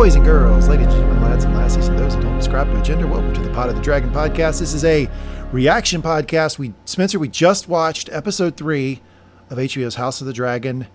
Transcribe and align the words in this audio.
boys 0.00 0.14
and 0.14 0.24
girls, 0.24 0.66
ladies 0.66 0.86
and 0.86 0.94
gentlemen, 0.94 1.22
lads 1.22 1.44
and 1.44 1.54
lassies, 1.54 1.88
and 1.88 1.98
those 1.98 2.14
who 2.14 2.22
don't 2.22 2.40
subscribe 2.40 2.66
to 2.68 2.80
a 2.80 2.82
gender, 2.82 3.06
welcome 3.06 3.34
to 3.34 3.42
the 3.42 3.50
Pot 3.50 3.68
of 3.68 3.76
the 3.76 3.82
Dragon 3.82 4.10
podcast. 4.10 4.58
This 4.58 4.72
is 4.72 4.82
a 4.82 5.06
reaction 5.52 6.00
podcast. 6.00 6.58
We 6.58 6.72
Spencer, 6.86 7.18
we 7.18 7.28
just 7.28 7.68
watched 7.68 8.08
episode 8.10 8.56
three 8.56 9.02
of 9.50 9.58
HBO's 9.58 9.96
House 9.96 10.22
of 10.22 10.26
the 10.26 10.32
Dragon. 10.32 10.86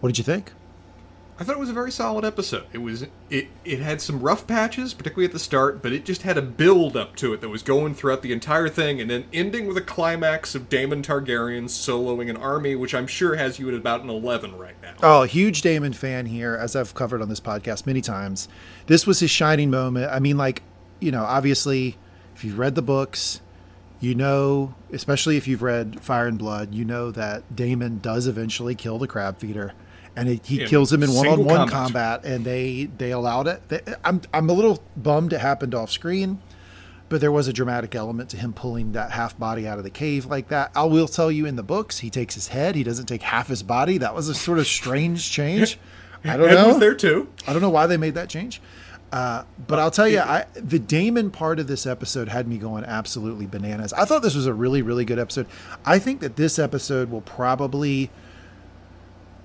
What 0.00 0.10
did 0.10 0.18
you 0.18 0.24
think? 0.24 0.52
I 1.36 1.42
thought 1.42 1.56
it 1.56 1.60
was 1.60 1.70
a 1.70 1.74
very 1.74 1.90
solid 1.90 2.24
episode. 2.24 2.64
It 2.72 2.78
was 2.78 3.06
it 3.28 3.48
it 3.64 3.80
had 3.80 4.00
some 4.00 4.20
rough 4.20 4.46
patches, 4.46 4.94
particularly 4.94 5.26
at 5.26 5.32
the 5.32 5.40
start, 5.40 5.82
but 5.82 5.92
it 5.92 6.04
just 6.04 6.22
had 6.22 6.38
a 6.38 6.42
build 6.42 6.96
up 6.96 7.16
to 7.16 7.32
it 7.32 7.40
that 7.40 7.48
was 7.48 7.62
going 7.64 7.94
throughout 7.94 8.22
the 8.22 8.32
entire 8.32 8.68
thing, 8.68 9.00
and 9.00 9.10
then 9.10 9.24
ending 9.32 9.66
with 9.66 9.76
a 9.76 9.82
climax 9.82 10.54
of 10.54 10.68
Daemon 10.68 11.02
Targaryen 11.02 11.64
soloing 11.64 12.30
an 12.30 12.36
army, 12.36 12.76
which 12.76 12.94
I'm 12.94 13.08
sure 13.08 13.34
has 13.34 13.58
you 13.58 13.66
at 13.68 13.74
about 13.74 14.02
an 14.02 14.10
eleven 14.10 14.56
right 14.56 14.76
now. 14.80 14.94
Oh, 15.02 15.22
huge 15.24 15.62
Daemon 15.62 15.92
fan 15.92 16.26
here, 16.26 16.54
as 16.54 16.76
I've 16.76 16.94
covered 16.94 17.20
on 17.20 17.28
this 17.28 17.40
podcast 17.40 17.84
many 17.84 18.00
times. 18.00 18.46
This 18.86 19.04
was 19.04 19.18
his 19.18 19.30
shining 19.30 19.70
moment. 19.70 20.12
I 20.12 20.20
mean, 20.20 20.36
like, 20.36 20.62
you 21.00 21.10
know, 21.10 21.24
obviously, 21.24 21.96
if 22.36 22.44
you've 22.44 22.60
read 22.60 22.76
the 22.76 22.82
books, 22.82 23.40
you 23.98 24.14
know, 24.14 24.74
especially 24.92 25.36
if 25.36 25.48
you've 25.48 25.62
read 25.62 26.00
Fire 26.00 26.28
and 26.28 26.38
Blood, 26.38 26.74
you 26.74 26.84
know 26.84 27.10
that 27.10 27.56
Daemon 27.56 27.98
does 27.98 28.28
eventually 28.28 28.76
kill 28.76 28.98
the 28.98 29.08
crab 29.08 29.38
feeder 29.38 29.72
and 30.16 30.28
it, 30.28 30.46
he 30.46 30.62
In 30.62 30.68
kills 30.68 30.92
him 30.92 31.02
in 31.02 31.12
one-on-one 31.12 31.68
combat. 31.68 32.22
combat, 32.22 32.24
and 32.24 32.44
they 32.44 32.84
they 32.98 33.10
allowed 33.10 33.46
it. 33.48 33.68
They, 33.68 33.80
I'm 34.04 34.20
I'm 34.32 34.48
a 34.48 34.52
little 34.52 34.82
bummed 34.96 35.32
it 35.32 35.40
happened 35.40 35.74
off 35.74 35.90
screen, 35.90 36.40
but 37.08 37.20
there 37.20 37.32
was 37.32 37.48
a 37.48 37.52
dramatic 37.52 37.94
element 37.94 38.30
to 38.30 38.36
him 38.36 38.52
pulling 38.52 38.92
that 38.92 39.10
half 39.12 39.38
body 39.38 39.66
out 39.66 39.78
of 39.78 39.84
the 39.84 39.90
cave 39.90 40.26
like 40.26 40.48
that. 40.48 40.70
I 40.74 40.84
will 40.84 41.08
tell 41.08 41.30
you 41.32 41.46
in 41.46 41.56
the 41.56 41.62
books, 41.62 41.98
he 41.98 42.10
takes 42.10 42.34
his 42.34 42.48
head. 42.48 42.74
He 42.74 42.84
doesn't 42.84 43.06
take 43.06 43.22
half 43.22 43.48
his 43.48 43.62
body. 43.62 43.98
That 43.98 44.14
was 44.14 44.28
a 44.28 44.34
sort 44.34 44.58
of 44.58 44.66
strange 44.66 45.30
change. 45.30 45.78
I 46.24 46.36
don't 46.36 46.48
Ed 46.48 46.54
know. 46.54 46.68
was 46.68 46.78
there 46.78 46.94
too. 46.94 47.28
I 47.46 47.52
don't 47.52 47.60
know 47.62 47.70
why 47.70 47.86
they 47.86 47.96
made 47.98 48.14
that 48.14 48.28
change. 48.30 48.60
Uh, 49.12 49.44
but 49.68 49.78
I'll 49.78 49.92
tell 49.92 50.08
you, 50.08 50.18
I, 50.18 50.46
the 50.54 50.78
Daemon 50.80 51.30
part 51.30 51.60
of 51.60 51.68
this 51.68 51.86
episode 51.86 52.28
had 52.28 52.48
me 52.48 52.58
going 52.58 52.82
absolutely 52.84 53.46
bananas. 53.46 53.92
I 53.92 54.06
thought 54.06 54.22
this 54.22 54.34
was 54.34 54.46
a 54.46 54.54
really, 54.54 54.82
really 54.82 55.04
good 55.04 55.20
episode. 55.20 55.46
I 55.84 56.00
think 56.00 56.18
that 56.20 56.34
this 56.34 56.58
episode 56.58 57.10
will 57.10 57.20
probably 57.20 58.10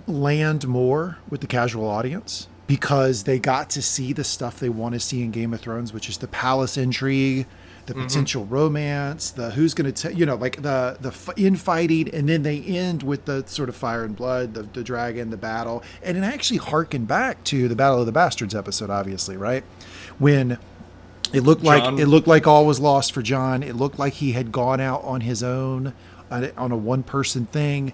land 0.09 0.67
more 0.67 1.17
with 1.29 1.41
the 1.41 1.47
casual 1.47 1.87
audience 1.87 2.47
because 2.67 3.23
they 3.23 3.39
got 3.39 3.69
to 3.71 3.81
see 3.81 4.13
the 4.13 4.23
stuff 4.23 4.59
they 4.59 4.69
want 4.69 4.93
to 4.93 4.99
see 4.99 5.23
in 5.23 5.31
Game 5.31 5.53
of 5.53 5.59
Thrones, 5.59 5.91
which 5.91 6.07
is 6.07 6.19
the 6.19 6.27
palace 6.27 6.77
intrigue, 6.77 7.47
the 7.87 7.93
mm-hmm. 7.93 8.03
potential 8.03 8.45
romance, 8.45 9.31
the 9.31 9.49
who's 9.51 9.73
going 9.73 9.91
to, 9.91 10.01
tell 10.03 10.11
you 10.11 10.25
know, 10.25 10.35
like 10.35 10.61
the 10.61 10.95
the 11.01 11.09
f- 11.09 11.29
infighting, 11.35 12.13
and 12.13 12.29
then 12.29 12.43
they 12.43 12.61
end 12.61 13.01
with 13.01 13.25
the 13.25 13.43
sort 13.47 13.69
of 13.69 13.75
fire 13.75 14.03
and 14.03 14.15
blood, 14.15 14.53
the, 14.53 14.63
the 14.63 14.83
dragon, 14.83 15.31
the 15.31 15.37
battle, 15.37 15.83
and 16.03 16.17
it 16.17 16.23
actually 16.23 16.57
harkened 16.57 17.07
back 17.07 17.43
to 17.45 17.67
the 17.67 17.75
Battle 17.75 17.99
of 17.99 18.05
the 18.05 18.11
Bastards 18.11 18.53
episode, 18.53 18.91
obviously, 18.91 19.35
right? 19.35 19.63
When 20.19 20.59
it 21.33 21.41
looked 21.41 21.63
like 21.63 21.99
it 21.99 22.05
looked 22.05 22.27
like 22.27 22.45
all 22.47 22.65
was 22.65 22.79
lost 22.79 23.13
for 23.13 23.21
Jon. 23.21 23.63
It 23.63 23.75
looked 23.75 23.99
like 23.99 24.13
he 24.13 24.33
had 24.33 24.51
gone 24.51 24.79
out 24.79 25.03
on 25.03 25.21
his 25.21 25.41
own 25.43 25.93
on 26.31 26.71
a 26.71 26.77
one 26.77 27.03
person 27.03 27.45
thing. 27.47 27.93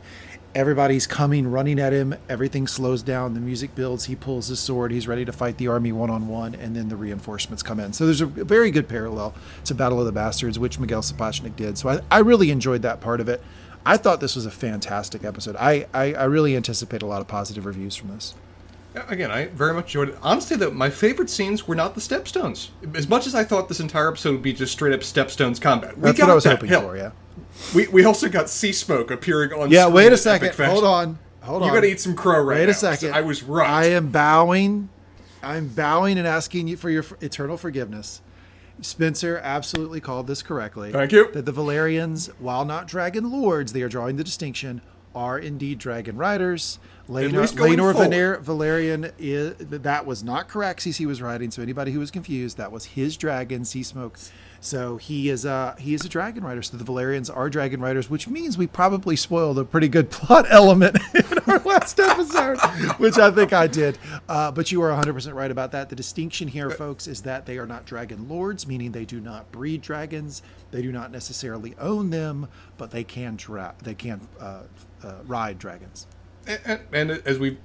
Everybody's 0.55 1.05
coming, 1.05 1.51
running 1.51 1.79
at 1.79 1.91
him. 1.91 2.15
Everything 2.29 2.65
slows 2.65 3.03
down. 3.03 3.33
The 3.33 3.41
music 3.41 3.75
builds. 3.75 4.05
He 4.05 4.15
pulls 4.15 4.47
his 4.47 4.57
sword. 4.57 4.93
He's 4.93 5.05
ready 5.05 5.25
to 5.25 5.33
fight 5.33 5.57
the 5.57 5.67
army 5.67 5.91
one 5.91 6.09
on 6.09 6.29
one, 6.29 6.55
and 6.55 6.73
then 6.73 6.87
the 6.87 6.95
reinforcements 6.95 7.61
come 7.61 7.77
in. 7.77 7.91
So 7.91 8.05
there's 8.05 8.21
a 8.21 8.25
very 8.25 8.71
good 8.71 8.87
parallel 8.87 9.35
to 9.65 9.75
Battle 9.75 9.99
of 9.99 10.05
the 10.05 10.13
Bastards, 10.13 10.57
which 10.57 10.79
Miguel 10.79 11.01
Sapochnik 11.01 11.57
did. 11.57 11.77
So 11.77 11.89
I, 11.89 11.99
I 12.09 12.19
really 12.19 12.51
enjoyed 12.51 12.83
that 12.83 13.01
part 13.01 13.19
of 13.19 13.27
it. 13.27 13.43
I 13.85 13.97
thought 13.97 14.21
this 14.21 14.35
was 14.35 14.45
a 14.45 14.51
fantastic 14.51 15.25
episode. 15.25 15.57
I, 15.57 15.87
I, 15.93 16.13
I 16.13 16.23
really 16.23 16.55
anticipate 16.55 17.01
a 17.01 17.05
lot 17.05 17.19
of 17.19 17.27
positive 17.27 17.65
reviews 17.65 17.97
from 17.97 18.09
this. 18.09 18.33
Again, 19.07 19.31
I 19.31 19.47
very 19.47 19.73
much 19.73 19.85
enjoyed 19.85 20.09
it. 20.09 20.17
Honestly, 20.22 20.56
though, 20.57 20.72
my 20.72 20.89
favorite 20.89 21.29
scenes 21.29 21.67
were 21.67 21.75
not 21.75 21.95
the 21.95 22.01
Stepstones. 22.01 22.69
As 22.94 23.07
much 23.07 23.28
as 23.28 23.35
I 23.35 23.44
thought 23.44 23.67
this 23.67 23.79
entire 23.79 24.07
episode 24.09 24.31
would 24.31 24.41
be 24.41 24.53
just 24.53 24.72
straight 24.72 24.94
up 24.94 25.01
Stepstones 25.01 25.59
combat, 25.59 25.95
we 25.97 26.03
That's 26.03 26.17
got 26.17 26.25
what 26.25 26.31
I 26.31 26.35
was 26.35 26.44
that. 26.45 26.56
hoping 26.57 26.69
Hell, 26.69 26.81
for. 26.81 26.97
Yeah. 26.97 27.11
We, 27.73 27.88
we 27.88 28.06
also 28.06 28.29
got 28.29 28.50
Sea 28.50 28.72
Smoke 28.72 29.11
appearing 29.11 29.53
on. 29.53 29.69
Yeah. 29.72 29.88
Wait 29.88 30.11
a 30.13 30.17
second. 30.17 30.53
Hold 30.66 30.83
on. 30.83 31.19
Hold 31.41 31.61
on. 31.61 31.67
You 31.67 31.73
got 31.75 31.81
to 31.81 31.88
eat 31.88 32.00
some 32.00 32.16
crow 32.16 32.41
right 32.41 32.56
now. 32.56 32.59
Wait 32.61 32.66
now. 32.66 32.72
a 32.72 32.73
second. 32.73 33.13
I 33.13 33.22
was 33.22 33.44
right. 33.44 33.69
I 33.69 33.85
am 33.88 34.09
bowing. 34.09 34.89
I'm 35.44 35.67
bowing 35.67 36.17
and 36.17 36.27
asking 36.27 36.67
you 36.67 36.75
for 36.77 36.89
your 36.89 37.03
f- 37.03 37.13
eternal 37.22 37.56
forgiveness. 37.57 38.22
Spencer 38.81 39.39
absolutely 39.44 40.01
called 40.01 40.27
this 40.27 40.41
correctly. 40.41 40.91
Thank 40.91 41.12
you. 41.12 41.31
That 41.31 41.45
the 41.45 41.53
Velaryons, 41.53 42.29
while 42.39 42.66
not 42.66 42.88
dragon 42.88 43.31
lords, 43.31 43.72
they 43.73 43.81
are 43.83 43.88
drawing 43.89 44.16
the 44.17 44.23
distinction, 44.23 44.81
are 45.15 45.39
indeed 45.39 45.79
dragon 45.79 46.17
riders. 46.17 46.77
Laenor, 47.07 47.41
least 47.41 47.55
going 47.55 47.77
Laenor 47.77 47.93
forward. 47.93 48.11
Vener- 48.11 48.43
Velaryon 48.43 49.11
is 49.17 49.55
that 49.57 50.05
was 50.05 50.23
not 50.23 50.49
Caraxes 50.49 50.97
he 50.97 51.05
was 51.05 51.21
riding. 51.21 51.51
So 51.51 51.61
anybody 51.61 51.91
who 51.91 51.99
was 51.99 52.11
confused, 52.11 52.57
that 52.57 52.71
was 52.71 52.85
his 52.85 53.15
dragon, 53.15 53.63
Sea 53.63 53.83
Smoke. 53.83 54.17
So 54.65 54.97
he 54.97 55.29
is 55.29 55.45
a 55.45 55.75
he 55.77 55.93
is 55.93 56.03
a 56.05 56.09
dragon 56.09 56.43
rider. 56.43 56.63
So 56.63 56.75
the 56.75 56.83
Velaryons 56.83 57.29
are 57.33 57.51
dragon 57.51 57.81
riders, 57.81 58.09
which 58.09 58.27
means 58.27 58.57
we 58.57 58.65
probably 58.65 59.15
spoiled 59.15 59.59
a 59.59 59.63
pretty 59.63 59.87
good 59.87 60.09
plot 60.11 60.47
element 60.49 60.97
in 61.13 61.37
our 61.47 61.59
last 61.59 61.99
episode, 61.99 62.57
which 62.97 63.19
I 63.19 63.29
think 63.29 63.53
I 63.53 63.67
did. 63.67 63.99
Uh, 64.27 64.51
but 64.51 64.71
you 64.71 64.81
are 64.81 64.89
100% 64.89 65.35
right 65.35 65.51
about 65.51 65.71
that. 65.73 65.89
The 65.89 65.95
distinction 65.95 66.47
here, 66.47 66.71
folks, 66.71 67.05
is 67.05 67.21
that 67.21 67.45
they 67.45 67.59
are 67.59 67.67
not 67.67 67.85
dragon 67.85 68.27
lords, 68.27 68.65
meaning 68.65 68.91
they 68.91 69.05
do 69.05 69.21
not 69.21 69.51
breed 69.51 69.83
dragons. 69.83 70.41
They 70.71 70.81
do 70.81 70.91
not 70.91 71.11
necessarily 71.11 71.75
own 71.77 72.09
them, 72.09 72.47
but 72.77 72.89
they 72.89 73.03
can 73.03 73.35
dra- 73.35 73.75
they 73.83 73.93
can 73.93 74.27
uh, 74.39 74.63
uh, 75.03 75.13
ride 75.27 75.59
dragons. 75.59 76.07
And, 76.47 76.79
and 76.91 77.11
as 77.25 77.39
we've 77.39 77.57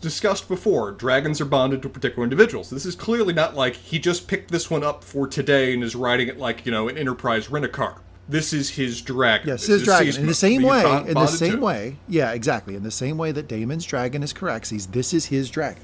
discussed 0.00 0.48
before, 0.48 0.90
dragons 0.92 1.40
are 1.40 1.44
bonded 1.44 1.82
to 1.82 1.88
particular 1.88 2.24
individuals. 2.24 2.70
This 2.70 2.86
is 2.86 2.94
clearly 2.94 3.32
not 3.32 3.54
like 3.54 3.76
he 3.76 3.98
just 3.98 4.26
picked 4.26 4.50
this 4.50 4.70
one 4.70 4.82
up 4.82 5.04
for 5.04 5.26
today 5.26 5.74
and 5.74 5.84
is 5.84 5.94
riding 5.94 6.28
it 6.28 6.38
like, 6.38 6.64
you 6.64 6.72
know, 6.72 6.88
an 6.88 6.96
Enterprise 6.96 7.50
rent-a-car. 7.50 8.00
This 8.28 8.52
is 8.52 8.70
his 8.70 9.02
dragon. 9.02 9.48
Yes, 9.48 9.66
his 9.66 9.82
dragon. 9.82 10.16
In 10.16 10.26
the 10.26 10.34
same 10.34 10.62
way, 10.62 10.82
bond- 10.82 11.08
in 11.08 11.14
the 11.14 11.26
same 11.26 11.60
way, 11.60 11.96
yeah, 12.08 12.32
exactly. 12.32 12.74
In 12.74 12.82
the 12.82 12.90
same 12.90 13.18
way 13.18 13.32
that 13.32 13.48
Daemon's 13.48 13.84
dragon 13.84 14.22
is 14.22 14.32
Caraxes, 14.32 14.92
this 14.92 15.12
is 15.12 15.26
his 15.26 15.50
dragon. 15.50 15.82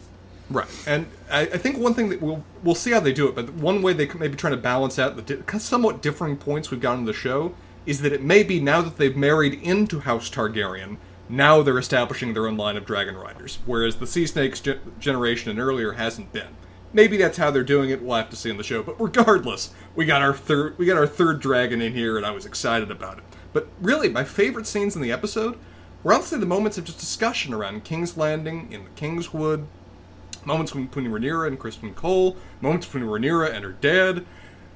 Right, 0.48 0.68
and 0.86 1.06
I, 1.30 1.42
I 1.42 1.58
think 1.58 1.76
one 1.76 1.92
thing 1.92 2.08
that 2.08 2.22
we'll 2.22 2.42
we'll 2.62 2.74
see 2.74 2.92
how 2.92 3.00
they 3.00 3.12
do 3.12 3.28
it, 3.28 3.34
but 3.34 3.52
one 3.52 3.82
way 3.82 3.92
they 3.92 4.06
could 4.06 4.18
maybe 4.18 4.34
trying 4.34 4.54
to 4.54 4.56
balance 4.56 4.98
out 4.98 5.16
the 5.16 5.36
di- 5.36 5.58
somewhat 5.58 6.00
differing 6.00 6.38
points 6.38 6.70
we've 6.70 6.80
gotten 6.80 7.00
in 7.00 7.04
the 7.04 7.12
show 7.12 7.54
is 7.84 8.00
that 8.00 8.14
it 8.14 8.22
may 8.22 8.42
be 8.42 8.58
now 8.58 8.80
that 8.80 8.96
they've 8.96 9.16
married 9.16 9.54
into 9.62 10.00
House 10.00 10.30
Targaryen, 10.30 10.96
now 11.28 11.62
they're 11.62 11.78
establishing 11.78 12.32
their 12.32 12.46
own 12.46 12.56
line 12.56 12.76
of 12.76 12.86
dragon 12.86 13.16
riders, 13.16 13.58
whereas 13.66 13.96
the 13.96 14.06
Sea 14.06 14.26
Snakes 14.26 14.60
ge- 14.60 14.78
generation 14.98 15.50
and 15.50 15.60
earlier 15.60 15.92
hasn't 15.92 16.32
been. 16.32 16.56
Maybe 16.92 17.16
that's 17.18 17.36
how 17.36 17.50
they're 17.50 17.64
doing 17.64 17.90
it. 17.90 18.02
We'll 18.02 18.16
have 18.16 18.30
to 18.30 18.36
see 18.36 18.48
in 18.48 18.56
the 18.56 18.64
show. 18.64 18.82
But 18.82 19.00
regardless, 19.00 19.72
we 19.94 20.06
got 20.06 20.22
our 20.22 20.32
third 20.32 20.78
we 20.78 20.86
got 20.86 20.96
our 20.96 21.06
third 21.06 21.40
dragon 21.40 21.82
in 21.82 21.92
here, 21.92 22.16
and 22.16 22.24
I 22.24 22.30
was 22.30 22.46
excited 22.46 22.90
about 22.90 23.18
it. 23.18 23.24
But 23.52 23.68
really, 23.80 24.08
my 24.08 24.24
favorite 24.24 24.66
scenes 24.66 24.96
in 24.96 25.02
the 25.02 25.12
episode 25.12 25.58
were 26.02 26.14
honestly 26.14 26.38
the 26.38 26.46
moments 26.46 26.78
of 26.78 26.84
just 26.84 26.98
discussion 26.98 27.52
around 27.52 27.84
King's 27.84 28.16
Landing 28.16 28.72
in 28.72 28.84
the 28.84 28.90
Kingswood, 28.90 29.66
moments 30.44 30.72
between 30.72 31.10
Rhaenyra 31.10 31.46
and 31.46 31.58
Criston 31.58 31.94
Cole, 31.94 32.36
moments 32.60 32.86
between 32.86 33.04
Rhaenyra 33.04 33.52
and 33.52 33.64
her 33.64 33.72
dad, 33.72 34.24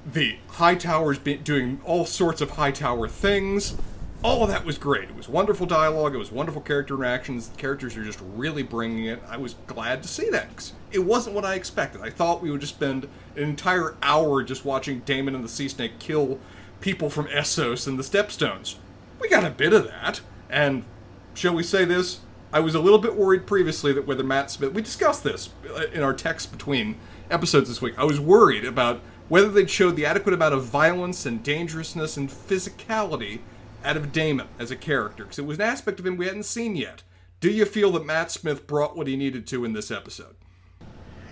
the 0.05 0.37
High 0.49 0.75
Towers 0.75 1.17
be- 1.17 1.37
doing 1.37 1.81
all 1.83 2.05
sorts 2.05 2.41
of 2.41 2.51
High 2.51 2.71
Tower 2.71 3.07
things. 3.07 3.75
All 4.23 4.41
of 4.41 4.49
that 4.49 4.63
was 4.63 4.77
great. 4.77 5.09
It 5.09 5.15
was 5.17 5.27
wonderful 5.27 5.65
dialogue. 5.65 6.15
It 6.15 6.17
was 6.17 6.31
wonderful 6.31 6.61
character 6.61 6.93
interactions. 6.93 7.49
The 7.49 7.57
characters 7.57 7.97
are 7.97 8.05
just 8.05 8.21
really 8.35 8.63
bringing 8.63 9.05
it. 9.05 9.21
I 9.29 9.35
was 9.35 9.55
glad 9.67 10.01
to 10.01 10.07
see 10.07 10.29
that 10.29 10.55
'cause 10.55 10.71
it 10.91 10.99
wasn't 10.99 11.35
what 11.35 11.43
I 11.43 11.55
expected. 11.55 12.01
I 12.01 12.09
thought 12.09 12.41
we 12.41 12.49
would 12.49 12.61
just 12.61 12.75
spend 12.75 13.03
an 13.35 13.43
entire 13.43 13.95
hour 14.01 14.41
just 14.41 14.63
watching 14.63 15.01
Daemon 15.05 15.35
and 15.35 15.43
the 15.43 15.49
Sea 15.49 15.67
Snake 15.67 15.99
kill 15.99 16.39
people 16.79 17.09
from 17.09 17.25
Essos 17.27 17.85
and 17.85 17.99
the 17.99 18.03
Stepstones. 18.03 18.75
We 19.19 19.27
got 19.27 19.43
a 19.43 19.49
bit 19.49 19.73
of 19.73 19.85
that, 19.87 20.21
and 20.49 20.85
shall 21.33 21.53
we 21.53 21.63
say 21.63 21.83
this? 21.83 22.19
I 22.53 22.61
was 22.61 22.75
a 22.75 22.79
little 22.79 22.99
bit 22.99 23.15
worried 23.15 23.45
previously 23.45 23.91
that 23.93 24.07
whether 24.07 24.23
Matt 24.23 24.51
Smith, 24.51 24.73
we 24.73 24.81
discussed 24.81 25.23
this 25.25 25.49
uh, 25.69 25.83
in 25.91 26.01
our 26.01 26.13
text 26.13 26.51
between 26.51 26.95
episodes 27.29 27.67
this 27.67 27.81
week. 27.81 27.95
I 27.97 28.05
was 28.05 28.21
worried 28.21 28.63
about 28.63 29.01
whether 29.27 29.49
they'd 29.49 29.69
showed 29.69 29.95
the 29.97 30.05
adequate 30.05 30.33
amount 30.33 30.53
of 30.53 30.63
violence 30.63 31.25
and 31.25 31.43
dangerousness 31.43 32.15
and 32.15 32.29
physicality 32.29 33.39
out 33.83 33.97
of 33.97 34.11
Daemon 34.11 34.47
as 34.59 34.71
a 34.71 34.75
character, 34.75 35.23
because 35.23 35.39
it 35.39 35.45
was 35.45 35.57
an 35.57 35.63
aspect 35.63 35.99
of 35.99 36.05
him 36.05 36.17
we 36.17 36.25
hadn't 36.25 36.43
seen 36.43 36.75
yet. 36.75 37.03
Do 37.39 37.51
you 37.51 37.65
feel 37.65 37.91
that 37.91 38.05
Matt 38.05 38.31
Smith 38.31 38.67
brought 38.67 38.95
what 38.95 39.07
he 39.07 39.15
needed 39.17 39.45
to 39.47 39.65
in 39.65 39.73
this 39.73 39.91
episode? 39.91 40.35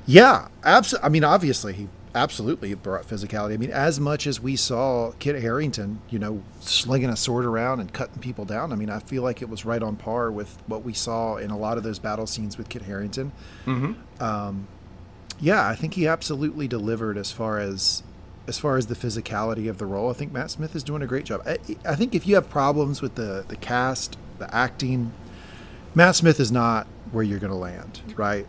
Yeah, 0.06 0.50
absolutely. 0.63 1.06
I 1.06 1.09
mean, 1.09 1.24
obviously, 1.24 1.74
he 1.74 1.88
absolutely 2.13 2.74
brought 2.74 3.07
physicality. 3.07 3.53
I 3.53 3.57
mean, 3.57 3.71
as 3.71 4.00
much 4.00 4.27
as 4.27 4.39
we 4.39 4.56
saw 4.56 5.13
Kit 5.19 5.42
Harington, 5.42 6.01
you 6.09 6.19
know, 6.19 6.44
slinging 6.59 7.09
a 7.09 7.15
sword 7.15 7.45
around 7.45 7.80
and 7.80 7.94
cutting 7.94 8.19
people 8.19 8.44
down. 8.44 8.74
I 8.74 8.75
mean, 8.75 8.89
I 8.89 9.00
feel 9.00 9.24
like 9.24 9.42
it 9.42 9.50
was 9.50 9.63
right 9.63 9.81
on 9.81 9.95
par 9.95 10.31
with 10.31 10.57
what 10.68 10.83
we 10.83 10.94
saw 10.94 11.38
in 11.38 11.51
a 11.51 11.57
lot 11.57 11.77
of 11.77 11.83
those 11.83 12.00
battle 12.00 12.27
scenes 12.27 12.57
with 12.57 12.68
Kit 12.68 12.81
Harington. 12.81 13.31
Mm-hmm. 13.65 14.21
Um, 14.21 14.68
yeah, 15.39 15.68
I 15.68 15.75
think 15.75 15.94
he 15.94 16.07
absolutely 16.07 16.68
delivered 16.68 17.18
as 17.18 17.31
far 17.31 17.59
as 17.59 18.03
as 18.47 18.57
far 18.59 18.77
as 18.77 18.88
the 18.88 18.95
physicality 18.95 19.69
of 19.69 19.77
the 19.77 19.85
role. 19.85 20.09
I 20.09 20.13
think 20.13 20.31
Matt 20.31 20.51
Smith 20.51 20.75
is 20.75 20.83
doing 20.83 21.01
a 21.01 21.07
great 21.07 21.25
job. 21.25 21.41
I, 21.45 21.57
I 21.85 21.95
think 21.95 22.15
if 22.15 22.25
you 22.27 22.35
have 22.35 22.49
problems 22.49 23.01
with 23.01 23.15
the 23.15 23.45
the 23.47 23.55
cast, 23.55 24.17
the 24.39 24.53
acting, 24.53 25.13
Matt 25.95 26.15
Smith 26.15 26.39
is 26.39 26.51
not 26.51 26.88
where 27.11 27.23
you're 27.23 27.39
going 27.39 27.51
to 27.51 27.57
land, 27.57 28.01
right? 28.15 28.47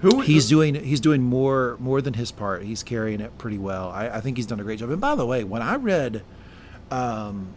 Who 0.00 0.20
he's 0.20 0.48
doing 0.48 0.74
he's 0.74 1.00
doing 1.00 1.22
more 1.22 1.76
more 1.80 2.00
than 2.00 2.14
his 2.14 2.32
part. 2.32 2.62
He's 2.62 2.82
carrying 2.82 3.20
it 3.20 3.36
pretty 3.36 3.58
well. 3.58 3.90
I, 3.90 4.08
I 4.08 4.20
think 4.20 4.36
he's 4.38 4.46
done 4.46 4.58
a 4.60 4.62
great 4.64 4.78
job. 4.78 4.90
And 4.90 5.00
by 5.00 5.14
the 5.14 5.26
way, 5.26 5.44
when 5.44 5.60
I 5.60 5.74
read 5.76 6.22
um, 6.90 7.48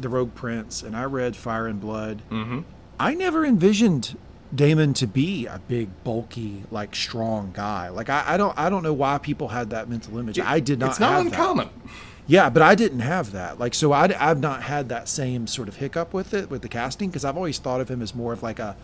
the 0.00 0.08
Rogue 0.08 0.34
Prince 0.34 0.82
and 0.82 0.96
I 0.96 1.04
read 1.04 1.36
Fire 1.36 1.66
and 1.66 1.80
Blood, 1.80 2.22
Mhm. 2.30 2.64
I 2.98 3.14
never 3.14 3.44
envisioned 3.44 4.16
Daemon 4.54 4.94
to 4.94 5.06
be 5.06 5.46
a 5.46 5.60
big, 5.66 5.88
bulky, 6.04 6.64
like 6.70 6.94
strong 6.94 7.50
guy. 7.52 7.88
Like 7.88 8.08
I, 8.08 8.24
I 8.26 8.36
don't 8.36 8.56
I 8.58 8.70
don't 8.70 8.82
know 8.82 8.92
why 8.92 9.18
people 9.18 9.48
had 9.48 9.70
that 9.70 9.88
mental 9.88 10.18
image. 10.18 10.38
I 10.38 10.60
did 10.60 10.78
not. 10.78 10.90
It's 10.90 11.00
not 11.00 11.12
have 11.12 11.24
that. 11.24 11.32
uncommon. 11.32 11.68
Yeah, 12.28 12.50
but 12.50 12.62
I 12.62 12.74
didn't 12.74 13.00
have 13.00 13.32
that. 13.32 13.58
Like, 13.58 13.72
so 13.72 13.92
I, 13.92 14.12
have 14.12 14.40
not 14.40 14.64
had 14.64 14.88
that 14.88 15.08
same 15.08 15.46
sort 15.46 15.68
of 15.68 15.76
hiccup 15.76 16.12
with 16.12 16.34
it 16.34 16.50
with 16.50 16.62
the 16.62 16.68
casting 16.68 17.08
because 17.08 17.24
I've 17.24 17.36
always 17.36 17.58
thought 17.58 17.80
of 17.80 17.88
him 17.88 18.02
as 18.02 18.14
more 18.14 18.32
of 18.32 18.42
like 18.42 18.58
a, 18.58 18.76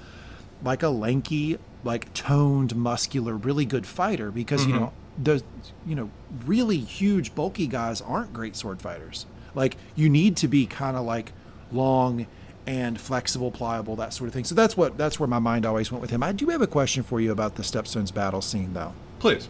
like 0.63 0.83
a 0.83 0.89
lanky, 0.89 1.59
like 1.83 2.13
toned, 2.15 2.77
muscular, 2.77 3.37
really 3.37 3.65
good 3.65 3.85
fighter. 3.85 4.31
Because 4.31 4.65
you 4.65 4.75
mm-hmm. 4.75 4.85
know 4.85 4.93
the, 5.21 5.43
you 5.85 5.97
know, 5.97 6.11
really 6.47 6.79
huge, 6.79 7.35
bulky 7.35 7.67
guys 7.67 8.01
aren't 8.01 8.33
great 8.33 8.55
sword 8.55 8.81
fighters. 8.81 9.27
Like, 9.55 9.77
you 9.97 10.09
need 10.09 10.37
to 10.39 10.49
be 10.49 10.67
kind 10.67 10.97
of 10.97 11.05
like 11.05 11.33
long 11.73 12.27
and 12.67 13.01
flexible, 13.01 13.51
pliable, 13.51 13.97
that 13.97 14.13
sort 14.13 14.29
of 14.29 14.35
thing. 14.35 14.45
So 14.45 14.55
that's 14.55 14.77
what 14.77 14.97
that's 14.97 15.19
where 15.19 15.27
my 15.27 15.39
mind 15.39 15.67
always 15.67 15.91
went 15.91 16.01
with 16.03 16.11
him. 16.11 16.23
I 16.23 16.33
do 16.33 16.47
have 16.49 16.63
a 16.63 16.67
question 16.67 17.03
for 17.03 17.21
you 17.21 17.33
about 17.33 17.57
the 17.57 17.63
Stepstones 17.63 18.13
battle 18.15 18.41
scene, 18.43 18.73
though. 18.75 18.95
Please. 19.19 19.49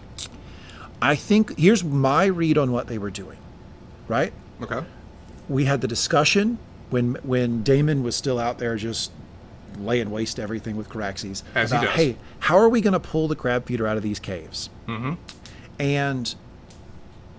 I 1.00 1.14
think 1.16 1.58
here's 1.58 1.82
my 1.82 2.26
read 2.26 2.56
on 2.56 2.70
what 2.72 2.86
they 2.86 2.98
were 2.98 3.10
doing. 3.10 3.38
Right? 4.08 4.32
Okay. 4.60 4.84
we 5.48 5.64
had 5.64 5.80
the 5.80 5.88
discussion 5.88 6.58
when 6.90 7.14
when 7.22 7.62
Daemon 7.62 8.02
was 8.02 8.14
still 8.14 8.38
out 8.38 8.58
there 8.58 8.76
just 8.76 9.10
laying 9.78 10.10
waste 10.10 10.36
to 10.36 10.42
everything 10.42 10.76
with 10.76 10.88
Caraxes 10.90 11.42
As 11.54 11.70
he 11.72 11.78
does. 11.78 11.88
hey, 11.90 12.16
how 12.40 12.56
are 12.58 12.68
we 12.68 12.80
going 12.82 12.92
to 12.92 13.00
pull 13.00 13.26
the 13.26 13.34
crab 13.34 13.66
feeder 13.66 13.86
out 13.86 13.96
of 13.96 14.02
these 14.02 14.18
caves? 14.20 14.68
Mm-hmm. 14.86 15.14
And 15.80 16.34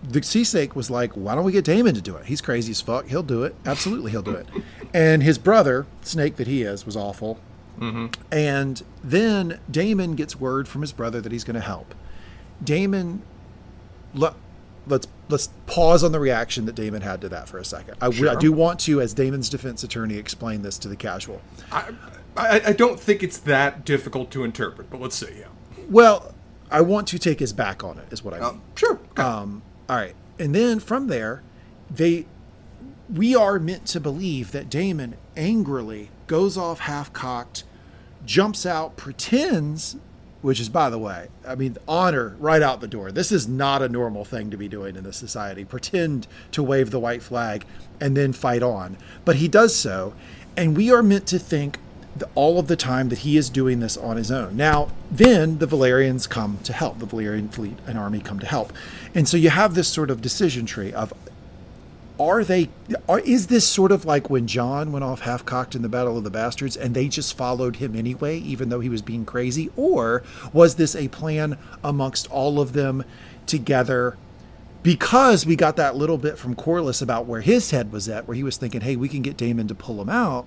the 0.03 0.21
Sea 0.21 0.43
Snake 0.43 0.75
was 0.75 0.89
like, 0.89 1.13
why 1.13 1.33
don't 1.35 1.45
we 1.45 1.51
get 1.51 1.65
Daemon 1.65 1.95
to 1.95 2.01
do 2.01 2.15
it? 2.15 2.25
He's 2.25 2.41
crazy 2.41 2.71
as 2.71 2.81
fuck. 2.81 3.07
He'll 3.07 3.23
do 3.23 3.43
it. 3.43 3.55
Absolutely, 3.65 4.11
he'll 4.11 4.21
do 4.21 4.31
it. 4.35 4.47
and 4.93 5.23
his 5.23 5.37
brother, 5.37 5.85
Snake 6.01 6.35
that 6.35 6.47
he 6.47 6.63
is, 6.63 6.85
was 6.85 6.95
awful. 6.97 7.39
Mm-hmm. 7.79 8.07
And 8.31 8.83
then 9.03 9.59
Daemon 9.71 10.15
gets 10.15 10.39
word 10.39 10.67
from 10.67 10.81
his 10.81 10.91
brother 10.91 11.21
that 11.21 11.31
he's 11.31 11.43
going 11.43 11.55
to 11.55 11.61
help. 11.61 11.95
Daemon, 12.63 13.23
let, 14.13 14.33
let's 14.85 15.07
let's 15.29 15.49
pause 15.65 16.03
on 16.03 16.11
the 16.11 16.19
reaction 16.19 16.65
that 16.65 16.75
Daemon 16.75 17.01
had 17.01 17.21
to 17.21 17.29
that 17.29 17.47
for 17.47 17.57
a 17.57 17.65
second. 17.65 17.95
I, 18.01 18.11
Sure. 18.11 18.35
do 18.35 18.51
want 18.51 18.79
to, 18.81 19.01
as 19.01 19.13
Daemon's 19.13 19.49
defense 19.49 19.83
attorney, 19.83 20.17
explain 20.17 20.61
this 20.61 20.77
to 20.79 20.87
the 20.87 20.95
casual. 20.95 21.41
I, 21.71 21.91
I 22.37 22.61
I 22.67 22.73
don't 22.73 22.99
think 22.99 23.23
it's 23.23 23.37
that 23.39 23.85
difficult 23.85 24.29
to 24.31 24.43
interpret, 24.43 24.89
but 24.89 25.01
let's 25.01 25.15
see. 25.15 25.39
Yeah. 25.39 25.45
Well, 25.89 26.35
I 26.69 26.81
want 26.81 27.07
to 27.09 27.19
take 27.19 27.39
his 27.39 27.53
back 27.53 27.83
on 27.83 27.97
it, 27.97 28.11
is 28.11 28.23
what 28.23 28.33
I 28.33 28.39
mean. 28.39 28.45
Uh, 28.45 28.53
sure. 28.75 28.99
Okay. 29.11 29.21
Um, 29.21 29.61
all 29.93 29.99
right, 29.99 30.15
and 30.39 30.55
then 30.55 30.79
from 30.79 31.05
there, 31.05 31.43
they 31.87 32.25
we 33.13 33.35
are 33.35 33.59
meant 33.59 33.85
to 33.85 33.99
believe 33.99 34.51
that 34.51 34.67
Daemon 34.67 35.17
angrily 35.37 36.09
goes 36.25 36.57
off 36.57 36.79
half 36.79 37.13
cocked, 37.13 37.63
jumps 38.25 38.65
out, 38.65 38.97
pretends, 38.97 39.95
which 40.41 40.59
is 40.59 40.67
by 40.67 40.89
the 40.89 40.97
way, 40.97 41.27
I 41.47 41.53
mean 41.53 41.77
honor 41.87 42.35
right 42.39 42.63
out 42.63 42.81
the 42.81 42.87
door. 42.87 43.11
This 43.11 43.31
is 43.31 43.47
not 43.47 43.83
a 43.83 43.87
normal 43.87 44.25
thing 44.25 44.49
to 44.49 44.57
be 44.57 44.67
doing 44.67 44.95
in 44.95 45.03
this 45.03 45.17
society. 45.17 45.63
Pretend 45.63 46.25
to 46.53 46.63
wave 46.63 46.89
the 46.89 46.99
white 46.99 47.21
flag 47.21 47.63
and 48.01 48.17
then 48.17 48.33
fight 48.33 48.63
on, 48.63 48.97
but 49.25 49.35
he 49.35 49.47
does 49.47 49.75
so, 49.75 50.15
and 50.57 50.75
we 50.75 50.91
are 50.91 51.03
meant 51.03 51.27
to 51.27 51.37
think 51.37 51.77
all 52.35 52.59
of 52.59 52.67
the 52.67 52.75
time 52.75 53.09
that 53.09 53.19
he 53.19 53.37
is 53.37 53.49
doing 53.49 53.79
this 53.79 53.97
on 53.97 54.17
his 54.17 54.31
own. 54.31 54.55
Now, 54.55 54.89
then 55.09 55.57
the 55.57 55.67
Velaryons 55.67 56.29
come 56.29 56.59
to 56.63 56.73
help. 56.73 56.99
The 56.99 57.07
Velaryon 57.07 57.51
fleet 57.51 57.77
and 57.87 57.97
army 57.97 58.19
come 58.19 58.39
to 58.39 58.45
help, 58.45 58.73
and 59.15 59.27
so 59.27 59.37
you 59.37 59.49
have 59.49 59.75
this 59.75 59.87
sort 59.87 60.09
of 60.09 60.21
decision 60.21 60.65
tree 60.65 60.93
of 60.93 61.13
are 62.19 62.43
they 62.43 62.69
are, 63.09 63.19
is 63.19 63.47
this 63.47 63.67
sort 63.67 63.91
of 63.91 64.05
like 64.05 64.29
when 64.29 64.47
Jon 64.47 64.91
went 64.91 65.03
off 65.03 65.21
half 65.21 65.45
cocked 65.45 65.75
in 65.75 65.81
the 65.81 65.89
Battle 65.89 66.17
of 66.17 66.23
the 66.23 66.29
Bastards 66.29 66.77
and 66.77 66.93
they 66.93 67.07
just 67.07 67.35
followed 67.35 67.77
him 67.77 67.95
anyway, 67.95 68.37
even 68.37 68.69
though 68.69 68.79
he 68.79 68.89
was 68.89 69.01
being 69.01 69.25
crazy? 69.25 69.71
Or 69.75 70.23
was 70.51 70.75
this 70.75 70.95
a 70.95 71.07
plan 71.07 71.57
amongst 71.83 72.29
all 72.29 72.59
of 72.59 72.73
them 72.73 73.03
together? 73.47 74.15
Because 74.83 75.45
we 75.45 75.55
got 75.55 75.75
that 75.77 75.95
little 75.95 76.17
bit 76.17 76.37
from 76.37 76.55
Corlys 76.55 77.01
about 77.01 77.25
where 77.25 77.41
his 77.41 77.71
head 77.71 77.91
was 77.91 78.07
at, 78.07 78.27
where 78.27 78.35
he 78.35 78.43
was 78.43 78.57
thinking, 78.57 78.81
hey, 78.81 78.95
we 78.95 79.09
can 79.09 79.21
get 79.21 79.37
Daemon 79.37 79.67
to 79.69 79.75
pull 79.75 79.99
him 80.01 80.09
out. 80.09 80.45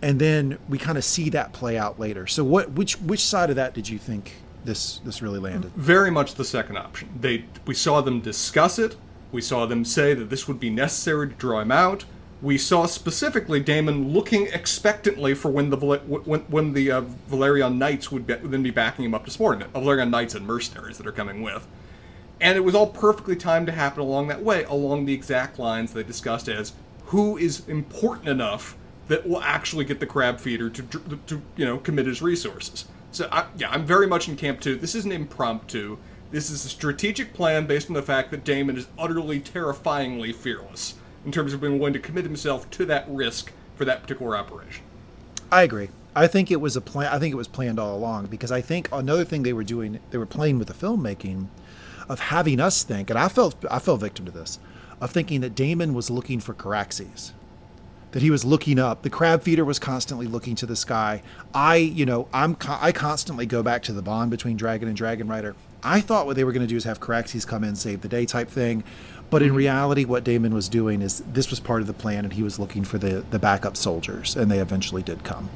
And 0.00 0.20
then 0.20 0.58
we 0.68 0.78
kind 0.78 0.98
of 0.98 1.04
see 1.04 1.30
that 1.30 1.52
play 1.52 1.76
out 1.78 1.98
later. 1.98 2.26
So 2.26 2.44
what 2.44 2.72
which 2.72 3.00
which 3.00 3.24
side 3.24 3.50
of 3.50 3.56
that 3.56 3.74
did 3.74 3.88
you 3.88 3.98
think 3.98 4.34
this 4.64 4.98
this 4.98 5.22
really 5.22 5.38
landed? 5.38 5.72
Very 5.72 6.10
much 6.10 6.34
the 6.34 6.44
second 6.44 6.76
option. 6.76 7.08
They 7.20 7.44
we 7.66 7.74
saw 7.74 8.00
them 8.00 8.20
discuss 8.20 8.78
it. 8.78 8.96
We 9.32 9.40
saw 9.40 9.66
them 9.66 9.84
say 9.84 10.14
that 10.14 10.30
this 10.30 10.46
would 10.46 10.60
be 10.60 10.70
necessary 10.70 11.28
to 11.28 11.34
draw 11.34 11.60
him 11.60 11.72
out. 11.72 12.04
We 12.40 12.58
saw 12.58 12.86
specifically 12.86 13.58
Daemon 13.60 14.12
looking 14.12 14.46
expectantly 14.48 15.34
for 15.34 15.50
when 15.50 15.70
the 15.70 15.76
when, 15.76 16.40
when 16.42 16.72
the 16.72 16.90
uh, 16.90 17.02
Velaryon 17.30 17.76
Knights 17.76 18.12
would, 18.12 18.26
be, 18.26 18.34
then 18.34 18.62
be 18.62 18.70
backing 18.70 19.04
him 19.06 19.14
up 19.14 19.24
to 19.24 19.30
support 19.30 19.60
him. 19.60 19.70
Velaryon 19.70 20.10
Knights 20.10 20.34
and 20.34 20.46
mercenaries 20.46 20.98
that 20.98 21.06
are 21.06 21.12
coming 21.12 21.42
with. 21.42 21.66
And 22.40 22.56
it 22.58 22.60
was 22.60 22.74
all 22.74 22.88
perfectly 22.88 23.36
timed 23.36 23.66
to 23.68 23.72
happen 23.72 24.00
along 24.00 24.28
that 24.28 24.42
way, 24.42 24.64
along 24.64 25.06
the 25.06 25.14
exact 25.14 25.58
lines 25.58 25.92
they 25.92 26.02
discussed 26.02 26.48
as 26.48 26.74
who 27.06 27.36
is 27.36 27.66
important 27.68 28.28
enough 28.28 28.76
that 29.08 29.26
will 29.26 29.40
actually 29.40 29.84
get 29.84 30.00
the 30.00 30.06
crab 30.06 30.40
feeder 30.40 30.70
to, 30.70 30.82
to, 30.82 31.18
to 31.26 31.42
you 31.56 31.64
know 31.64 31.78
commit 31.78 32.06
his 32.06 32.22
resources. 32.22 32.86
So 33.14 33.28
I, 33.30 33.46
yeah, 33.56 33.70
I'm 33.70 33.86
very 33.86 34.06
much 34.06 34.28
in 34.28 34.36
camp 34.36 34.60
two. 34.60 34.76
This 34.76 34.94
isn't 34.94 35.12
impromptu. 35.12 35.98
This 36.30 36.50
is 36.50 36.64
a 36.64 36.68
strategic 36.68 37.32
plan 37.32 37.66
based 37.66 37.88
on 37.88 37.94
the 37.94 38.02
fact 38.02 38.32
that 38.32 38.44
Daemon 38.44 38.76
is 38.76 38.88
utterly 38.98 39.38
terrifyingly 39.38 40.32
fearless 40.32 40.94
in 41.24 41.30
terms 41.30 41.52
of 41.52 41.60
being 41.60 41.78
willing 41.78 41.92
to 41.92 42.00
commit 42.00 42.24
himself 42.24 42.68
to 42.70 42.84
that 42.86 43.06
risk 43.08 43.52
for 43.76 43.84
that 43.84 44.02
particular 44.02 44.36
operation. 44.36 44.82
I 45.52 45.62
agree. 45.62 45.90
I 46.16 46.26
think 46.26 46.50
it 46.50 46.60
was 46.60 46.76
a 46.76 46.80
plan. 46.80 47.12
I 47.12 47.18
think 47.18 47.32
it 47.32 47.36
was 47.36 47.48
planned 47.48 47.78
all 47.78 47.96
along 47.96 48.26
because 48.26 48.50
I 48.50 48.60
think 48.60 48.88
another 48.92 49.24
thing 49.24 49.44
they 49.44 49.52
were 49.52 49.64
doing, 49.64 50.00
they 50.10 50.18
were 50.18 50.26
playing 50.26 50.58
with 50.58 50.68
the 50.68 50.74
filmmaking, 50.74 51.46
of 52.08 52.18
having 52.18 52.60
us 52.60 52.82
think, 52.82 53.10
and 53.10 53.18
I 53.18 53.28
felt 53.28 53.64
I 53.70 53.78
fell 53.78 53.96
victim 53.96 54.24
to 54.26 54.32
this, 54.32 54.58
of 55.00 55.10
thinking 55.10 55.40
that 55.40 55.54
Daemon 55.54 55.94
was 55.94 56.10
looking 56.10 56.40
for 56.40 56.54
Caraxes, 56.54 57.32
that 58.14 58.22
he 58.22 58.30
was 58.30 58.44
looking 58.44 58.78
up. 58.78 59.02
The 59.02 59.10
crab 59.10 59.42
feeder 59.42 59.64
was 59.64 59.80
constantly 59.80 60.28
looking 60.28 60.54
to 60.56 60.66
the 60.66 60.76
sky. 60.76 61.20
I, 61.52 61.76
you 61.76 62.06
know, 62.06 62.28
I'm 62.32 62.56
I 62.68 62.92
constantly 62.92 63.44
go 63.44 63.60
back 63.60 63.82
to 63.82 63.92
the 63.92 64.02
bond 64.02 64.30
between 64.30 64.56
Dragon 64.56 64.86
and 64.86 64.96
Dragon 64.96 65.26
Rider. 65.26 65.56
I 65.84 66.00
thought 66.00 66.26
what 66.26 66.36
they 66.36 66.44
were 66.44 66.52
going 66.52 66.62
to 66.66 66.68
do 66.68 66.76
is 66.76 66.84
have 66.84 67.00
Caraxes 67.00 67.46
come 67.46 67.62
in, 67.64 67.76
save 67.76 68.00
the 68.00 68.08
day 68.08 68.24
type 68.26 68.48
thing. 68.48 68.84
But 69.30 69.42
in 69.42 69.54
reality, 69.54 70.04
what 70.04 70.22
Daemon 70.22 70.54
was 70.54 70.68
doing 70.68 71.02
is 71.02 71.20
this 71.32 71.50
was 71.50 71.58
part 71.58 71.80
of 71.80 71.86
the 71.86 71.92
plan, 71.94 72.24
and 72.24 72.32
he 72.32 72.42
was 72.42 72.58
looking 72.58 72.84
for 72.84 72.98
the, 72.98 73.24
the 73.30 73.38
backup 73.38 73.76
soldiers, 73.76 74.36
and 74.36 74.50
they 74.50 74.58
eventually 74.60 75.02
did 75.02 75.24
come. 75.24 75.48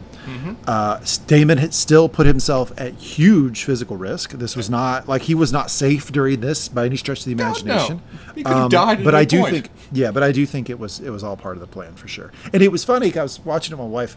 Uh, 0.67 1.01
Daemon 1.27 1.57
had 1.59 1.73
still 1.73 2.09
put 2.09 2.27
himself 2.27 2.73
at 2.79 2.95
huge 2.95 3.65
physical 3.65 3.97
risk. 3.97 4.33
This 4.33 4.57
was 4.57 4.69
not 4.69 5.09
like 5.09 5.23
he 5.23 5.35
was 5.35 5.53
not 5.53 5.71
safe 5.71 6.11
during 6.13 6.41
this 6.41 6.69
by 6.69 6.85
any 6.87 6.97
stretch 6.97 7.21
of 7.21 7.25
the 7.27 7.35
God, 7.35 7.65
no. 7.65 7.73
imagination. 7.73 8.03
He 8.35 8.43
could 8.43 8.53
have 8.57 8.71
died 8.71 8.99
at 8.99 9.05
but 9.05 9.15
I 9.15 9.25
do 9.25 9.41
point. 9.41 9.53
think, 9.53 9.71
yeah, 9.93 10.11
but 10.11 10.23
I 10.23 10.33
do 10.33 10.45
think 10.45 10.69
it 10.69 10.79
was 10.79 11.01
it 11.01 11.11
was 11.11 11.25
all 11.25 11.37
part 11.37 11.57
of 11.57 11.61
the 11.61 11.67
plan 11.67 11.95
for 11.95 12.09
sure. 12.09 12.31
And 12.53 12.63
it 12.63 12.71
was 12.73 12.85
funny. 12.85 13.11
'cause 13.11 13.19
I 13.19 13.23
was 13.23 13.41
watching 13.45 13.73
it 13.73 13.77
with 13.77 13.87
my 13.87 13.91
wife, 13.91 14.17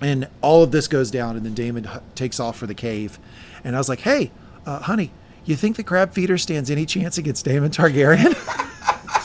and 0.00 0.28
all 0.40 0.62
of 0.62 0.70
this 0.70 0.88
goes 0.88 1.10
down, 1.10 1.36
and 1.36 1.44
then 1.44 1.52
Daemon 1.54 1.86
h- 1.92 2.00
takes 2.14 2.40
off 2.40 2.56
for 2.56 2.66
the 2.66 2.74
cave, 2.74 3.18
and 3.64 3.74
I 3.76 3.78
was 3.78 3.88
like, 3.90 4.00
"Hey, 4.00 4.30
uh, 4.64 4.80
honey, 4.80 5.10
you 5.46 5.56
think 5.56 5.76
the 5.76 5.84
crab 5.84 6.12
feeder 6.12 6.38
stands 6.38 6.70
any 6.70 6.86
chance 6.86 7.18
against 7.18 7.44
Daemon 7.44 7.70
Targaryen?" 7.70 8.34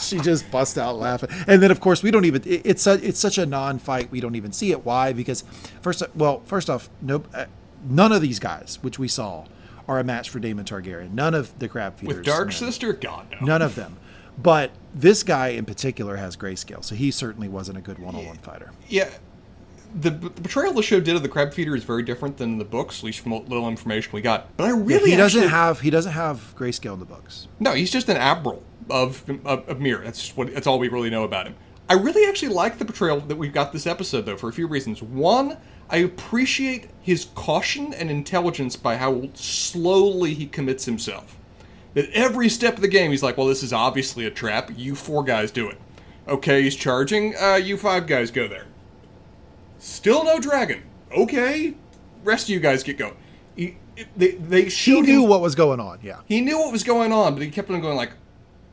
she 0.00 0.18
just 0.18 0.50
bust 0.50 0.78
out 0.78 0.96
laughing, 0.96 1.30
and 1.46 1.62
then 1.62 1.70
of 1.70 1.80
course 1.80 2.02
we 2.02 2.10
don't 2.10 2.24
even. 2.24 2.42
It, 2.44 2.62
it's 2.64 2.86
a, 2.86 2.94
it's 3.06 3.20
such 3.20 3.38
a 3.38 3.46
non-fight. 3.46 4.10
We 4.10 4.20
don't 4.20 4.34
even 4.34 4.52
see 4.52 4.70
it. 4.72 4.84
Why? 4.84 5.12
Because 5.12 5.44
first, 5.80 6.02
well, 6.14 6.40
first 6.44 6.68
off, 6.68 6.90
no, 7.00 7.24
uh, 7.34 7.46
none 7.88 8.12
of 8.12 8.22
these 8.22 8.38
guys, 8.38 8.78
which 8.82 8.98
we 8.98 9.08
saw, 9.08 9.46
are 9.88 9.98
a 9.98 10.04
match 10.04 10.30
for 10.30 10.38
Daemon 10.38 10.64
Targaryen. 10.64 11.12
None 11.12 11.34
of 11.34 11.58
the 11.58 11.68
crab 11.68 11.98
feeders. 11.98 12.16
With 12.16 12.26
Dark 12.26 12.48
men. 12.48 12.52
Sister, 12.52 12.92
God 12.92 13.26
no. 13.40 13.46
None 13.46 13.62
of 13.62 13.74
them. 13.74 13.96
But 14.38 14.70
this 14.94 15.22
guy 15.22 15.48
in 15.48 15.66
particular 15.66 16.16
has 16.16 16.36
grayscale, 16.36 16.82
so 16.82 16.94
he 16.94 17.10
certainly 17.10 17.48
wasn't 17.48 17.78
a 17.78 17.80
good 17.82 17.98
one-on-one 17.98 18.38
fighter. 18.38 18.72
Yeah, 18.88 19.10
the, 19.94 20.10
the 20.10 20.30
portrayal 20.30 20.72
the 20.72 20.82
show 20.82 21.00
did 21.00 21.16
of 21.16 21.22
the 21.22 21.28
crab 21.28 21.52
feeder 21.52 21.76
is 21.76 21.84
very 21.84 22.02
different 22.02 22.38
than 22.38 22.58
the 22.58 22.64
books, 22.64 22.98
at 23.00 23.04
least 23.04 23.20
from 23.20 23.32
what 23.32 23.48
little 23.48 23.68
information 23.68 24.10
we 24.12 24.20
got. 24.20 24.56
But 24.56 24.64
I 24.64 24.70
really 24.70 25.10
he 25.10 25.16
doesn't 25.16 25.40
actually- 25.42 25.50
have 25.50 25.80
he 25.80 25.90
doesn't 25.90 26.12
have 26.12 26.54
grayscale 26.56 26.94
in 26.94 26.98
the 27.00 27.04
books. 27.06 27.48
No, 27.60 27.72
he's 27.72 27.90
just 27.90 28.08
an 28.08 28.16
admiral 28.16 28.62
of 28.90 29.22
of, 29.44 29.68
of 29.68 29.80
Myr. 29.80 30.02
That's 30.04 30.36
what. 30.36 30.52
That's 30.54 30.66
all 30.66 30.78
we 30.78 30.88
really 30.88 31.10
know 31.10 31.24
about 31.24 31.46
him. 31.46 31.54
I 31.88 31.94
really 31.94 32.26
actually 32.28 32.48
like 32.54 32.78
the 32.78 32.84
portrayal 32.84 33.20
that 33.20 33.36
we've 33.36 33.52
got 33.52 33.72
this 33.72 33.86
episode, 33.86 34.22
though, 34.24 34.36
for 34.36 34.48
a 34.48 34.52
few 34.52 34.66
reasons. 34.66 35.02
One, 35.02 35.58
I 35.90 35.96
appreciate 35.98 36.88
his 37.02 37.26
caution 37.34 37.92
and 37.92 38.10
intelligence 38.10 38.76
by 38.76 38.96
how 38.96 39.28
slowly 39.34 40.32
he 40.34 40.46
commits 40.46 40.84
himself. 40.86 41.36
That 41.94 42.08
every 42.12 42.48
step 42.48 42.76
of 42.76 42.80
the 42.80 42.88
game, 42.88 43.10
he's 43.10 43.22
like, 43.22 43.36
"Well, 43.36 43.46
this 43.46 43.62
is 43.62 43.72
obviously 43.72 44.24
a 44.24 44.30
trap. 44.30 44.70
You 44.74 44.94
four 44.94 45.22
guys 45.22 45.50
do 45.50 45.68
it." 45.68 45.78
Okay, 46.26 46.62
he's 46.62 46.76
charging. 46.76 47.34
Uh, 47.36 47.56
you 47.56 47.76
five 47.76 48.06
guys 48.06 48.30
go 48.30 48.48
there. 48.48 48.64
Still 49.82 50.22
no 50.24 50.38
dragon. 50.38 50.82
Okay, 51.10 51.74
rest 52.22 52.44
of 52.44 52.50
you 52.50 52.60
guys 52.60 52.84
get 52.84 52.96
going. 52.98 53.16
He, 53.56 53.76
they 54.16 54.30
they 54.32 54.64
He 54.66 55.00
knew 55.00 55.22
him- 55.24 55.28
what 55.28 55.40
was 55.40 55.54
going 55.56 55.80
on. 55.80 55.98
Yeah. 56.02 56.20
he 56.26 56.40
knew 56.40 56.56
what 56.58 56.70
was 56.70 56.84
going 56.84 57.12
on, 57.12 57.34
but 57.34 57.42
he 57.42 57.50
kept 57.50 57.68
on 57.68 57.80
going 57.80 57.96
like, 57.96 58.12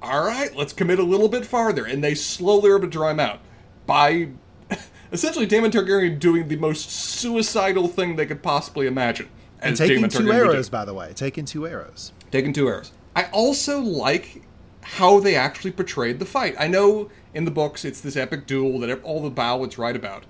"All 0.03 0.23
right, 0.23 0.55
let's 0.55 0.71
commit 0.71 0.99
a 0.99 1.03
little 1.03 1.27
bit 1.27 1.45
farther," 1.47 1.83
and 1.83 2.03
they 2.03 2.13
slowly 2.13 2.69
were 2.69 2.77
able 2.77 2.87
to 2.87 2.91
draw 2.91 3.09
him 3.09 3.19
out 3.19 3.39
by 3.87 4.29
essentially 5.11 5.47
Daemon 5.47 5.71
Targaryen 5.71 6.19
doing 6.19 6.47
the 6.47 6.55
most 6.57 6.91
suicidal 6.91 7.87
thing 7.87 8.15
they 8.15 8.27
could 8.27 8.43
possibly 8.43 8.85
imagine. 8.85 9.29
And 9.61 9.75
taking 9.75 10.07
two 10.07 10.19
Targaryen 10.19 10.25
would 10.27 10.43
do. 10.45 10.51
arrows, 10.53 10.69
by 10.69 10.85
the 10.85 10.93
way. 10.93 11.11
Taking 11.15 11.43
two 11.45 11.67
arrows. 11.67 12.13
Taking 12.31 12.53
two 12.53 12.67
arrows. 12.67 12.91
I 13.15 13.23
also 13.31 13.81
like 13.81 14.43
how 14.83 15.19
they 15.19 15.35
actually 15.35 15.71
portrayed 15.71 16.19
the 16.19 16.25
fight. 16.25 16.55
I 16.57 16.67
know 16.67 17.09
in 17.33 17.45
the 17.45 17.51
books 17.51 17.83
it's 17.83 17.99
this 17.99 18.15
epic 18.15 18.45
duel 18.47 18.79
that 18.79 19.03
all 19.03 19.21
the 19.21 19.29
ballads 19.31 19.77
write 19.77 19.95
about, 19.97 20.23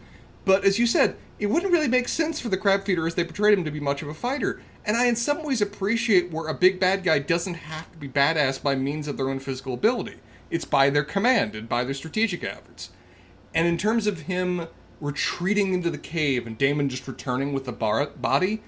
but 0.45 0.63
as 0.63 0.79
you 0.79 0.87
said, 0.87 1.15
it 1.39 1.47
wouldn't 1.47 1.71
really 1.71 1.87
make 1.87 2.07
sense 2.07 2.39
for 2.39 2.49
the 2.49 2.57
crab 2.57 2.83
feeder 2.83 3.07
as 3.07 3.15
they 3.15 3.23
portrayed 3.23 3.57
him 3.57 3.63
to 3.63 3.71
be 3.71 3.79
much 3.79 4.01
of 4.01 4.09
a 4.09 4.13
fighter. 4.13 4.61
And 4.85 4.97
I, 4.97 5.05
in 5.05 5.15
some 5.15 5.43
ways, 5.43 5.61
appreciate 5.61 6.31
where 6.31 6.47
a 6.47 6.53
big 6.53 6.79
bad 6.79 7.03
guy 7.03 7.19
doesn't 7.19 7.53
have 7.55 7.91
to 7.91 7.97
be 7.97 8.09
badass 8.09 8.61
by 8.61 8.75
means 8.75 9.07
of 9.07 9.17
their 9.17 9.29
own 9.29 9.39
physical 9.39 9.73
ability. 9.73 10.15
It's 10.49 10.65
by 10.65 10.89
their 10.89 11.03
command 11.03 11.55
and 11.55 11.69
by 11.69 11.83
their 11.83 11.93
strategic 11.93 12.43
efforts. 12.43 12.89
And 13.53 13.67
in 13.67 13.77
terms 13.77 14.07
of 14.07 14.21
him 14.21 14.67
retreating 14.99 15.73
into 15.73 15.89
the 15.89 15.97
cave 15.97 16.45
and 16.45 16.57
Daemon 16.57 16.89
just 16.89 17.07
returning 17.07 17.53
with 17.53 17.65
the 17.65 17.71
bar- 17.71 18.07
body, 18.07 18.61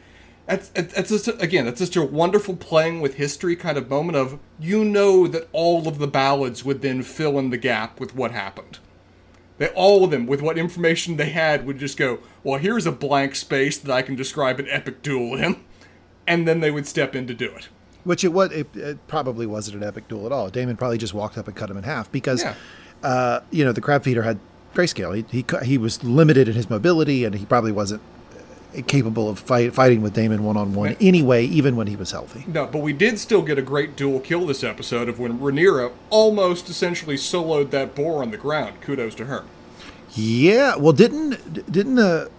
that's, 0.45 0.69
that's 0.69 1.09
just 1.09 1.27
again 1.41 1.65
that's 1.65 1.79
just 1.79 1.95
a 1.95 2.03
wonderful 2.03 2.55
playing 2.55 2.99
with 2.99 3.15
history 3.15 3.55
kind 3.55 3.77
of 3.77 3.89
moment 3.89 4.17
of 4.17 4.39
you 4.59 4.83
know 4.83 5.27
that 5.27 5.47
all 5.53 5.87
of 5.87 5.97
the 5.97 6.07
ballads 6.07 6.65
would 6.65 6.81
then 6.81 7.03
fill 7.03 7.39
in 7.39 7.51
the 7.51 7.57
gap 7.57 7.99
with 7.99 8.15
what 8.15 8.31
happened. 8.31 8.79
They 9.61 9.67
all 9.75 10.03
of 10.03 10.09
them 10.09 10.25
with 10.25 10.41
what 10.41 10.57
information 10.57 11.17
they 11.17 11.29
had 11.29 11.67
would 11.67 11.77
just 11.77 11.95
go, 11.95 12.17
well, 12.43 12.57
here's 12.57 12.87
a 12.87 12.91
blank 12.91 13.35
space 13.35 13.77
that 13.77 13.91
I 13.93 14.01
can 14.01 14.15
describe 14.15 14.59
an 14.59 14.65
epic 14.67 15.03
duel 15.03 15.35
in, 15.35 15.63
and 16.25 16.47
then 16.47 16.61
they 16.61 16.71
would 16.71 16.87
step 16.87 17.15
in 17.15 17.27
to 17.27 17.35
do 17.35 17.45
it. 17.51 17.69
Which 18.03 18.23
it 18.23 18.29
was. 18.29 18.51
It, 18.51 18.75
it 18.75 19.07
probably 19.07 19.45
wasn't 19.45 19.77
an 19.77 19.87
epic 19.87 20.07
duel 20.07 20.25
at 20.25 20.31
all. 20.31 20.49
Daemon 20.49 20.77
probably 20.77 20.97
just 20.97 21.13
walked 21.13 21.37
up 21.37 21.47
and 21.47 21.55
cut 21.55 21.69
him 21.69 21.77
in 21.77 21.83
half 21.83 22.11
because, 22.11 22.41
Yeah. 22.41 22.55
uh, 23.03 23.41
you 23.51 23.63
know, 23.63 23.71
the 23.71 23.81
crab 23.81 24.03
feeder 24.03 24.23
had 24.23 24.39
grayscale. 24.73 25.15
He, 25.15 25.25
he 25.43 25.45
he 25.63 25.77
was 25.77 26.03
limited 26.03 26.47
in 26.47 26.55
his 26.55 26.67
mobility, 26.67 27.23
and 27.23 27.35
he 27.35 27.45
probably 27.45 27.71
wasn't 27.71 28.01
capable 28.87 29.29
of 29.29 29.39
fight, 29.39 29.73
fighting 29.73 30.01
with 30.01 30.13
Daemon 30.13 30.43
one 30.43 30.57
on 30.57 30.73
one 30.73 30.95
anyway, 31.01 31.45
even 31.45 31.75
when 31.75 31.87
he 31.87 31.95
was 31.95 32.11
healthy. 32.11 32.45
No, 32.47 32.65
but 32.67 32.79
we 32.79 32.93
did 32.93 33.19
still 33.19 33.41
get 33.41 33.57
a 33.57 33.61
great 33.61 33.95
dual 33.95 34.19
kill 34.19 34.45
this 34.45 34.63
episode 34.63 35.09
of 35.09 35.19
when 35.19 35.39
Rhaenyra 35.39 35.91
almost 36.09 36.69
essentially 36.69 37.15
soloed 37.15 37.71
that 37.71 37.95
boar 37.95 38.21
on 38.21 38.31
the 38.31 38.37
ground. 38.37 38.79
Kudos 38.81 39.15
to 39.15 39.25
her. 39.25 39.43
Yeah. 40.13 40.75
Well, 40.75 40.93
didn't 40.93 41.71
didn't 41.71 41.95
the 41.95 42.29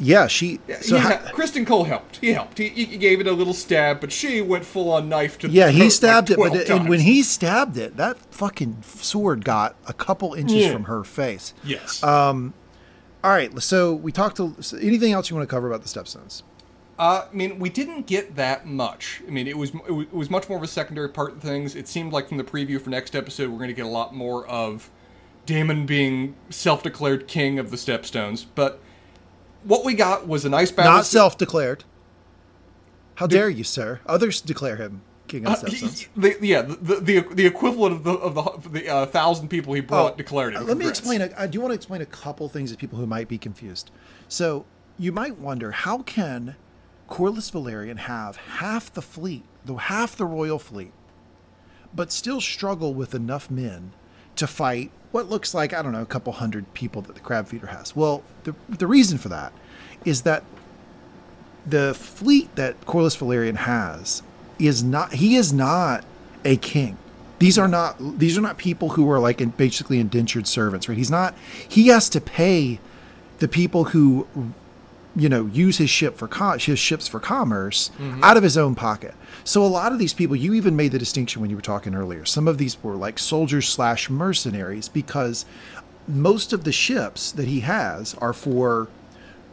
yeah 0.00 0.28
she 0.28 0.60
so 0.80 0.94
yeah, 0.94 1.02
ha- 1.02 1.30
Criston 1.34 1.66
Cole 1.66 1.84
helped. 1.84 2.18
He 2.18 2.32
helped. 2.32 2.58
He, 2.58 2.68
he 2.68 2.96
gave 2.98 3.20
it 3.20 3.26
a 3.26 3.32
little 3.32 3.52
stab, 3.52 4.00
but 4.00 4.12
she 4.12 4.40
went 4.40 4.64
full 4.64 4.92
on 4.92 5.08
knife 5.08 5.38
to 5.40 5.48
the 5.48 5.54
yeah 5.54 5.70
he 5.70 5.82
like 5.84 5.90
stabbed 5.90 6.30
it, 6.30 6.36
but 6.38 6.50
12 6.66 6.70
and 6.70 6.88
when 6.88 7.00
he 7.00 7.22
stabbed 7.22 7.76
it, 7.76 7.96
that 7.96 8.16
fucking 8.32 8.82
sword 8.82 9.44
got 9.44 9.74
a 9.88 9.92
couple 9.92 10.34
inches 10.34 10.56
Yeah. 10.66 10.72
from 10.72 10.84
her 10.84 11.02
face. 11.02 11.52
yes, 11.64 12.00
um, 12.04 12.54
All 13.28 13.34
right. 13.34 13.62
So 13.62 13.92
we 13.92 14.10
talked 14.10 14.38
to 14.38 14.56
so 14.62 14.78
anything 14.78 15.12
else 15.12 15.28
you 15.28 15.36
want 15.36 15.46
to 15.46 15.54
cover 15.54 15.68
about 15.68 15.82
the 15.82 15.88
Stepstones? 15.88 16.44
Uh, 16.98 17.26
I 17.30 17.36
mean, 17.36 17.58
we 17.58 17.68
didn't 17.68 18.06
get 18.06 18.36
that 18.36 18.64
much. 18.64 19.20
I 19.28 19.30
mean, 19.30 19.46
it 19.46 19.58
was 19.58 19.70
it 19.86 20.14
was, 20.14 20.30
much 20.30 20.48
more 20.48 20.56
of 20.56 20.64
a 20.64 20.66
secondary 20.66 21.10
part 21.10 21.32
of 21.32 21.42
things. 21.42 21.76
It 21.76 21.88
seemed 21.88 22.10
like 22.10 22.28
from 22.28 22.38
the 22.38 22.44
preview 22.44 22.80
for 22.80 22.88
next 22.88 23.14
episode, 23.14 23.50
we're 23.50 23.58
going 23.58 23.68
to 23.68 23.74
get 23.74 23.84
a 23.84 23.90
lot 23.90 24.14
more 24.14 24.46
of 24.46 24.88
Daemon 25.44 25.84
being 25.84 26.36
self-declared 26.48 27.28
king 27.28 27.58
of 27.58 27.70
the 27.70 27.76
Stepstones. 27.76 28.46
But 28.54 28.80
what 29.62 29.84
we 29.84 29.92
got 29.92 30.26
was 30.26 30.46
a 30.46 30.48
nice 30.48 30.70
battle. 30.70 30.94
Not 30.94 31.04
self-declared. 31.04 31.84
How 33.16 33.26
dare 33.26 33.50
you, 33.50 33.62
sir? 33.62 34.00
Others 34.06 34.40
declare 34.40 34.76
him 34.76 35.02
king 35.28 35.46
of 35.46 35.60
the 35.60 35.68
Stepstones. 35.68 36.08
the, 36.16 36.46
yeah, 36.46 36.62
the, 36.62 36.96
the 36.96 37.20
the 37.20 37.46
equivalent 37.46 37.94
of 37.96 38.04
the 38.04 38.12
of 38.12 38.62
the, 38.62 38.68
the 38.80 38.88
uh, 38.88 39.06
thousand 39.06 39.48
people 39.48 39.74
he 39.74 39.80
brought 39.80 40.16
declared 40.16 40.54
him. 40.54 40.62
Uh, 40.62 40.66
Let 40.66 40.76
me 40.78 40.88
explain. 40.88 41.22
I 41.36 41.46
do 41.46 41.60
want 41.60 41.70
to 41.70 41.74
explain 41.74 42.00
a 42.00 42.06
couple 42.06 42.48
things 42.48 42.72
to 42.72 42.76
people 42.76 42.98
who 42.98 43.06
might 43.06 43.28
be 43.28 43.38
confused. 43.38 43.90
So 44.28 44.64
you 44.98 45.12
might 45.12 45.38
wonder 45.38 45.70
how 45.70 45.98
can 46.02 46.56
Corlys 47.08 47.50
Velaryon 47.52 47.98
have 47.98 48.36
half 48.36 48.92
the 48.92 49.02
fleet, 49.02 49.44
the 49.64 49.74
half 49.74 50.16
the 50.16 50.26
royal 50.26 50.58
fleet, 50.58 50.92
but 51.94 52.10
still 52.10 52.40
struggle 52.40 52.94
with 52.94 53.14
enough 53.14 53.50
men 53.50 53.92
to 54.36 54.46
fight 54.46 54.90
what 55.10 55.28
looks 55.28 55.54
like 55.54 55.72
I 55.72 55.82
don't 55.82 55.92
know 55.92 56.02
a 56.02 56.06
couple 56.06 56.32
hundred 56.32 56.72
people 56.74 57.02
that 57.02 57.14
the 57.14 57.20
crab 57.20 57.48
feeder 57.48 57.68
has. 57.68 57.94
Well, 57.94 58.22
the 58.44 58.54
the 58.68 58.86
reason 58.86 59.18
for 59.18 59.28
that 59.28 59.52
is 60.04 60.22
that 60.22 60.44
the 61.66 61.94
fleet 61.94 62.54
that 62.56 62.80
Corlys 62.82 63.16
Velaryon 63.18 63.56
has 63.56 64.22
is 64.58 64.82
not 64.82 65.14
he 65.14 65.36
is 65.36 65.52
not 65.52 66.04
a 66.44 66.56
king. 66.56 66.96
These 67.38 67.58
are 67.58 67.68
not 67.68 68.18
these 68.18 68.36
are 68.36 68.40
not 68.40 68.58
people 68.58 68.90
who 68.90 69.10
are 69.10 69.18
like 69.18 69.40
in 69.40 69.50
basically 69.50 70.00
indentured 70.00 70.46
servants, 70.46 70.88
right? 70.88 70.98
He's 70.98 71.10
not 71.10 71.34
he 71.68 71.88
has 71.88 72.08
to 72.10 72.20
pay 72.20 72.80
the 73.38 73.48
people 73.48 73.84
who 73.84 74.26
you 75.14 75.28
know 75.28 75.46
use 75.46 75.78
his 75.78 75.90
ship 75.90 76.16
for 76.16 76.28
co- 76.28 76.58
his 76.58 76.78
ships 76.78 77.08
for 77.08 77.20
commerce 77.20 77.90
mm-hmm. 77.98 78.22
out 78.22 78.36
of 78.36 78.42
his 78.42 78.56
own 78.56 78.74
pocket. 78.74 79.14
So 79.44 79.64
a 79.64 79.66
lot 79.66 79.92
of 79.92 79.98
these 79.98 80.12
people, 80.12 80.36
you 80.36 80.54
even 80.54 80.76
made 80.76 80.92
the 80.92 80.98
distinction 80.98 81.40
when 81.40 81.50
you 81.50 81.56
were 81.56 81.62
talking 81.62 81.94
earlier. 81.94 82.24
Some 82.24 82.46
of 82.46 82.58
these 82.58 82.82
were 82.82 82.94
like 82.94 83.18
soldiers 83.18 83.68
slash 83.68 84.10
mercenaries 84.10 84.88
because 84.88 85.46
most 86.06 86.52
of 86.52 86.64
the 86.64 86.72
ships 86.72 87.32
that 87.32 87.48
he 87.48 87.60
has 87.60 88.14
are 88.14 88.32
for 88.32 88.88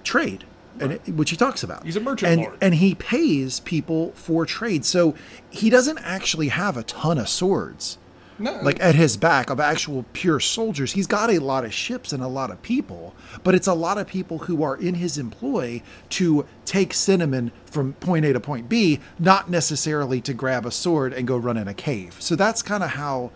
trade, 0.04 0.46
and 0.80 0.92
it, 0.94 1.10
which 1.10 1.30
he 1.30 1.36
talks 1.36 1.64
about. 1.64 1.86
He's 1.86 1.96
a 1.96 2.00
merchant 2.00 2.32
and, 2.32 2.42
lord. 2.42 2.58
and 2.62 2.76
he 2.76 2.96
pays 2.96 3.60
people 3.62 4.12
for 4.14 4.46
trade. 4.46 4.86
So 4.86 5.16
he 5.50 5.70
doesn't 5.70 6.00
actually 6.00 6.50
have 6.50 6.78
a 6.78 6.84
ton 6.84 7.18
of 7.18 7.30
swords 7.30 7.98
No, 8.38 8.60
like 8.62 8.82
at 8.82 8.96
his 8.96 9.16
back 9.16 9.50
of 9.50 9.60
actual 9.60 10.06
pure 10.14 10.40
soldiers. 10.40 10.92
He's 10.92 11.08
got 11.08 11.30
a 11.30 11.40
lot 11.40 11.64
of 11.64 11.74
ships 11.74 12.12
and 12.12 12.22
a 12.22 12.28
lot 12.28 12.52
of 12.52 12.62
people, 12.62 13.16
but 13.44 13.56
it's 13.56 13.68
a 13.68 13.74
lot 13.74 13.98
of 13.98 14.08
people 14.08 14.40
who 14.40 14.64
are 14.64 14.76
in 14.76 14.96
his 14.96 15.18
employ 15.18 15.82
to 16.10 16.46
take 16.66 16.94
cinnamon 16.94 17.52
from 17.66 17.94
point 17.94 18.26
A 18.26 18.34
to 18.34 18.40
point 18.40 18.68
B, 18.68 19.00
not 19.18 19.50
necessarily 19.50 20.20
to 20.22 20.34
grab 20.34 20.66
a 20.66 20.72
sword 20.72 21.14
and 21.14 21.26
go 21.28 21.38
run 21.38 21.56
in 21.58 21.68
a 21.68 21.74
cave. 21.74 22.18
So 22.20 22.36
that's 22.36 22.62
kind 22.62 22.84
of 22.84 22.92
how 22.92 23.32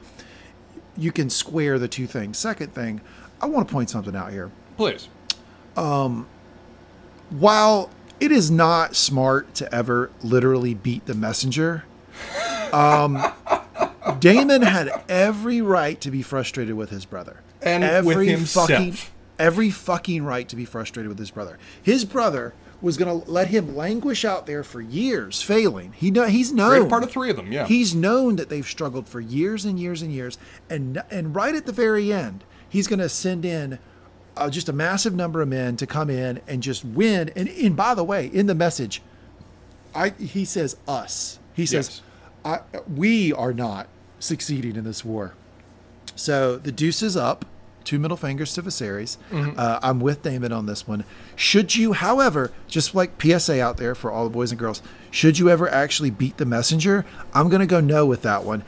you 0.98 1.14
can 1.14 1.30
square 1.30 1.80
the 1.80 1.88
two 1.88 2.06
things. 2.08 2.38
Second 2.38 2.74
thing, 2.76 3.00
I 3.42 3.46
want 3.46 3.70
to 3.70 3.72
point 3.74 3.90
something 3.90 4.16
out 4.16 4.32
here. 4.34 4.52
please. 4.76 5.08
Um, 5.78 6.28
While 7.30 7.90
it 8.20 8.32
is 8.32 8.50
not 8.50 8.96
smart 8.96 9.54
to 9.56 9.74
ever 9.74 10.12
literally 10.24 10.74
beat 10.74 11.06
the 11.06 11.14
messenger, 11.14 11.86
um, 12.74 13.24
Daemon 14.20 14.62
had 14.64 14.90
every 15.08 15.62
right 15.62 16.00
to 16.02 16.12
be 16.12 16.22
frustrated 16.22 16.76
with 16.76 16.90
his 16.90 17.06
brother. 17.06 17.42
And 17.62 17.84
with 18.06 18.18
every 18.18 18.36
fucking 18.36 18.98
every 19.40 19.72
fucking 19.72 20.24
right 20.24 20.48
to 20.50 20.56
be 20.56 20.66
frustrated 20.66 21.08
with 21.08 21.18
his 21.18 21.32
brother. 21.32 21.58
His 21.82 22.04
brother 22.04 22.54
was 22.82 22.98
going 22.98 23.22
to 23.22 23.32
let 23.32 23.48
him 23.48 23.76
languish 23.76 24.24
out 24.24 24.46
there 24.46 24.64
for 24.64 24.82
years, 24.82 25.42
failing. 25.42 25.94
He 25.94 26.12
know 26.12 26.28
he's 26.28 26.52
known 26.52 26.82
Great 26.82 26.90
part 26.90 27.04
of 27.04 27.12
three 27.12 27.30
of 27.30 27.38
them, 27.38 27.52
yeah. 27.52 27.66
He's 27.66 27.96
known 27.96 28.36
that 28.36 28.50
they've 28.50 28.68
struggled 28.68 29.08
for 29.08 29.20
years 29.20 29.66
and 29.66 29.80
years 29.80 30.02
and 30.02 30.12
years, 30.12 30.38
and 30.70 31.02
and 31.10 31.36
right 31.36 31.56
at 31.56 31.66
the 31.66 31.72
very 31.72 32.14
end, 32.14 32.44
he's 32.68 32.88
going 32.88 33.00
to 33.00 33.10
send 33.10 33.46
in 33.46 33.80
uh, 34.40 34.50
just 34.50 34.70
a 34.70 34.74
massive 34.74 35.14
number 35.14 35.42
of 35.42 35.48
men 35.48 35.76
to 35.78 35.88
come 35.88 36.10
in 36.10 36.42
and 36.48 36.64
just 36.64 36.84
win. 36.86 37.30
And, 37.36 37.48
and 37.50 37.76
by 37.76 37.94
the 37.94 38.04
way, 38.04 38.28
in 38.28 38.48
the 38.48 38.56
message, 38.56 39.02
I 39.94 40.10
he 40.10 40.46
says 40.46 40.78
us. 40.88 41.40
He 41.54 41.66
says, 41.66 42.02
I, 42.46 42.60
"We 42.88 43.34
are 43.34 43.54
not 43.54 43.88
succeeding 44.20 44.76
in 44.76 44.84
this 44.84 45.04
war." 45.04 45.34
So 46.16 46.58
the 46.58 46.72
deuce 46.72 47.02
is 47.02 47.16
up. 47.18 47.46
Two 47.86 47.98
middle 47.98 48.18
fingers 48.18 48.54
to 48.54 48.62
Viserys. 48.62 49.18
Uh, 49.58 49.80
I'm 49.82 50.00
with 50.00 50.22
Daemon 50.22 50.52
on 50.52 50.66
this 50.68 50.88
one. 50.88 51.06
Should 51.36 51.76
you, 51.76 51.94
however, 51.94 52.52
just 52.68 52.94
like 52.94 53.20
PSA 53.20 53.60
out 53.64 53.78
there 53.78 53.96
for 53.96 54.12
all 54.12 54.26
the 54.26 54.30
boys 54.30 54.52
and 54.52 54.60
girls, 54.60 54.82
should 55.10 55.40
you 55.40 55.50
ever 55.50 55.68
actually 55.70 56.12
beat 56.12 56.38
the 56.38 56.46
messenger? 56.46 57.04
I'm 57.34 57.50
going 57.50 57.62
to 57.62 57.66
go 57.66 57.80
no 57.80 58.06
with 58.06 58.22
that 58.24 58.44
one. 58.44 58.64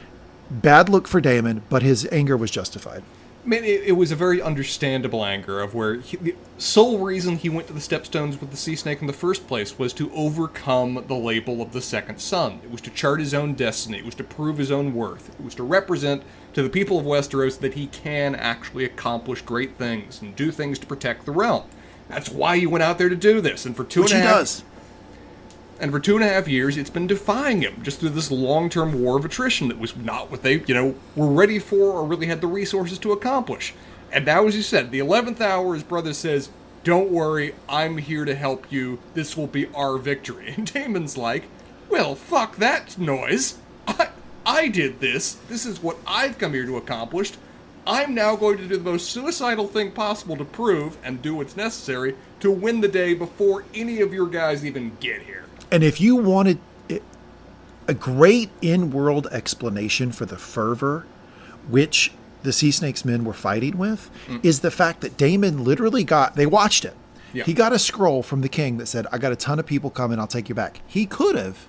Bad 0.49 0.89
look 0.89 1.07
for 1.07 1.21
Daemon, 1.21 1.61
but 1.69 1.83
his 1.83 2.07
anger 2.11 2.35
was 2.35 2.49
justified. 2.49 3.03
I 3.43 3.47
mean, 3.47 3.63
it, 3.63 3.83
it 3.85 3.91
was 3.93 4.11
a 4.11 4.15
very 4.15 4.39
understandable 4.41 5.25
anger 5.25 5.59
of 5.61 5.73
where 5.73 5.95
he, 5.95 6.15
the 6.17 6.35
sole 6.59 6.99
reason 6.99 7.37
he 7.37 7.49
went 7.49 7.65
to 7.67 7.73
the 7.73 7.79
Stepstones 7.79 8.39
with 8.39 8.51
the 8.51 8.57
Sea 8.57 8.75
Snake 8.75 9.01
in 9.01 9.07
the 9.07 9.13
first 9.13 9.47
place 9.47 9.79
was 9.79 9.93
to 9.93 10.11
overcome 10.13 11.03
the 11.07 11.15
label 11.15 11.59
of 11.61 11.73
the 11.73 11.81
Second 11.81 12.19
Son. 12.19 12.59
It 12.63 12.69
was 12.69 12.81
to 12.81 12.91
chart 12.91 13.19
his 13.19 13.33
own 13.33 13.55
destiny. 13.55 13.97
It 13.97 14.05
was 14.05 14.13
to 14.15 14.23
prove 14.23 14.57
his 14.59 14.71
own 14.71 14.93
worth. 14.93 15.29
It 15.39 15.43
was 15.43 15.55
to 15.55 15.63
represent 15.63 16.21
to 16.53 16.61
the 16.61 16.69
people 16.69 16.99
of 16.99 17.05
Westeros 17.05 17.59
that 17.59 17.73
he 17.73 17.87
can 17.87 18.35
actually 18.35 18.85
accomplish 18.85 19.41
great 19.41 19.75
things 19.75 20.21
and 20.21 20.35
do 20.35 20.51
things 20.51 20.77
to 20.79 20.85
protect 20.85 21.25
the 21.25 21.31
realm. 21.31 21.63
That's 22.09 22.29
why 22.29 22.57
he 22.57 22.67
went 22.67 22.83
out 22.83 22.97
there 22.99 23.09
to 23.09 23.15
do 23.15 23.41
this. 23.41 23.65
And 23.65 23.75
for 23.75 23.83
two 23.85 24.03
Which 24.03 24.13
and 24.13 24.23
a 24.23 24.27
half- 24.27 24.35
does. 24.35 24.63
And 25.81 25.91
for 25.91 25.99
two 25.99 26.13
and 26.13 26.23
a 26.23 26.27
half 26.27 26.47
years, 26.47 26.77
it's 26.77 26.91
been 26.91 27.07
defying 27.07 27.63
him 27.63 27.81
just 27.81 27.99
through 27.99 28.09
this 28.09 28.29
long-term 28.29 29.01
war 29.01 29.17
of 29.17 29.25
attrition 29.25 29.67
that 29.69 29.79
was 29.79 29.97
not 29.97 30.29
what 30.29 30.43
they, 30.43 30.59
you 30.59 30.75
know, 30.75 30.93
were 31.15 31.25
ready 31.25 31.57
for 31.57 31.93
or 31.93 32.05
really 32.05 32.27
had 32.27 32.39
the 32.39 32.45
resources 32.45 32.99
to 32.99 33.11
accomplish. 33.11 33.73
And 34.11 34.23
now, 34.23 34.45
as 34.45 34.55
you 34.55 34.61
said, 34.61 34.91
the 34.91 34.99
eleventh 34.99 35.41
hour, 35.41 35.73
his 35.73 35.81
brother 35.81 36.13
says, 36.13 36.49
"Don't 36.83 37.09
worry, 37.09 37.55
I'm 37.67 37.97
here 37.97 38.25
to 38.25 38.35
help 38.35 38.71
you. 38.71 38.99
This 39.15 39.35
will 39.35 39.47
be 39.47 39.69
our 39.73 39.97
victory." 39.97 40.53
And 40.55 40.71
Daemon's 40.71 41.17
like, 41.17 41.45
Well, 41.89 42.13
fuck 42.13 42.57
that 42.57 42.99
noise. 42.99 43.57
I, 43.87 44.09
I 44.45 44.67
did 44.67 44.99
this. 44.99 45.33
This 45.49 45.65
is 45.65 45.81
what 45.81 45.97
I've 46.05 46.37
come 46.37 46.53
here 46.53 46.67
to 46.67 46.77
accomplish. 46.77 47.31
I'm 47.87 48.13
now 48.13 48.35
going 48.35 48.57
to 48.59 48.67
do 48.67 48.77
the 48.77 48.91
most 48.91 49.09
suicidal 49.09 49.67
thing 49.67 49.93
possible 49.93 50.37
to 50.37 50.45
prove 50.45 50.97
and 51.03 51.23
do 51.23 51.33
what's 51.33 51.57
necessary 51.57 52.15
to 52.41 52.51
win 52.51 52.81
the 52.81 52.87
day 52.87 53.15
before 53.15 53.65
any 53.73 54.01
of 54.01 54.13
your 54.13 54.27
guys 54.27 54.63
even 54.63 54.95
get 54.99 55.23
here. 55.23 55.40
And 55.71 55.83
if 55.83 56.01
you 56.01 56.15
wanted 56.15 56.59
a 57.87 57.93
great 57.93 58.49
in-world 58.61 59.27
explanation 59.31 60.11
for 60.11 60.25
the 60.25 60.37
fervor 60.37 61.05
which 61.67 62.11
the 62.43 62.53
Sea 62.53 62.71
Snakes 62.71 63.05
men 63.05 63.23
were 63.23 63.33
fighting 63.33 63.77
with 63.77 64.09
mm. 64.27 64.43
is 64.43 64.61
the 64.61 64.71
fact 64.71 65.01
that 65.01 65.17
Daemon 65.17 65.63
literally 65.63 66.03
got 66.03 66.35
they 66.35 66.45
watched 66.45 66.85
it. 66.85 66.95
Yeah. 67.33 67.43
He 67.43 67.53
got 67.53 67.71
a 67.71 67.79
scroll 67.79 68.23
from 68.23 68.41
the 68.41 68.49
king 68.49 68.77
that 68.77 68.87
said, 68.87 69.07
I 69.11 69.17
got 69.17 69.31
a 69.31 69.35
ton 69.35 69.59
of 69.59 69.65
people 69.65 69.89
coming, 69.89 70.19
I'll 70.19 70.27
take 70.27 70.49
you 70.49 70.55
back. 70.55 70.81
He 70.85 71.05
could 71.05 71.35
have 71.35 71.67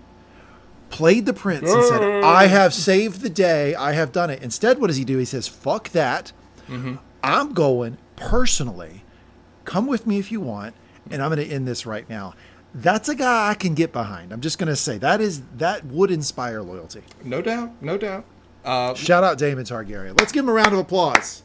played 0.91 1.25
the 1.25 1.33
prince 1.33 1.71
and 1.71 1.85
said, 1.85 2.03
I 2.25 2.47
have 2.47 2.75
saved 2.75 3.21
the 3.21 3.31
day, 3.31 3.75
I 3.75 3.93
have 3.93 4.13
done 4.13 4.29
it. 4.29 4.43
Instead, 4.43 4.81
what 4.81 4.89
does 4.89 4.97
he 4.97 5.05
do? 5.05 5.19
He 5.19 5.25
says, 5.25 5.47
Fuck 5.47 5.91
that. 5.91 6.33
Mm-hmm. 6.69 6.97
I'm 7.23 7.53
going 7.53 7.99
personally. 8.17 9.05
Come 9.65 9.87
with 9.87 10.07
me 10.07 10.19
if 10.19 10.33
you 10.33 10.41
want, 10.41 10.75
and 11.11 11.23
I'm 11.23 11.33
going 11.33 11.47
to 11.47 11.55
end 11.55 11.69
this 11.69 11.87
right 11.87 12.09
now. 12.09 12.35
That's 12.75 13.09
a 13.09 13.15
guy 13.15 13.51
I 13.51 13.55
can 13.55 13.75
get 13.75 13.93
behind. 13.93 14.33
I'm 14.33 14.41
just 14.41 14.59
going 14.59 14.69
to 14.69 14.77
say 14.77 14.97
that 14.99 15.21
is 15.21 15.43
that 15.59 15.85
would 15.87 16.11
inspire 16.11 16.63
loyalty. 16.63 17.03
No 17.23 17.43
doubt, 17.43 17.71
no 17.83 17.99
doubt. 17.99 18.25
Uh, 18.65 18.95
Shout 18.95 19.25
out 19.25 19.39
Daemon 19.39 19.65
Targaryen. 19.65 20.19
Let's 20.19 20.33
give 20.33 20.45
him 20.45 20.49
a 20.49 20.53
round 20.53 20.73
of 20.73 20.79
applause. 20.79 21.43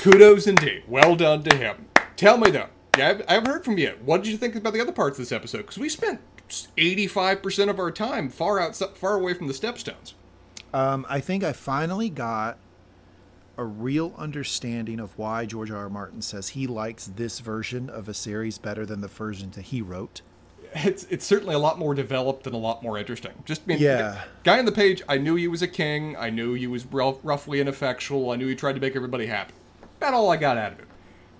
kudos 0.00 0.46
indeed. 0.46 0.82
Well 0.88 1.16
done 1.16 1.42
to 1.44 1.56
him. 1.56 1.86
Tell 2.16 2.36
me 2.38 2.50
though, 2.50 2.66
yeah, 2.98 3.08
I've- 3.10 3.24
I 3.28 3.34
haven't 3.34 3.50
heard 3.50 3.64
from 3.64 3.78
you 3.78 3.84
yet. 3.84 4.02
What 4.02 4.22
did 4.22 4.30
you 4.30 4.36
think 4.38 4.54
about 4.54 4.72
the 4.72 4.80
other 4.80 4.92
parts 4.92 5.18
of 5.18 5.22
this 5.24 5.32
episode? 5.32 5.58
Because 5.58 5.78
we 5.78 5.88
spent 5.88 6.20
85% 6.76 7.70
of 7.70 7.78
our 7.78 7.90
time 7.90 8.28
far 8.28 8.60
out, 8.60 8.76
far 8.96 9.14
away 9.14 9.34
from 9.34 9.46
the 9.48 9.54
stepstones. 9.54 10.14
Um, 10.74 11.06
I 11.08 11.20
think 11.20 11.42
I 11.44 11.52
finally 11.52 12.10
got 12.10 12.58
a 13.56 13.64
real 13.64 14.12
understanding 14.18 15.00
of 15.00 15.16
why 15.16 15.46
George 15.46 15.70
R. 15.70 15.78
R. 15.84 15.88
Martin 15.88 16.20
says 16.20 16.48
he 16.50 16.66
likes 16.66 17.06
this 17.06 17.40
version 17.40 17.88
of 17.88 18.08
a 18.08 18.14
series 18.14 18.58
better 18.58 18.84
than 18.84 19.00
the 19.00 19.08
version 19.08 19.50
that 19.52 19.62
he 19.66 19.80
wrote. 19.80 20.20
It's 20.84 21.04
it's 21.10 21.24
certainly 21.24 21.54
a 21.54 21.58
lot 21.58 21.78
more 21.78 21.94
developed 21.94 22.46
and 22.46 22.54
a 22.54 22.58
lot 22.58 22.82
more 22.82 22.98
interesting. 22.98 23.32
Just 23.44 23.62
I 23.62 23.66
mean, 23.68 23.78
Yeah. 23.78 24.22
guy 24.44 24.58
on 24.58 24.64
the 24.66 24.72
page. 24.72 25.02
I 25.08 25.16
knew 25.18 25.34
he 25.36 25.48
was 25.48 25.62
a 25.62 25.68
king. 25.68 26.16
I 26.16 26.30
knew 26.30 26.54
he 26.54 26.66
was 26.66 26.84
rough, 26.86 27.16
roughly 27.22 27.60
ineffectual. 27.60 28.30
I 28.30 28.36
knew 28.36 28.46
he 28.48 28.54
tried 28.54 28.74
to 28.74 28.80
make 28.80 28.94
everybody 28.96 29.26
happy. 29.26 29.54
About 29.98 30.14
all 30.14 30.30
I 30.30 30.36
got 30.36 30.56
out 30.58 30.72
of 30.72 30.78
it. 30.80 30.84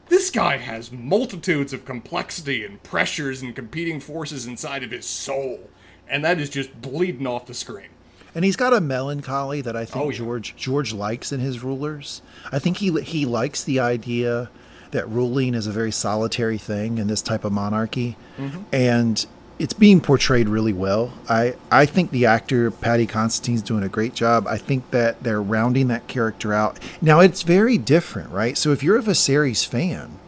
This 0.08 0.30
guy 0.30 0.56
has 0.58 0.92
multitudes 0.92 1.72
of 1.72 1.84
complexity 1.84 2.64
and 2.64 2.82
pressures 2.82 3.42
and 3.42 3.54
competing 3.54 3.98
forces 4.00 4.46
inside 4.46 4.84
of 4.84 4.92
his 4.92 5.04
soul, 5.04 5.68
and 6.08 6.24
that 6.24 6.38
is 6.38 6.48
just 6.48 6.80
bleeding 6.80 7.26
off 7.26 7.46
the 7.46 7.54
screen. 7.54 7.88
And 8.34 8.44
he's 8.44 8.54
got 8.56 8.72
a 8.72 8.80
melancholy 8.80 9.60
that 9.62 9.74
I 9.76 9.84
think 9.84 10.04
Oh, 10.04 10.10
yeah. 10.10 10.18
George 10.18 10.54
George 10.56 10.92
likes 10.92 11.32
in 11.32 11.40
his 11.40 11.62
rulers. 11.62 12.22
I 12.52 12.58
think 12.60 12.76
he 12.76 13.00
he 13.02 13.26
likes 13.26 13.64
the 13.64 13.80
idea 13.80 14.48
that 14.96 15.08
ruling 15.08 15.54
is 15.54 15.66
a 15.68 15.70
very 15.70 15.92
solitary 15.92 16.58
thing 16.58 16.98
in 16.98 17.06
this 17.06 17.22
type 17.22 17.44
of 17.44 17.52
monarchy, 17.52 18.16
Mm-hmm. 18.38 18.62
and 18.72 19.26
it's 19.58 19.72
being 19.72 20.00
portrayed 20.02 20.48
really 20.50 20.72
well. 20.74 21.12
I 21.30 21.54
I 21.70 21.86
think 21.86 22.10
the 22.10 22.26
actor 22.26 22.70
Paddy 22.70 23.06
Considine's 23.06 23.62
doing 23.62 23.82
a 23.84 23.88
great 23.88 24.12
job. 24.14 24.46
I 24.46 24.58
think 24.58 24.90
that 24.90 25.22
they're 25.22 25.40
rounding 25.40 25.88
that 25.88 26.06
character 26.08 26.52
out. 26.52 26.78
Now 27.00 27.20
it's 27.20 27.42
very 27.42 27.78
different, 27.78 28.30
right? 28.30 28.58
So 28.58 28.72
if 28.72 28.82
you're 28.82 28.98
a 28.98 29.02
Viserys 29.02 29.66
fan, 29.66 30.18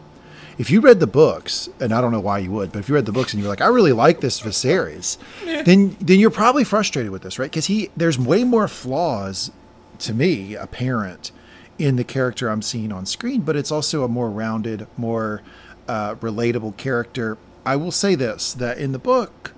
if 0.57 0.71
you 0.71 0.81
read 0.81 0.99
the 0.99 1.05
books, 1.07 1.69
and 1.79 1.93
I 1.93 2.01
don't 2.01 2.11
know 2.11 2.19
why 2.19 2.39
you 2.39 2.49
would, 2.51 2.71
but 2.71 2.79
if 2.79 2.89
you 2.89 2.95
read 2.95 3.05
the 3.05 3.11
books 3.11 3.31
and 3.33 3.39
you're 3.43 3.51
like, 3.51 3.61
I 3.61 3.67
really 3.67 3.93
like 3.93 4.19
this 4.21 4.41
Viserys, 4.41 5.17
then 5.65 5.95
then 6.01 6.19
you're 6.19 6.31
probably 6.31 6.63
frustrated 6.63 7.11
with 7.11 7.21
this, 7.21 7.37
right? 7.37 7.51
Because 7.51 7.67
he 7.67 7.91
there's 7.95 8.17
way 8.17 8.43
more 8.43 8.67
flaws 8.67 9.51
to 9.99 10.13
me 10.13 10.55
apparent 10.55 11.31
in 11.79 11.95
the 11.95 12.03
character 12.03 12.49
I'm 12.49 12.61
seeing 12.61 12.91
on 12.91 13.05
screen, 13.05 13.41
but 13.41 13.55
it's 13.55 13.71
also 13.71 14.03
a 14.03 14.07
more 14.07 14.29
rounded, 14.29 14.85
more 14.97 15.41
uh, 15.87 16.15
relatable 16.15 16.77
character. 16.77 17.37
I 17.65 17.75
will 17.77 17.91
say 17.91 18.13
this: 18.15 18.53
that 18.53 18.77
in 18.77 18.91
the 18.91 18.99
book, 18.99 19.53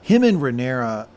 him 0.00 0.22
and 0.22 0.38
Rhaenyra, 0.38 1.08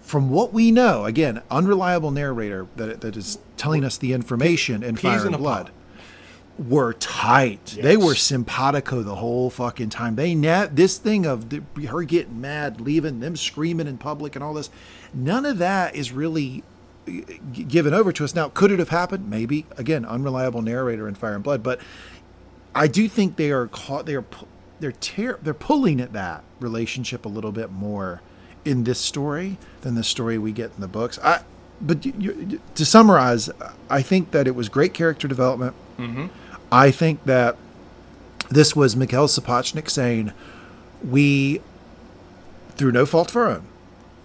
from 0.00 0.30
what 0.30 0.52
we 0.52 0.70
know, 0.70 1.04
again, 1.04 1.42
unreliable 1.50 2.10
narrator 2.10 2.66
that 2.76 3.00
that 3.00 3.16
is 3.16 3.38
telling 3.56 3.84
us 3.84 3.96
the 3.98 4.12
information 4.12 4.82
in 4.82 4.94
Peas 4.94 5.02
Fire 5.02 5.26
and 5.26 5.36
Blood 5.36 5.66
pod. 5.66 6.66
were 6.68 6.92
tight. 6.94 7.76
They 7.80 7.96
were 7.96 8.12
Yes. 8.12 8.22
simpatico 8.22 9.02
the 9.02 9.16
whole 9.16 9.50
fucking 9.50 9.90
time. 9.90 10.14
They 10.16 10.34
ne- 10.34 10.68
this 10.72 10.96
thing 10.98 11.26
of 11.26 11.50
the, 11.50 11.62
her 11.86 12.02
getting 12.04 12.40
mad, 12.40 12.80
leaving 12.80 13.20
them 13.20 13.36
screaming 13.36 13.86
in 13.86 13.98
public 13.98 14.34
and 14.36 14.42
all 14.44 14.54
this. 14.54 14.70
None 15.12 15.44
of 15.46 15.58
that 15.58 15.94
is 15.94 16.12
really 16.12 16.62
given 17.52 17.94
over 17.94 18.12
to 18.12 18.24
us. 18.24 18.34
Now, 18.34 18.48
could 18.48 18.70
it 18.70 18.78
have 18.78 18.90
happened? 18.90 19.28
Maybe. 19.28 19.66
Again, 19.76 20.04
unreliable 20.04 20.62
narrator 20.62 21.08
in 21.08 21.14
Fire 21.14 21.34
and 21.34 21.44
Blood, 21.44 21.62
but 21.62 21.80
I 22.74 22.86
do 22.86 23.08
think 23.08 23.36
they 23.36 23.50
are 23.50 23.66
caught. 23.66 24.06
They 24.06 24.14
are 24.14 24.24
they're 24.80 24.92
tear, 24.92 25.38
they're 25.42 25.54
pulling 25.54 26.00
at 26.00 26.12
that 26.12 26.44
relationship 26.60 27.24
a 27.24 27.28
little 27.28 27.52
bit 27.52 27.70
more 27.70 28.20
in 28.64 28.84
this 28.84 28.98
story 28.98 29.58
than 29.80 29.94
the 29.94 30.04
story 30.04 30.38
we 30.38 30.52
get 30.52 30.72
in 30.74 30.80
the 30.80 30.88
books. 30.88 31.18
I 31.22 31.42
but 31.80 32.04
you, 32.04 32.12
you, 32.18 32.60
to 32.74 32.84
summarize, 32.84 33.48
I 33.88 34.02
think 34.02 34.32
that 34.32 34.46
it 34.46 34.54
was 34.54 34.68
great 34.68 34.94
character 34.94 35.28
development. 35.28 35.74
Mm-hmm. 35.96 36.26
I 36.72 36.90
think 36.90 37.24
that 37.24 37.56
this 38.50 38.74
was 38.74 38.96
Mikhail 38.96 39.28
Sapochnik 39.28 39.88
saying, 39.88 40.32
"We, 41.04 41.60
through 42.76 42.92
no 42.92 43.06
fault 43.06 43.30
of 43.30 43.36
our 43.36 43.46
own, 43.46 43.66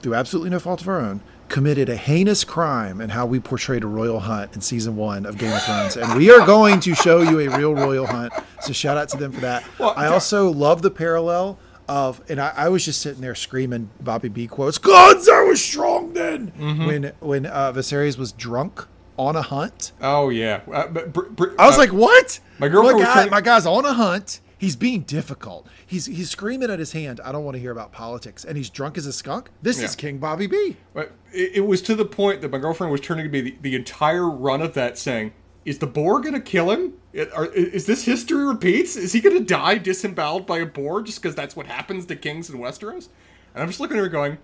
through 0.02 0.16
absolutely 0.16 0.50
no 0.50 0.60
fault 0.60 0.82
of 0.82 0.88
our 0.88 1.00
own." 1.00 1.22
Committed 1.54 1.88
a 1.88 1.96
heinous 1.96 2.44
crime 2.44 3.00
in 3.00 3.12
how 3.12 3.28
we 3.28 3.40
portrayed 3.40 3.84
a 3.84 3.88
royal 3.88 4.20
hunt 4.20 4.56
in 4.56 4.62
season 4.62 4.96
one 4.96 5.24
of 5.24 5.38
Game 5.38 5.54
of 5.54 5.62
Thrones, 5.62 5.98
and 5.98 6.18
we 6.18 6.32
are 6.32 6.44
going 6.48 6.80
to 6.80 6.96
show 6.96 7.22
you 7.22 7.42
a 7.42 7.56
real 7.56 7.76
royal 7.76 8.08
hunt. 8.08 8.34
So 8.62 8.74
shout 8.74 8.98
out 8.98 9.08
to 9.10 9.18
them 9.18 9.32
for 9.32 9.42
that. 9.42 9.64
Well, 9.78 9.94
I 9.96 10.08
also 10.08 10.50
love 10.50 10.82
the 10.82 10.90
parallel 10.90 11.60
of, 11.88 12.24
and 12.28 12.42
I, 12.42 12.54
I 12.58 12.70
was 12.70 12.84
just 12.84 13.02
sitting 13.02 13.22
there 13.22 13.36
screaming 13.36 13.92
Bobby 14.02 14.30
B 14.30 14.48
quotes. 14.48 14.80
Guns, 14.80 15.30
I 15.30 15.44
was 15.44 15.64
strong 15.64 16.14
then. 16.14 16.48
When 16.88 17.12
when 17.20 17.46
uh, 17.46 17.72
Viserys 17.72 18.18
was 18.18 18.32
drunk 18.32 18.88
on 19.18 19.36
a 19.36 19.44
hunt, 19.44 19.92
Oh 20.02 20.30
yeah. 20.30 20.62
Uh, 20.74 20.88
Br- 20.88 21.22
Br- 21.22 21.54
I 21.60 21.68
was 21.68 21.76
uh, 21.76 21.82
like, 21.82 21.94
"What? 21.94 22.40
my 22.58 22.68
girlfriend 22.68 22.98
my, 23.00 23.06
was 23.06 23.26
guy, 23.26 23.30
my 23.30 23.42
guy's 23.42 23.68
on 23.68 23.86
a 23.86 23.94
hunt. 23.94 24.40
He's 24.64 24.78
being 24.78 25.02
difficult. 25.02 25.68
He's 25.86 26.06
he's 26.06 26.30
screaming 26.30 26.72
at 26.72 26.80
his 26.80 26.94
hand. 26.94 27.20
I 27.26 27.34
don't 27.34 27.44
want 27.44 27.56
to 27.56 27.60
hear 27.60 27.74
about 27.74 27.92
politics, 27.92 28.46
and 28.46 28.56
he's 28.56 28.70
drunk 28.70 28.98
as 28.98 29.06
a 29.06 29.12
skunk. 29.12 29.50
This 29.62 29.82
is 29.82 29.94
King 29.94 30.20
Bobby 30.20 30.48
B. 30.48 30.78
But 30.94 31.12
it, 31.34 31.52
it 31.56 31.68
was 31.68 31.82
to 31.82 31.96
the 31.96 32.06
point 32.06 32.40
that 32.42 32.50
my 32.50 32.60
girlfriend 32.60 32.90
was 32.90 33.02
turning 33.02 33.26
to 33.26 33.30
me 33.30 33.42
the, 33.42 33.58
the 33.62 33.76
entire 33.76 34.30
run 34.30 34.62
of 34.62 34.74
that 34.76 34.98
saying, 34.98 35.34
"Is 35.66 35.80
the 35.80 35.86
boar 35.88 36.22
gonna 36.22 36.40
kill 36.40 36.72
him? 36.72 36.94
It- 37.12 37.30
are- 37.34 37.48
is 37.48 37.88
this 37.88 38.06
history 38.06 38.46
repeats? 38.46 38.96
Is 38.96 39.12
he 39.12 39.20
gonna 39.20 39.42
die 39.42 39.80
disemboweled 39.80 40.48
by 40.48 40.60
a 40.60 40.66
boar 40.66 41.02
just 41.02 41.22
because 41.22 41.36
that's 41.36 41.58
what 41.58 41.66
happens 41.68 42.06
to 42.06 42.16
kings 42.16 42.50
in 42.50 42.58
Westeros?" 42.58 43.10
And 43.54 43.64
I'm 43.64 43.68
just 43.68 43.82
looking 43.82 43.98
at 43.98 44.04
her 44.04 44.08
going, 44.08 44.38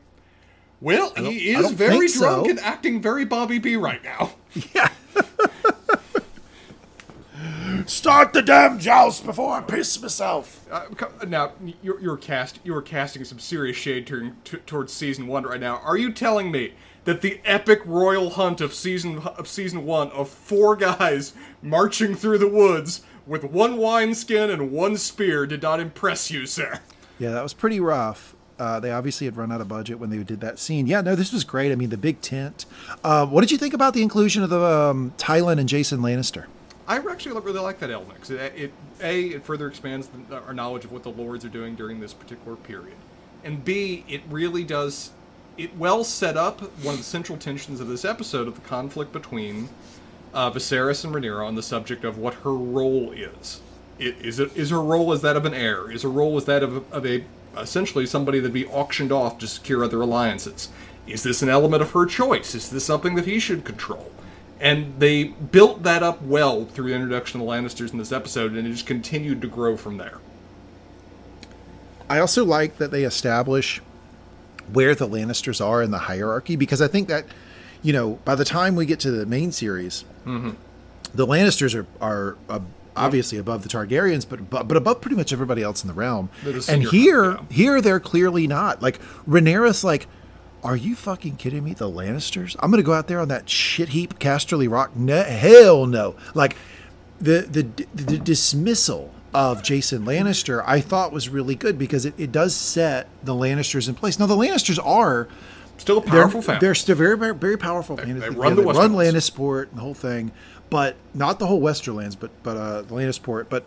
"Well, 0.82 1.14
he 1.16 1.52
is 1.52 1.72
very 1.72 2.10
drunk 2.10 2.46
so." 2.46 2.50
and 2.50 2.60
acting 2.60 3.02
very 3.02 3.24
Bobby 3.24 3.58
B 3.60 3.78
right 3.78 4.04
now." 4.04 4.34
Start 7.88 8.34
the 8.34 8.42
damn 8.42 8.80
joust 8.80 9.26
before 9.26 9.54
I 9.56 9.62
piss 9.62 10.02
myself. 10.02 10.66
Uh, 10.72 10.86
now 11.28 11.54
you're, 11.82 12.00
you're 12.00 12.18
cast 12.18 12.60
you 12.64 12.76
are 12.76 12.82
casting 12.82 13.24
some 13.24 13.40
serious 13.40 13.78
shade 13.78 14.08
turn, 14.08 14.38
t- 14.44 14.58
towards 14.66 14.94
season 14.94 15.28
one 15.28 15.44
right 15.44 15.60
now. 15.60 15.78
Are 15.78 15.98
you 15.98 16.12
telling 16.12 16.52
me 16.52 16.74
that 17.06 17.22
the 17.22 17.40
epic 17.46 17.82
royal 17.86 18.32
hunt 18.32 18.62
of 18.62 18.74
season 18.74 19.20
of 19.20 19.48
season 19.48 19.86
one 19.86 20.10
of 20.12 20.30
four 20.30 20.76
guys 20.76 21.34
marching 21.62 22.16
through 22.16 22.38
the 22.38 22.48
woods 22.48 23.02
with 23.26 23.44
one 23.44 23.78
wineskin 23.78 24.50
and 24.50 24.72
one 24.72 24.98
spear 24.98 25.46
did 25.46 25.62
not 25.62 25.80
impress 25.80 26.32
you, 26.32 26.46
sir? 26.46 26.80
Yeah, 27.20 27.32
that 27.32 27.44
was 27.44 27.54
pretty 27.54 27.80
rough. 27.80 28.36
Uh, 28.58 28.80
they 28.80 28.92
obviously 28.92 29.26
had 29.26 29.38
run 29.38 29.52
out 29.52 29.62
of 29.62 29.68
budget 29.70 30.00
when 30.00 30.10
they 30.10 30.18
did 30.24 30.42
that 30.42 30.60
scene. 30.60 30.86
Yeah, 30.86 31.00
no, 31.02 31.16
this 31.16 31.32
was 31.32 31.46
great. 31.46 31.72
I 31.72 31.76
mean, 31.76 31.90
the 31.90 31.98
big 31.98 32.20
tent. 32.20 32.66
Uh, 33.04 33.26
what 33.26 33.42
did 33.42 33.52
you 33.52 33.58
think 33.58 33.74
about 33.74 33.94
the 33.94 34.02
inclusion 34.02 34.44
of 34.44 34.50
the 34.50 34.62
um, 34.62 35.14
Tyland 35.18 35.60
and 35.60 35.70
Jason 35.70 36.00
Lannister? 36.02 36.46
I 36.90 36.98
actually 36.98 37.40
really 37.40 37.60
like 37.60 37.80
that 37.80 37.92
element 37.92 38.20
'cause 38.20 38.32
it, 38.32 38.54
it 38.58 38.72
a 39.02 39.28
it 39.28 39.44
further 39.44 39.68
expands 39.68 40.10
the, 40.30 40.38
our 40.38 40.54
knowledge 40.56 40.86
of 40.86 40.92
what 40.92 41.04
the 41.04 41.12
lords 41.12 41.46
are 41.46 41.50
doing 41.50 41.76
during 41.76 42.00
this 42.00 42.14
particular 42.14 42.58
period, 42.58 42.98
and 43.44 43.64
b 43.64 44.04
it 44.10 44.22
really 44.30 44.64
does 44.64 45.12
it 45.56 45.78
well 45.78 46.04
set 46.04 46.36
up 46.36 46.62
one 46.84 46.96
of 46.96 47.00
the 47.00 47.06
central 47.06 47.38
tensions 47.38 47.80
of 47.80 47.88
this 47.88 48.04
episode 48.04 48.48
of 48.48 48.56
the 48.56 48.62
conflict 48.62 49.14
between 49.14 49.70
uh, 50.34 50.50
Viserys 50.50 51.04
and 51.06 51.14
Rhaenyra 51.14 51.46
on 51.46 51.56
the 51.56 51.62
subject 51.64 52.04
of 52.04 52.18
what 52.18 52.34
her 52.46 52.54
role 52.54 53.12
is. 53.12 53.62
It, 54.00 54.16
is 54.22 54.40
it 54.40 54.56
is 54.58 54.72
her 54.72 54.82
role 54.82 55.14
as 55.14 55.22
that 55.22 55.36
of 55.36 55.46
an 55.46 55.54
heir? 55.54 55.92
Is 55.92 56.02
her 56.02 56.10
role 56.10 56.38
as 56.38 56.46
that 56.46 56.64
of, 56.64 56.92
of 56.92 57.06
a 57.06 57.24
essentially 57.56 58.08
somebody 58.08 58.40
that'd 58.40 58.54
be 58.54 58.66
auctioned 58.66 59.12
off 59.12 59.38
to 59.40 59.48
secure 59.48 59.84
other 59.84 60.02
alliances? 60.02 60.70
Is 61.06 61.22
this 61.22 61.42
an 61.44 61.50
element 61.50 61.84
of 61.84 61.92
her 61.92 62.06
choice? 62.08 62.56
Is 62.56 62.70
this 62.70 62.86
something 62.86 63.14
that 63.16 63.26
he 63.26 63.40
should 63.40 63.64
control? 63.64 64.12
And 64.60 65.00
they 65.00 65.26
built 65.26 65.84
that 65.84 66.04
up 66.04 66.22
well 66.22 66.66
through 66.66 66.90
the 66.90 66.96
introduction 66.96 67.40
of 67.40 67.48
the 67.48 67.52
Lannisters 67.52 67.94
in 67.94 67.98
this 67.98 68.12
episode, 68.12 68.54
and 68.54 68.68
it 68.68 68.72
just 68.72 68.86
continued 68.86 69.42
to 69.42 69.48
grow 69.48 69.78
from 69.78 69.98
there. 69.98 70.18
I 72.10 72.20
also 72.20 72.44
like 72.44 72.78
that 72.78 72.92
they 72.92 73.04
establish 73.04 73.82
where 74.74 74.96
the 74.96 75.08
Lannisters 75.08 75.66
are 75.66 75.82
in 75.82 75.92
the 75.92 76.00
hierarchy 76.00 76.56
because 76.56 76.82
I 76.82 76.88
think 76.88 77.08
that 77.08 77.26
you 77.82 77.94
know 77.94 78.20
by 78.26 78.36
the 78.36 78.46
time 78.46 78.76
we 78.76 78.86
get 78.86 79.00
to 79.02 79.12
the 79.12 79.26
main 79.26 79.52
series, 79.52 80.06
the 81.14 81.28
Lannisters 81.28 81.76
are 81.76 81.88
are 82.02 82.38
uh, 82.50 82.60
obviously 82.96 83.38
above 83.38 83.64
the 83.64 83.70
Targaryens, 83.70 84.28
but 84.28 84.50
but 84.50 84.68
but 84.68 84.76
above 84.76 85.02
pretty 85.02 85.16
much 85.16 85.32
everybody 85.32 85.62
else 85.62 85.84
in 85.84 85.88
the 85.88 85.94
realm. 85.94 86.30
And 86.68 86.84
here, 86.84 87.32
yeah. 87.32 87.42
here 87.50 87.82
they're 87.82 88.00
clearly 88.00 88.48
not. 88.48 88.82
Like 88.82 89.00
Rhaenyra's 89.28 89.84
like. 89.84 90.08
Are 90.64 90.76
you 90.76 90.96
fucking 90.96 91.38
kidding 91.38 91.64
me? 91.64 91.74
The 91.74 91.90
Lannisters? 91.90 92.56
I'm 92.60 92.70
gonna 92.72 92.84
go 92.84 92.94
out 92.94 93.08
there 93.08 93.20
on 93.20 93.30
that 93.30 93.50
shit 93.50 93.90
heap, 93.90 94.20
Casterly 94.20 94.70
Rock? 94.70 94.96
No, 94.96 95.24
hell 95.24 95.86
no! 95.86 96.16
Like 96.34 96.56
the 97.20 97.42
the 97.50 97.64
the 97.96 98.18
dismissal 98.18 99.14
of 99.34 99.62
Jason 99.64 100.06
Lannister, 100.06 100.64
I 100.66 100.82
thought 100.82 101.12
was 101.14 101.30
really 101.30 101.56
good 101.56 101.78
because 101.78 102.06
it, 102.06 102.14
it 102.18 102.32
does 102.32 102.56
set 102.56 103.08
the 103.24 103.34
Lannisters 103.34 103.88
in 103.88 103.96
place. 103.96 104.20
Now 104.20 104.26
the 104.26 104.36
Lannisters 104.36 104.80
are 104.86 105.28
Still 105.78 106.00
a 106.00 106.02
they're, 106.02 106.12
powerful 106.24 106.42
family. 106.42 106.60
they're 106.60 106.76
still 106.76 106.96
very 106.96 107.18
very, 107.18 107.34
very 107.34 107.58
powerful. 107.58 107.96
family. 107.96 108.14
they 108.14 108.26
Yeah, 108.28 108.34
run 108.36 108.56
the 108.56 108.64
they 108.64 108.68
run. 108.68 108.92
Lannisport 108.94 109.70
and 109.70 109.78
the 109.78 109.82
whole 109.82 109.94
thing, 109.94 110.32
but 110.70 110.96
not 111.14 111.40
the 111.40 111.48
whole 111.48 111.62
Westerlands, 111.62 112.18
but 112.20 112.32
but 112.44 112.58
uh, 112.58 112.84
Lannisport. 112.90 113.46
But 113.50 113.64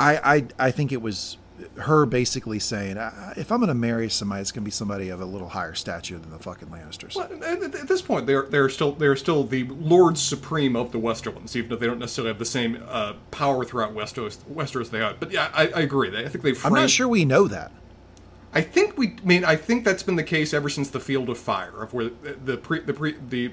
I 0.00 0.16
I 0.36 0.66
I 0.68 0.70
think 0.70 0.90
it 0.90 1.02
was 1.02 1.36
her 1.78 2.06
basically 2.06 2.58
saying, 2.58 2.96
"Uh, 2.96 3.34
if 3.36 3.50
I'm 3.50 3.58
going 3.58 3.68
to 3.68 3.74
marry 3.74 4.08
somebody, 4.08 4.40
it's 4.40 4.52
going 4.52 4.62
to 4.62 4.64
be 4.64 4.70
somebody 4.70 5.08
of 5.08 5.20
a 5.20 5.24
little 5.24 5.48
higher 5.48 5.74
stature 5.74 6.18
than 6.18 6.30
the 6.30 6.38
fucking 6.38 6.68
Lannisters. 6.68 7.16
Well, 7.16 7.28
at, 7.44 7.88
this 7.88 8.02
point, 8.02 8.26
they're 8.26 8.42
they're 8.42 8.68
still 8.68 8.92
they're 8.92 9.16
still 9.16 9.44
the 9.44 9.64
lords 9.64 10.20
supreme 10.20 10.76
of 10.76 10.92
the 10.92 10.98
Westerlands, 10.98 11.56
even 11.56 11.70
though 11.70 11.76
they 11.76 11.86
don't 11.86 11.98
necessarily 11.98 12.30
have 12.30 12.38
the 12.38 12.44
same 12.44 12.82
uh, 12.88 13.14
power 13.30 13.64
throughout 13.64 13.94
Westeros, 13.94 14.38
Westeros 14.44 14.90
they 14.90 15.00
are. 15.00 15.14
But 15.18 15.30
yeah, 15.30 15.50
I, 15.54 15.68
I 15.68 15.80
agree. 15.80 16.16
I 16.16 16.28
think 16.28 16.44
they. 16.44 16.54
I'm 16.64 16.74
not 16.74 16.90
sure 16.90 17.08
we 17.08 17.24
know 17.24 17.48
that. 17.48 17.72
I 18.54 18.60
think 18.60 18.98
we. 18.98 19.16
I 19.22 19.26
mean, 19.26 19.44
I 19.44 19.56
think 19.56 19.84
that's 19.84 20.02
been 20.02 20.16
the 20.16 20.24
case 20.24 20.52
ever 20.52 20.68
since 20.68 20.90
the 20.90 21.00
Field 21.00 21.30
of 21.30 21.38
Fire, 21.38 21.82
of 21.82 21.94
where 21.94 22.04
the 22.04 22.36
the 22.44 22.56
pre 22.56 22.80
the 22.80 22.92
pre 22.92 23.12
the 23.28 23.52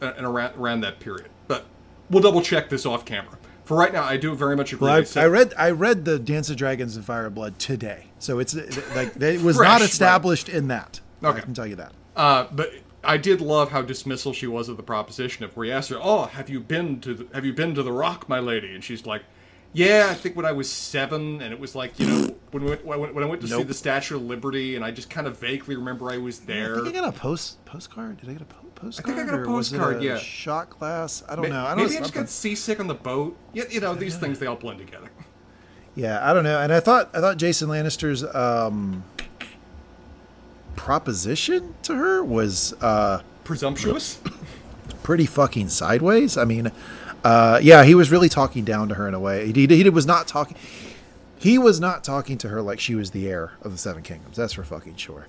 uh, 0.00 0.12
and 0.16 0.26
around 0.26 0.56
around 0.56 0.80
that 0.82 1.00
period. 1.00 1.28
But 1.46 1.66
we'll 2.10 2.22
double 2.22 2.42
check 2.42 2.68
this 2.68 2.86
off 2.86 3.04
camera. 3.04 3.38
For 3.68 3.76
right 3.76 3.92
now, 3.92 4.02
I 4.02 4.16
do 4.16 4.34
very 4.34 4.56
much 4.56 4.72
agree. 4.72 4.86
Well, 4.86 4.96
I, 4.96 5.02
said- 5.04 5.24
I 5.24 5.26
read 5.26 5.54
I 5.58 5.70
read 5.72 6.06
the 6.06 6.18
Dance 6.18 6.48
of 6.48 6.56
Dragons 6.56 6.96
and 6.96 7.04
Fire 7.04 7.26
and 7.26 7.34
Blood 7.34 7.58
today, 7.58 8.06
so 8.18 8.38
it's 8.38 8.54
like 8.96 9.14
it 9.20 9.42
was 9.42 9.58
Fresh, 9.58 9.68
not 9.68 9.80
right. 9.82 9.90
established 9.90 10.48
in 10.48 10.68
that. 10.68 11.00
Okay. 11.22 11.36
I 11.36 11.40
can 11.42 11.52
tell 11.52 11.66
you 11.66 11.76
that. 11.76 11.92
Uh, 12.16 12.46
but 12.50 12.72
I 13.04 13.18
did 13.18 13.42
love 13.42 13.70
how 13.70 13.82
dismissal 13.82 14.32
she 14.32 14.46
was 14.46 14.70
of 14.70 14.78
the 14.78 14.82
proposition 14.82 15.44
of 15.44 15.54
where 15.54 15.66
he 15.66 15.70
asked 15.72 15.90
her, 15.90 15.98
"Oh, 16.00 16.24
have 16.24 16.48
you 16.48 16.60
been 16.60 16.98
to 17.02 17.12
the, 17.12 17.26
have 17.34 17.44
you 17.44 17.52
been 17.52 17.74
to 17.74 17.82
the 17.82 17.92
Rock, 17.92 18.26
my 18.26 18.38
lady?" 18.38 18.74
And 18.74 18.82
she's 18.82 19.04
like, 19.04 19.24
"Yeah, 19.74 20.08
I 20.10 20.14
think 20.14 20.34
when 20.34 20.46
I 20.46 20.52
was 20.52 20.72
seven, 20.72 21.42
and 21.42 21.52
it 21.52 21.60
was 21.60 21.74
like 21.74 22.00
you 22.00 22.06
know 22.06 22.27
when 22.50 22.62
we 22.64 22.70
went, 22.70 22.84
when 22.84 22.96
I 22.96 23.00
went- 23.00 23.14
when 23.14 23.24
I 23.24 23.26
went 23.26 23.40
to 23.42 23.48
see 23.48 23.62
the 23.62 23.74
Statue 23.74 24.16
of 24.16 24.22
Liberty, 24.22 24.76
and 24.76 24.84
I 24.84 24.90
just 24.90 25.10
kind 25.10 25.26
of 25.26 25.38
vaguely 25.38 25.76
remember 25.76 26.10
I 26.10 26.18
was 26.18 26.40
there. 26.40 26.72
I 26.72 26.74
there." 26.76 26.84
think 26.84 26.96
I 26.96 27.00
got 27.00 27.08
a 27.14 27.18
post 27.18 27.64
postcard. 27.64 28.20
Did 28.20 28.30
I 28.30 28.32
get 28.34 28.42
a 28.42 28.44
po- 28.46 28.66
postcard? 28.74 29.16
think 29.16 29.28
I 29.28 29.30
got 29.30 29.38
a 29.40 29.42
or 29.42 29.48
was 29.54 29.68
postcard, 29.70 30.00
a 30.00 30.04
yeah. 30.04 30.18
Shot 30.18 30.70
glass. 30.70 31.22
I 31.28 31.36
don't 31.36 31.48
Ma- 31.48 31.54
know. 31.56 31.64
I 31.66 31.68
don't 31.74 31.78
Maybe 31.84 31.90
know. 31.94 31.98
I 31.98 32.00
just 32.02 32.14
got 32.14 32.28
seasick 32.28 32.80
on 32.80 32.86
the 32.86 32.94
boat. 32.94 33.36
Yeah, 33.52 33.64
you 33.70 33.80
know 33.80 33.94
these 33.94 34.16
things 34.16 34.38
they 34.38 34.46
all 34.46 34.56
blend 34.56 34.78
together. 34.78 35.10
Yeah, 35.94 36.20
I 36.28 36.32
don't 36.32 36.44
know. 36.44 36.60
And 36.60 36.72
I 36.72 36.80
thought 36.80 37.10
I 37.14 37.20
thought 37.20 37.36
Jason 37.38 37.68
Lannister's 37.68 38.22
um, 38.34 39.02
proposition 40.76 41.74
to 41.82 41.94
her 41.96 42.22
was 42.24 42.72
uh, 42.80 43.22
Presumptuous. 43.44 44.18
pretty 45.02 45.26
fucking 45.26 45.68
sideways. 45.68 46.36
I 46.36 46.44
mean, 46.44 46.70
uh, 47.24 47.58
yeah, 47.62 47.84
he 47.84 47.94
was 47.94 48.10
really 48.10 48.28
talking 48.28 48.64
down 48.64 48.88
to 48.90 48.94
her 48.94 49.08
in 49.08 49.14
a 49.14 49.20
way. 49.20 49.50
He, 49.52 49.66
he 49.66 49.88
was 49.90 50.06
not 50.06 50.28
talking. 50.28 50.56
He 51.38 51.58
was 51.58 51.78
not 51.78 52.02
talking 52.02 52.36
to 52.38 52.48
her 52.48 52.60
like 52.60 52.80
she 52.80 52.94
was 52.94 53.12
the 53.12 53.28
heir 53.28 53.52
of 53.62 53.72
the 53.72 53.78
Seven 53.78 54.02
Kingdoms. 54.02 54.36
That's 54.36 54.54
for 54.54 54.64
fucking 54.64 54.96
sure. 54.96 55.26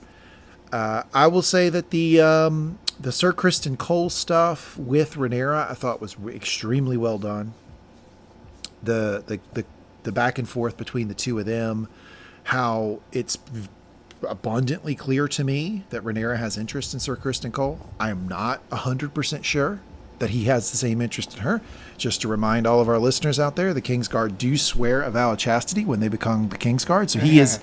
Uh, 0.72 1.04
I 1.14 1.28
will 1.28 1.42
say 1.42 1.70
that 1.70 1.92
the 1.92 2.22
um, 2.22 2.80
the 3.00 3.12
Sir 3.12 3.34
Criston 3.34 3.78
Cole 3.78 4.10
stuff 4.10 4.78
with 4.78 5.16
Rhaenyra, 5.16 5.70
I 5.70 5.74
thought 5.74 6.02
was 6.02 6.16
extremely 6.28 6.98
well 6.98 7.18
done. 7.18 7.54
The, 8.82 9.24
the 9.26 9.40
the 9.54 9.66
the 10.04 10.12
back 10.12 10.38
and 10.40 10.48
forth 10.48 10.78
between 10.78 11.08
the 11.08 11.14
two 11.14 11.38
of 11.40 11.46
them, 11.46 11.88
how 12.46 13.02
it's 13.12 13.38
abundantly 14.28 14.96
clear 14.96 15.28
to 15.28 15.44
me 15.44 15.86
that 15.90 16.04
Rhaenyra 16.04 16.38
has 16.38 16.58
interest 16.58 16.94
in 16.94 17.00
Sir 17.00 17.16
Criston 17.16 17.52
Cole. 17.52 17.90
I 18.00 18.10
am 18.10 18.28
not 18.28 18.62
hundred 18.72 19.14
percent 19.14 19.46
sure 19.46 19.80
that 20.20 20.32
he 20.32 20.46
has 20.46 20.72
the 20.72 20.78
same 20.78 21.02
interest 21.02 21.36
in 21.36 21.42
her. 21.42 21.62
Just 21.98 22.22
to 22.22 22.28
remind 22.28 22.66
all 22.66 22.80
of 22.80 22.88
our 22.88 23.00
listeners 23.00 23.40
out 23.40 23.56
there, 23.56 23.74
the 23.74 23.82
Kingsguard 23.82 24.38
do 24.38 24.58
swear 24.58 25.02
a 25.02 25.12
vow 25.12 25.34
of 25.34 25.38
chastity 25.38 25.84
when 25.84 26.00
they 26.00 26.08
become 26.08 26.50
the 26.50 26.58
Kingsguard. 26.58 27.10
So 27.10 27.20
he 27.20 27.40
is. 27.40 27.60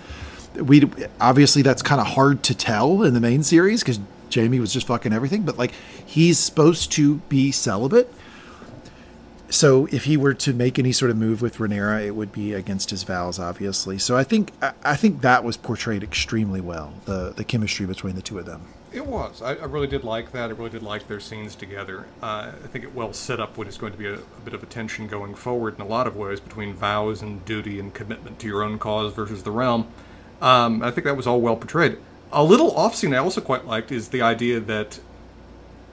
We 0.55 0.91
obviously 1.21 1.63
that's 1.63 1.83
kind 1.83 2.01
of 2.01 2.07
hard 2.09 2.43
to 2.45 2.55
tell 2.55 3.03
in 3.03 3.13
the 3.13 3.21
main 3.21 3.43
series 3.43 3.83
because 3.83 4.01
Jaime 4.35 4.59
was 4.59 4.73
just 4.73 4.87
fucking 4.87 5.13
everything, 5.13 5.43
but 5.43 5.59
like 5.59 5.73
he's 6.05 6.39
supposed 6.39 6.93
to 6.93 7.17
be 7.29 7.53
celibate. 7.53 8.13
So 9.49 9.87
if 9.93 10.05
he 10.05 10.17
were 10.17 10.35
to 10.35 10.53
make 10.53 10.79
any 10.79 10.93
sort 10.93 11.11
of 11.11 11.17
move 11.17 11.41
with 11.41 11.59
Rhaenyra, 11.59 12.05
it 12.05 12.13
would 12.13 12.33
be 12.33 12.53
against 12.53 12.91
his 12.91 13.05
vows, 13.05 13.39
obviously. 13.39 13.97
So 13.99 14.17
I 14.17 14.25
think 14.25 14.53
I, 14.83 14.97
think 14.97 15.21
that 15.21 15.45
was 15.45 15.57
portrayed 15.57 16.03
extremely 16.03 16.61
well. 16.61 16.95
The 17.05 17.33
the 17.37 17.45
chemistry 17.45 17.87
between 17.87 18.17
the 18.17 18.23
two 18.23 18.39
of 18.39 18.47
them. 18.47 18.63
It 18.97 19.05
was. 19.05 19.43
I, 19.43 19.57
I 19.57 19.65
really 19.67 19.87
did 19.87 20.05
like 20.05 20.33
that. 20.33 20.49
I 20.49 20.55
really 20.55 20.71
did 20.71 20.83
like 20.83 21.07
their 21.07 21.21
scenes 21.21 21.55
together. 21.55 22.07
Uh, 22.23 22.53
I 22.65 22.67
think 22.69 22.83
it 22.83 22.95
well 22.95 23.13
set 23.13 23.39
up 23.39 23.59
what 23.59 23.69
is 23.69 23.77
going 23.77 23.93
to 23.93 23.99
be 23.99 24.07
a, 24.07 24.15
a 24.15 24.41
bit 24.43 24.55
of 24.55 24.63
a 24.63 24.67
tension 24.67 25.07
going 25.07 25.35
forward 25.35 25.75
in 25.75 25.83
a 25.83 25.87
lot 25.87 26.07
of 26.07 26.17
ways 26.17 26.41
between 26.41 26.73
vows 26.73 27.21
and 27.21 27.45
duty 27.45 27.79
and 27.79 27.93
commitment 27.93 28.39
to 28.39 28.47
your 28.47 28.63
own 28.63 28.79
cause 28.79 29.13
versus 29.13 29.43
the 29.43 29.51
realm. 29.51 29.87
Um, 30.41 30.83
I 30.83 30.91
think 30.91 31.05
that 31.05 31.15
was 31.15 31.27
all 31.27 31.43
well 31.43 31.57
portrayed. 31.57 31.99
A 32.33 32.43
little 32.43 32.75
off 32.75 32.95
scene 32.97 33.13
I 33.13 33.19
also 33.19 33.43
quite 33.43 33.67
liked 33.67 33.93
is 33.93 34.09
the 34.09 34.23
idea 34.23 34.61
that 34.61 34.99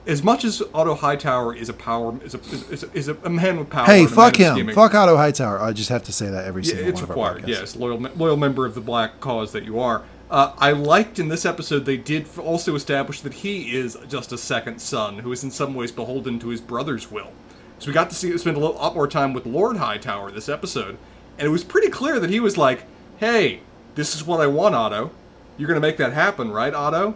as 0.05 0.23
much 0.23 0.45
as 0.45 0.63
Otto 0.73 0.95
Hightower 0.95 1.53
is 1.53 1.67
a 1.67 1.73
power 1.73 2.17
is 2.23 2.33
a 2.35 2.39
is 2.71 2.83
a, 2.83 2.91
is 2.93 3.07
a, 3.09 3.17
a 3.25 3.29
man 3.29 3.59
with 3.59 3.69
power. 3.69 3.85
Hey, 3.85 4.05
fuck 4.05 4.37
him. 4.37 4.55
scheming- 4.55 4.75
Fuck 4.75 4.95
Otto 4.95 5.17
Hightower. 5.17 5.61
I 5.61 5.73
just 5.73 5.89
have 5.89 6.03
to 6.03 6.13
say 6.13 6.29
that 6.29 6.45
every 6.45 6.63
yeah, 6.63 6.69
single 6.75 6.87
it's 6.89 7.01
one 7.01 7.09
required. 7.09 7.47
Yes, 7.49 7.75
loyal 7.75 7.97
loyal 8.15 8.37
member 8.37 8.65
of 8.65 8.75
the 8.75 8.81
black 8.81 9.19
cause 9.19 9.51
that 9.51 9.65
you 9.65 9.79
are. 9.79 10.03
Uh, 10.33 10.51
I 10.57 10.71
liked 10.71 11.19
in 11.19 11.27
this 11.27 11.45
episode 11.45 11.85
they 11.85 11.95
did 11.95 12.27
also 12.39 12.73
establish 12.73 13.21
that 13.21 13.35
he 13.35 13.75
is 13.77 13.95
just 14.09 14.31
a 14.31 14.37
second 14.39 14.81
son 14.81 15.19
who 15.19 15.31
is 15.31 15.43
in 15.43 15.51
some 15.51 15.75
ways 15.75 15.91
beholden 15.91 16.39
to 16.39 16.47
his 16.47 16.59
brother's 16.59 17.11
will. 17.11 17.31
So 17.77 17.85
we 17.85 17.93
got 17.93 18.09
to 18.09 18.15
see 18.15 18.35
spend 18.39 18.57
a 18.57 18.59
little, 18.59 18.75
lot 18.75 18.95
more 18.95 19.07
time 19.07 19.33
with 19.33 19.45
Lord 19.45 19.77
Hightower 19.77 20.31
this 20.31 20.49
episode, 20.49 20.97
and 21.37 21.45
it 21.45 21.51
was 21.51 21.63
pretty 21.63 21.89
clear 21.89 22.19
that 22.19 22.31
he 22.31 22.39
was 22.39 22.57
like, 22.57 22.85
"Hey, 23.17 23.59
this 23.93 24.15
is 24.15 24.25
what 24.25 24.41
I 24.41 24.47
want, 24.47 24.73
Otto. 24.73 25.11
You're 25.55 25.67
going 25.67 25.79
to 25.79 25.87
make 25.87 25.97
that 25.97 26.13
happen, 26.13 26.49
right, 26.49 26.73
Otto?" 26.73 27.13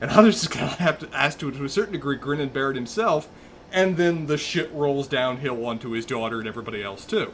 And 0.00 0.08
Otto's 0.12 0.40
just 0.40 0.52
going 0.52 0.68
to 0.68 0.76
have 0.76 1.00
to 1.00 1.08
ask 1.12 1.40
to 1.40 1.50
to 1.50 1.64
a 1.64 1.68
certain 1.68 1.94
degree 1.94 2.18
grin 2.18 2.38
and 2.38 2.52
bear 2.52 2.70
it 2.70 2.76
himself, 2.76 3.28
and 3.72 3.96
then 3.96 4.26
the 4.26 4.38
shit 4.38 4.70
rolls 4.72 5.08
downhill 5.08 5.66
onto 5.66 5.90
his 5.90 6.06
daughter 6.06 6.38
and 6.38 6.46
everybody 6.46 6.84
else 6.84 7.04
too. 7.04 7.32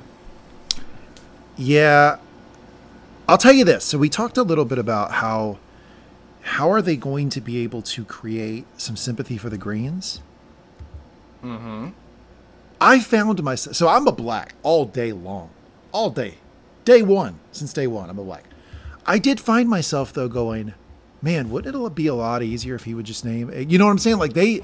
Yeah. 1.58 2.20
I'll 3.28 3.38
tell 3.38 3.52
you 3.52 3.64
this. 3.64 3.84
So 3.84 3.98
we 3.98 4.08
talked 4.08 4.36
a 4.36 4.42
little 4.42 4.64
bit 4.64 4.78
about 4.78 5.12
how 5.12 5.58
how 6.42 6.70
are 6.70 6.80
they 6.80 6.96
going 6.96 7.28
to 7.30 7.40
be 7.40 7.58
able 7.58 7.82
to 7.82 8.04
create 8.04 8.66
some 8.76 8.96
sympathy 8.96 9.36
for 9.36 9.50
the 9.50 9.58
Greens? 9.58 10.20
Mm-hmm. 11.42 11.88
I 12.80 13.00
found 13.00 13.42
myself 13.42 13.74
so 13.74 13.88
I'm 13.88 14.06
a 14.06 14.12
black 14.12 14.54
all 14.62 14.84
day 14.84 15.12
long. 15.12 15.50
All 15.92 16.10
day. 16.10 16.34
Day 16.84 17.02
one. 17.02 17.40
Since 17.52 17.72
day 17.72 17.86
one, 17.86 18.10
I'm 18.10 18.18
a 18.18 18.24
black. 18.24 18.44
I 19.06 19.18
did 19.18 19.40
find 19.40 19.68
myself 19.68 20.12
though 20.12 20.28
going, 20.28 20.74
man, 21.20 21.50
wouldn't 21.50 21.74
it 21.74 21.94
be 21.94 22.06
a 22.06 22.14
lot 22.14 22.42
easier 22.42 22.76
if 22.76 22.84
he 22.84 22.94
would 22.94 23.06
just 23.06 23.24
name 23.24 23.50
it? 23.50 23.70
you 23.70 23.78
know 23.78 23.86
what 23.86 23.92
I'm 23.92 23.98
saying? 23.98 24.18
Like 24.18 24.34
they 24.34 24.62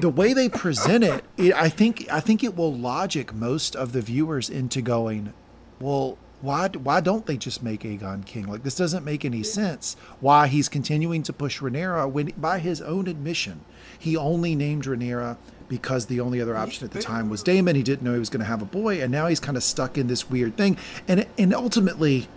the 0.00 0.10
way 0.10 0.32
they 0.32 0.48
present 0.48 1.02
it, 1.02 1.24
it 1.36 1.52
I 1.54 1.68
think 1.68 2.06
I 2.12 2.20
think 2.20 2.44
it 2.44 2.56
will 2.56 2.72
logic 2.72 3.34
most 3.34 3.74
of 3.74 3.92
the 3.92 4.00
viewers 4.00 4.48
into 4.48 4.80
going, 4.82 5.32
well, 5.80 6.18
why 6.40 6.68
why 6.68 7.00
don't 7.00 7.26
they 7.26 7.36
just 7.36 7.62
make 7.62 7.80
Aegon 7.82 8.24
king? 8.24 8.46
Like 8.46 8.62
this 8.62 8.76
doesn't 8.76 9.04
make 9.04 9.24
any 9.24 9.42
sense. 9.42 9.96
Why 10.20 10.46
he's 10.46 10.68
continuing 10.68 11.22
to 11.24 11.32
push 11.32 11.60
Rhaenyra 11.60 12.10
when, 12.10 12.32
by 12.36 12.58
his 12.60 12.80
own 12.80 13.08
admission, 13.08 13.60
he 13.98 14.16
only 14.16 14.54
named 14.54 14.84
Rhaenyra 14.84 15.36
because 15.68 16.06
the 16.06 16.20
only 16.20 16.40
other 16.40 16.56
option 16.56 16.86
at 16.86 16.92
the 16.92 17.02
time 17.02 17.28
was 17.28 17.42
Daemon. 17.42 17.74
He 17.74 17.82
didn't 17.82 18.02
know 18.02 18.12
he 18.12 18.18
was 18.18 18.30
going 18.30 18.40
to 18.40 18.46
have 18.46 18.62
a 18.62 18.66
boy, 18.66 19.02
and 19.02 19.12
now 19.12 19.26
he's 19.26 19.40
kind 19.40 19.56
of 19.56 19.62
stuck 19.62 19.98
in 19.98 20.06
this 20.06 20.30
weird 20.30 20.56
thing. 20.56 20.78
And 21.06 21.26
and 21.36 21.52
ultimately, 21.52 22.28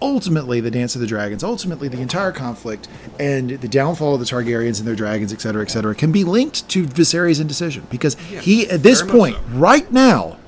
ultimately, 0.00 0.60
the 0.60 0.70
Dance 0.70 0.94
of 0.94 1.00
the 1.00 1.06
Dragons, 1.06 1.44
ultimately 1.44 1.88
the 1.88 2.00
entire 2.00 2.32
conflict 2.32 2.88
and 3.20 3.50
the 3.50 3.68
downfall 3.68 4.14
of 4.14 4.20
the 4.20 4.26
Targaryens 4.26 4.78
and 4.78 4.88
their 4.88 4.96
dragons, 4.96 5.32
et 5.32 5.40
cetera, 5.40 5.62
et 5.62 5.70
cetera, 5.70 5.94
can 5.94 6.10
be 6.10 6.24
linked 6.24 6.68
to 6.70 6.86
Viserys' 6.86 7.40
indecision 7.40 7.86
because 7.90 8.14
he, 8.14 8.68
at 8.68 8.82
this 8.82 9.02
point, 9.02 9.36
so. 9.36 9.42
right 9.58 9.90
now, 9.92 10.38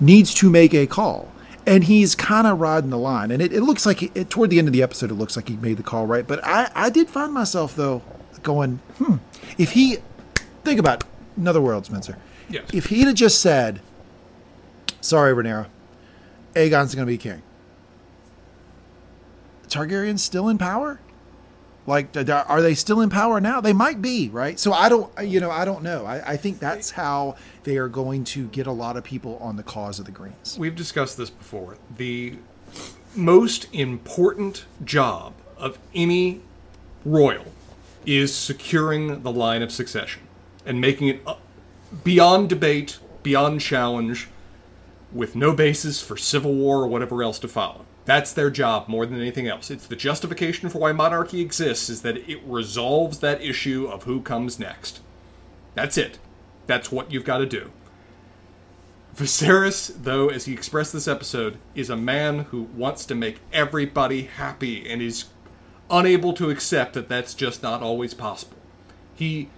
needs 0.00 0.32
to 0.34 0.48
make 0.48 0.72
a 0.74 0.86
call. 0.86 1.30
And 1.66 1.84
he's 1.84 2.14
kind 2.14 2.46
of 2.46 2.58
riding 2.58 2.90
the 2.90 2.98
line. 2.98 3.30
And 3.30 3.42
it, 3.42 3.52
it 3.52 3.60
looks 3.62 3.84
like, 3.84 3.98
he, 3.98 4.10
it, 4.14 4.30
toward 4.30 4.50
the 4.50 4.58
end 4.58 4.66
of 4.66 4.72
the 4.72 4.82
episode, 4.82 5.10
it 5.10 5.14
looks 5.14 5.36
like 5.36 5.48
he 5.48 5.56
made 5.56 5.76
the 5.76 5.82
call 5.82 6.06
right. 6.06 6.26
But 6.26 6.44
I, 6.44 6.70
I 6.74 6.90
did 6.90 7.08
find 7.10 7.32
myself, 7.32 7.76
though, 7.76 8.02
going, 8.42 8.80
hmm, 8.98 9.16
if 9.58 9.72
he, 9.72 9.98
think 10.64 10.80
about 10.80 11.02
it, 11.02 11.08
another 11.36 11.60
world, 11.60 11.86
Spencer. 11.86 12.16
Yes. 12.48 12.64
If 12.72 12.86
he'd 12.86 13.06
have 13.06 13.14
just 13.14 13.40
said, 13.40 13.80
sorry, 15.00 15.32
Rhaenyra, 15.34 15.66
Aegon's 16.54 16.94
going 16.94 17.06
to 17.06 17.12
be 17.12 17.18
king. 17.18 17.42
Targaryen's 19.68 20.22
still 20.22 20.48
in 20.48 20.58
power? 20.58 21.00
Like, 21.90 22.16
are 22.16 22.62
they 22.62 22.74
still 22.74 23.00
in 23.00 23.10
power 23.10 23.40
now? 23.40 23.60
They 23.60 23.72
might 23.72 24.00
be, 24.00 24.28
right? 24.28 24.60
So 24.60 24.72
I 24.72 24.88
don't, 24.88 25.10
you 25.26 25.40
know, 25.40 25.50
I 25.50 25.64
don't 25.64 25.82
know. 25.82 26.06
I, 26.06 26.32
I 26.32 26.36
think 26.36 26.60
that's 26.60 26.92
how 26.92 27.34
they 27.64 27.78
are 27.78 27.88
going 27.88 28.22
to 28.26 28.46
get 28.46 28.68
a 28.68 28.72
lot 28.72 28.96
of 28.96 29.02
people 29.02 29.38
on 29.38 29.56
the 29.56 29.64
cause 29.64 29.98
of 29.98 30.06
the 30.06 30.12
Greens. 30.12 30.56
We've 30.56 30.76
discussed 30.76 31.16
this 31.16 31.30
before. 31.30 31.78
The 31.96 32.36
most 33.16 33.66
important 33.74 34.66
job 34.84 35.34
of 35.58 35.80
any 35.92 36.42
royal 37.04 37.46
is 38.06 38.32
securing 38.32 39.24
the 39.24 39.32
line 39.32 39.60
of 39.60 39.72
succession 39.72 40.22
and 40.64 40.80
making 40.80 41.08
it 41.08 41.26
beyond 42.04 42.48
debate, 42.48 43.00
beyond 43.24 43.60
challenge, 43.60 44.28
with 45.12 45.34
no 45.34 45.52
basis 45.52 46.00
for 46.00 46.16
civil 46.16 46.54
war 46.54 46.84
or 46.84 46.86
whatever 46.86 47.20
else 47.20 47.40
to 47.40 47.48
follow. 47.48 47.84
That's 48.10 48.32
their 48.32 48.50
job 48.50 48.88
more 48.88 49.06
than 49.06 49.20
anything 49.20 49.46
else. 49.46 49.70
It's 49.70 49.86
the 49.86 49.94
justification 49.94 50.68
for 50.68 50.80
why 50.80 50.90
monarchy 50.90 51.40
exists 51.40 51.88
is 51.88 52.02
that 52.02 52.16
it 52.28 52.40
resolves 52.44 53.20
that 53.20 53.40
issue 53.40 53.86
of 53.86 54.02
who 54.02 54.20
comes 54.20 54.58
next. 54.58 54.98
That's 55.76 55.96
it. 55.96 56.18
That's 56.66 56.90
what 56.90 57.12
you've 57.12 57.24
got 57.24 57.38
to 57.38 57.46
do. 57.46 57.70
Viserys, 59.14 59.94
though, 60.02 60.28
as 60.28 60.46
he 60.46 60.52
expressed 60.52 60.92
this 60.92 61.06
episode, 61.06 61.58
is 61.76 61.88
a 61.88 61.96
man 61.96 62.40
who 62.46 62.62
wants 62.62 63.04
to 63.04 63.14
make 63.14 63.38
everybody 63.52 64.22
happy 64.22 64.90
and 64.90 65.00
is 65.00 65.26
unable 65.88 66.32
to 66.32 66.50
accept 66.50 66.94
that 66.94 67.08
that's 67.08 67.32
just 67.32 67.62
not 67.62 67.80
always 67.80 68.12
possible. 68.12 68.58
He 69.14 69.50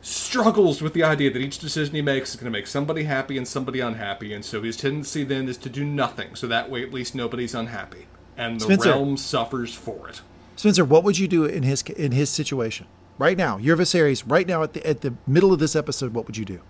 struggles 0.00 0.80
with 0.80 0.94
the 0.94 1.02
idea 1.02 1.30
that 1.30 1.40
each 1.40 1.58
decision 1.58 1.94
he 1.94 2.02
makes 2.02 2.30
is 2.30 2.36
going 2.36 2.50
to 2.50 2.56
make 2.56 2.66
somebody 2.66 3.04
happy 3.04 3.36
and 3.36 3.46
somebody 3.46 3.80
unhappy, 3.80 4.32
and 4.32 4.44
so 4.44 4.62
his 4.62 4.76
tendency 4.76 5.24
then 5.24 5.48
is 5.48 5.56
to 5.58 5.68
do 5.68 5.84
nothing, 5.84 6.34
so 6.34 6.46
that 6.46 6.70
way 6.70 6.82
at 6.82 6.92
least 6.92 7.14
nobody's 7.14 7.54
unhappy. 7.54 8.06
And 8.36 8.60
the 8.60 8.64
Spencer. 8.64 8.90
realm 8.90 9.16
suffers 9.16 9.74
for 9.74 10.08
it. 10.08 10.20
Spencer, 10.56 10.84
what 10.84 11.04
would 11.04 11.18
you 11.18 11.28
do 11.28 11.44
in 11.44 11.62
his 11.62 11.82
in 11.82 12.12
his 12.12 12.30
situation 12.30 12.86
right 13.18 13.36
now? 13.36 13.58
You're 13.58 13.76
Viserys. 13.76 14.22
Right 14.26 14.46
now, 14.46 14.62
at 14.62 14.74
the 14.74 14.86
at 14.86 15.00
the 15.00 15.14
middle 15.26 15.52
of 15.52 15.58
this 15.58 15.74
episode, 15.74 16.14
what 16.14 16.26
would 16.26 16.36
you 16.36 16.44
do? 16.44 16.60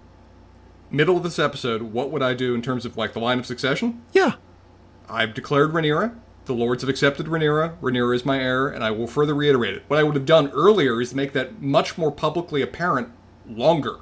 Middle 0.91 1.19
of 1.19 1.23
this 1.23 1.39
episode, 1.39 1.83
what 1.83 2.11
would 2.11 2.23
I 2.23 2.33
do 2.33 2.55
in 2.55 2.63
terms 2.63 2.87
of 2.87 2.97
like 2.97 3.13
the 3.13 3.21
line 3.21 3.39
of 3.39 3.45
succession? 3.45 4.03
Yeah, 4.13 4.35
I've 5.09 5.35
declared 5.35 5.73
Rhaenyra. 5.73 6.15
The 6.47 6.55
lords 6.55 6.83
have 6.83 6.89
accepted 6.89 7.27
Rhaenyra. 7.27 7.77
Rhaenyra 7.83 8.15
is 8.15 8.25
my 8.25 8.39
heir, 8.39 8.69
and 8.69 8.83
I 8.83 8.91
will 8.91 9.07
further 9.07 9.35
reiterate 9.35 9.75
it. 9.75 9.83
What 9.89 10.01
I 10.01 10.03
would 10.03 10.15
have 10.15 10.25
done 10.25 10.49
earlier 10.53 10.99
is 11.03 11.15
make 11.15 11.35
that 11.35 11.61
much 11.61 11.99
more 11.99 12.11
publicly 12.11 12.63
apparent 12.63 13.11
longer. 13.49 13.97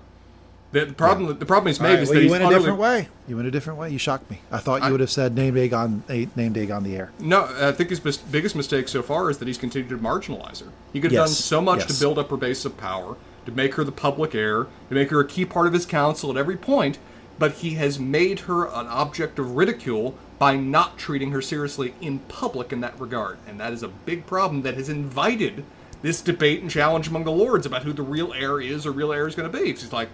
The, 0.72 0.84
the 0.84 0.94
problem, 0.94 1.38
the 1.38 1.46
problem 1.46 1.68
he's 1.68 1.80
made 1.80 1.90
All 1.90 1.94
right, 1.94 2.02
is 2.02 2.08
well, 2.08 2.14
that 2.14 2.20
you 2.20 2.22
he's 2.24 2.30
went 2.32 2.44
a 2.44 2.58
different 2.58 2.78
way. 2.78 3.08
You 3.28 3.36
went 3.36 3.48
a 3.48 3.50
different 3.50 3.78
way. 3.78 3.90
You 3.90 3.98
shocked 3.98 4.30
me. 4.30 4.40
I 4.50 4.58
thought 4.58 4.82
you 4.82 4.88
I- 4.88 4.90
would 4.90 5.00
have 5.00 5.10
said 5.10 5.34
named 5.34 5.56
Aegon, 5.56 6.02
a- 6.08 6.24
eh, 6.24 6.26
named 6.34 6.56
Aegon 6.56 6.82
the 6.82 6.96
heir. 6.96 7.12
No, 7.18 7.48
I 7.58 7.72
think 7.72 7.90
his 7.90 8.04
mis- 8.04 8.16
biggest 8.18 8.56
mistake 8.56 8.88
so 8.88 9.02
far 9.02 9.30
is 9.30 9.38
that 9.38 9.48
he's 9.48 9.58
continued 9.58 9.88
to 9.90 9.98
marginalize 9.98 10.62
her. 10.62 10.70
He 10.92 11.00
could 11.00 11.12
have 11.12 11.26
done 11.26 11.28
so 11.28 11.60
much 11.60 11.80
yes. 11.80 11.94
to 11.94 12.00
build 12.00 12.18
up 12.18 12.30
her 12.30 12.36
base 12.36 12.64
of 12.64 12.76
power, 12.76 13.16
to 13.46 13.52
make 13.52 13.74
her 13.76 13.84
the 13.84 13.92
public 13.92 14.34
heir, 14.34 14.64
to 14.88 14.94
make 14.94 15.10
her 15.10 15.20
a 15.20 15.26
key 15.26 15.44
part 15.44 15.66
of 15.66 15.72
his 15.72 15.86
council 15.86 16.30
at 16.30 16.36
every 16.36 16.56
point, 16.56 16.98
but 17.38 17.52
he 17.52 17.74
has 17.74 17.98
made 17.98 18.40
her 18.40 18.66
an 18.66 18.86
object 18.86 19.38
of 19.38 19.52
ridicule 19.52 20.16
by 20.38 20.56
not 20.56 20.98
treating 20.98 21.30
her 21.30 21.40
seriously 21.40 21.94
in 22.00 22.18
public 22.20 22.72
in 22.72 22.80
that 22.80 22.98
regard. 23.00 23.38
And 23.46 23.58
that 23.60 23.72
is 23.72 23.82
a 23.82 23.88
big 23.88 24.26
problem 24.26 24.62
that 24.62 24.74
has 24.74 24.88
invited 24.88 25.64
this 26.02 26.20
debate 26.20 26.62
and 26.62 26.70
challenge 26.70 27.08
among 27.08 27.24
the 27.24 27.32
lords 27.32 27.66
about 27.66 27.82
who 27.82 27.92
the 27.92 28.02
real 28.02 28.32
heir 28.32 28.60
is 28.60 28.86
or 28.86 28.92
real 28.92 29.12
heir 29.12 29.26
is 29.26 29.34
going 29.34 29.50
to 29.50 29.58
be. 29.58 29.66
he's 29.66 29.92
like, 29.92 30.08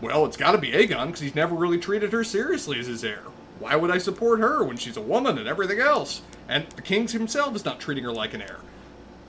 well, 0.00 0.24
it's 0.24 0.36
got 0.36 0.52
to 0.52 0.58
be 0.58 0.72
Aegon 0.72 1.06
because 1.06 1.20
he's 1.20 1.34
never 1.34 1.54
really 1.54 1.78
treated 1.78 2.12
her 2.12 2.22
seriously 2.22 2.78
as 2.78 2.86
his 2.86 3.04
heir. 3.04 3.22
Why 3.58 3.74
would 3.74 3.90
I 3.90 3.98
support 3.98 4.40
her 4.40 4.62
when 4.62 4.76
she's 4.76 4.96
a 4.96 5.00
woman 5.00 5.38
and 5.38 5.48
everything 5.48 5.80
else? 5.80 6.22
And 6.48 6.66
the 6.76 6.82
king 6.82 7.08
himself 7.08 7.56
is 7.56 7.64
not 7.64 7.80
treating 7.80 8.04
her 8.04 8.12
like 8.12 8.34
an 8.34 8.42
heir. 8.42 8.58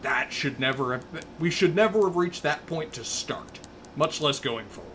That 0.02 0.32
should 0.32 0.60
never 0.60 0.94
have. 0.94 1.06
We 1.40 1.50
should 1.50 1.76
never 1.76 2.04
have 2.04 2.16
reached 2.16 2.44
that 2.44 2.66
point 2.68 2.94
to 2.94 3.04
start, 3.04 3.60
much 3.96 4.22
less 4.22 4.40
going 4.40 4.68
forward. 4.68 4.90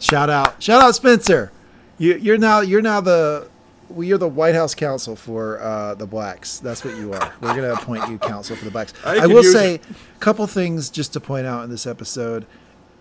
Shout 0.00 0.28
out, 0.28 0.60
shout 0.60 0.82
out, 0.82 0.96
Spencer. 0.96 1.52
You, 1.98 2.16
you're 2.16 2.38
now 2.38 2.60
you're 2.60 2.82
now 2.82 3.00
the 3.00 3.48
well, 3.92 4.04
you're 4.04 4.18
the 4.18 4.28
White 4.28 4.54
House 4.54 4.74
counsel 4.74 5.16
for 5.16 5.60
uh, 5.60 5.94
the 5.94 6.06
blacks. 6.06 6.58
That's 6.58 6.84
what 6.84 6.96
you 6.96 7.12
are. 7.12 7.32
We're 7.40 7.54
gonna 7.54 7.72
appoint 7.72 8.08
you 8.08 8.18
counsel 8.18 8.56
for 8.56 8.64
the 8.64 8.70
blacks. 8.70 8.92
I 9.04 9.24
I, 9.24 9.26
will 9.26 9.42
say 9.42 9.76
a 9.76 10.18
couple 10.20 10.46
things 10.46 10.90
just 10.90 11.12
to 11.14 11.20
point 11.20 11.46
out 11.46 11.64
in 11.64 11.70
this 11.70 11.86
episode. 11.86 12.46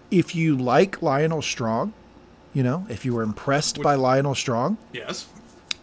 If 0.10 0.36
you 0.36 0.58
like 0.58 1.00
Lyonel 1.00 1.42
Strong, 1.44 1.94
you 2.54 2.64
know, 2.64 2.86
if 2.90 3.06
you 3.06 3.14
were 3.14 3.24
impressed 3.24 3.82
by 3.82 3.96
Lyonel 3.96 4.36
Strong, 4.36 4.78
Yes. 4.92 5.28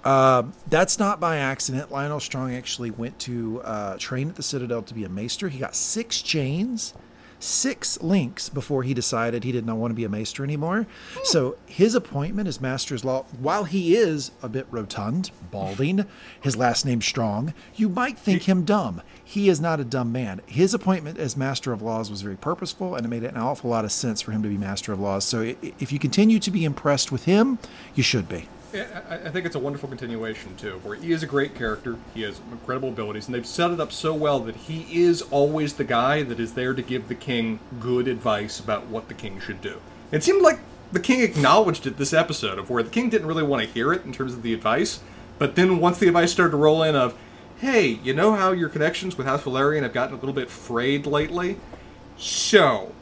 that's 0.04 0.98
not 0.98 1.18
by 1.18 1.38
accident. 1.38 1.90
Lyonel 1.90 2.20
Strong 2.20 2.54
actually 2.54 2.90
went 2.90 3.18
to 3.20 3.62
uh, 3.64 3.96
train 3.98 4.28
at 4.28 4.36
the 4.36 4.42
Citadel 4.42 4.82
to 4.82 4.94
be 4.94 5.04
a 5.04 5.08
maester. 5.08 5.48
He 5.48 5.58
got 5.58 5.74
six 5.74 6.20
chains, 6.20 6.92
six 7.40 8.00
links 8.02 8.48
before 8.48 8.82
he 8.82 8.94
decided 8.94 9.44
he 9.44 9.52
did 9.52 9.66
not 9.66 9.76
want 9.76 9.90
to 9.90 9.94
be 9.94 10.04
a 10.04 10.08
maester 10.08 10.44
anymore. 10.44 10.86
So 11.24 11.56
his 11.66 11.94
appointment 11.94 12.48
as 12.48 12.60
master's 12.60 13.04
law, 13.04 13.24
while 13.38 13.64
he 13.64 13.96
is 13.96 14.30
a 14.42 14.48
bit 14.48 14.66
rotund, 14.70 15.30
balding, 15.50 16.04
his 16.40 16.56
last 16.56 16.84
name 16.84 17.00
Strong, 17.00 17.54
you 17.74 17.88
might 17.88 18.18
think 18.18 18.42
him 18.42 18.64
dumb. 18.64 19.02
He 19.22 19.48
is 19.48 19.60
not 19.60 19.80
a 19.80 19.84
dumb 19.84 20.10
man. 20.10 20.40
His 20.46 20.74
appointment 20.74 21.18
as 21.18 21.36
master 21.36 21.72
of 21.72 21.82
laws 21.82 22.10
was 22.10 22.22
very 22.22 22.36
purposeful, 22.36 22.94
and 22.94 23.04
it 23.04 23.08
made 23.08 23.24
an 23.24 23.36
awful 23.36 23.70
lot 23.70 23.84
of 23.84 23.92
sense 23.92 24.20
for 24.20 24.32
him 24.32 24.42
to 24.42 24.48
be 24.48 24.56
master 24.56 24.92
of 24.92 25.00
laws. 25.00 25.24
So 25.24 25.54
if 25.62 25.92
you 25.92 25.98
continue 25.98 26.38
to 26.38 26.50
be 26.50 26.64
impressed 26.64 27.12
with 27.12 27.24
him, 27.24 27.58
you 27.94 28.02
should 28.02 28.28
be. 28.28 28.48
I 28.74 29.30
think 29.30 29.46
it's 29.46 29.54
a 29.54 29.58
wonderful 29.58 29.88
continuation 29.88 30.54
too, 30.56 30.80
where 30.82 30.94
he 30.94 31.12
is 31.12 31.22
a 31.22 31.26
great 31.26 31.54
character, 31.54 31.96
he 32.14 32.22
has 32.22 32.40
incredible 32.50 32.90
abilities, 32.90 33.26
and 33.26 33.34
they've 33.34 33.46
set 33.46 33.70
it 33.70 33.80
up 33.80 33.92
so 33.92 34.12
well 34.12 34.40
that 34.40 34.56
he 34.56 34.86
is 35.02 35.22
always 35.22 35.74
the 35.74 35.84
guy 35.84 36.22
that 36.22 36.38
is 36.38 36.52
there 36.52 36.74
to 36.74 36.82
give 36.82 37.08
the 37.08 37.14
king 37.14 37.60
good 37.80 38.06
advice 38.06 38.60
about 38.60 38.86
what 38.86 39.08
the 39.08 39.14
king 39.14 39.40
should 39.40 39.62
do. 39.62 39.80
It 40.12 40.22
seemed 40.22 40.42
like 40.42 40.58
the 40.92 41.00
king 41.00 41.22
acknowledged 41.22 41.86
it 41.86 41.96
this 41.96 42.12
episode, 42.12 42.58
of 42.58 42.68
where 42.68 42.82
the 42.82 42.90
king 42.90 43.08
didn't 43.08 43.26
really 43.26 43.42
want 43.42 43.62
to 43.62 43.72
hear 43.72 43.92
it 43.92 44.04
in 44.04 44.12
terms 44.12 44.34
of 44.34 44.42
the 44.42 44.52
advice, 44.52 45.00
but 45.38 45.54
then 45.54 45.78
once 45.78 45.98
the 45.98 46.08
advice 46.08 46.32
started 46.32 46.50
to 46.50 46.56
roll 46.58 46.82
in 46.82 46.94
of, 46.94 47.16
hey, 47.60 47.88
you 47.88 48.12
know 48.12 48.34
how 48.34 48.52
your 48.52 48.68
connections 48.68 49.16
with 49.16 49.26
House 49.26 49.42
Velaryon 49.42 49.82
have 49.82 49.94
gotten 49.94 50.14
a 50.14 50.18
little 50.18 50.34
bit 50.34 50.50
frayed 50.50 51.06
lately? 51.06 51.58
So, 52.18 52.92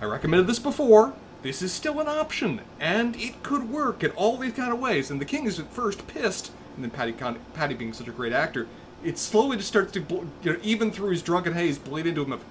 I 0.00 0.04
recommended 0.04 0.46
this 0.46 0.58
before. 0.58 1.14
This 1.42 1.60
is 1.60 1.72
still 1.72 1.98
an 1.98 2.06
option, 2.06 2.60
and 2.78 3.16
it 3.16 3.42
could 3.42 3.68
work 3.68 4.04
in 4.04 4.12
all 4.12 4.36
these 4.36 4.52
kind 4.52 4.72
of 4.72 4.78
ways. 4.78 5.10
And 5.10 5.20
the 5.20 5.24
king 5.24 5.46
is 5.46 5.58
at 5.58 5.72
first 5.72 6.06
pissed, 6.06 6.52
and 6.76 6.84
then 6.84 6.90
Paddy, 6.90 7.12
Con- 7.12 7.40
Paddy 7.52 7.74
being 7.74 7.92
such 7.92 8.06
a 8.06 8.12
great 8.12 8.32
actor, 8.32 8.68
it 9.02 9.18
slowly 9.18 9.56
just 9.56 9.68
starts 9.68 9.92
to, 9.92 10.00
bl- 10.00 10.24
you 10.42 10.52
know, 10.52 10.58
even 10.62 10.92
through 10.92 11.10
his 11.10 11.22
drunken 11.22 11.54
haze, 11.54 11.78
bleed 11.78 12.06
into 12.06 12.22
him 12.22 12.32
of 12.32 12.44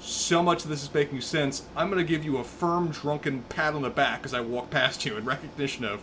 so 0.00 0.42
much 0.42 0.64
of 0.64 0.70
this 0.70 0.82
is 0.82 0.92
making 0.92 1.20
sense. 1.20 1.62
I'm 1.76 1.88
going 1.88 2.04
to 2.04 2.08
give 2.08 2.24
you 2.24 2.38
a 2.38 2.44
firm, 2.44 2.88
drunken 2.88 3.42
pat 3.48 3.74
on 3.74 3.82
the 3.82 3.90
back 3.90 4.24
as 4.24 4.34
I 4.34 4.40
walk 4.40 4.70
past 4.70 5.04
you 5.04 5.16
in 5.16 5.24
recognition 5.24 5.84
of, 5.84 6.02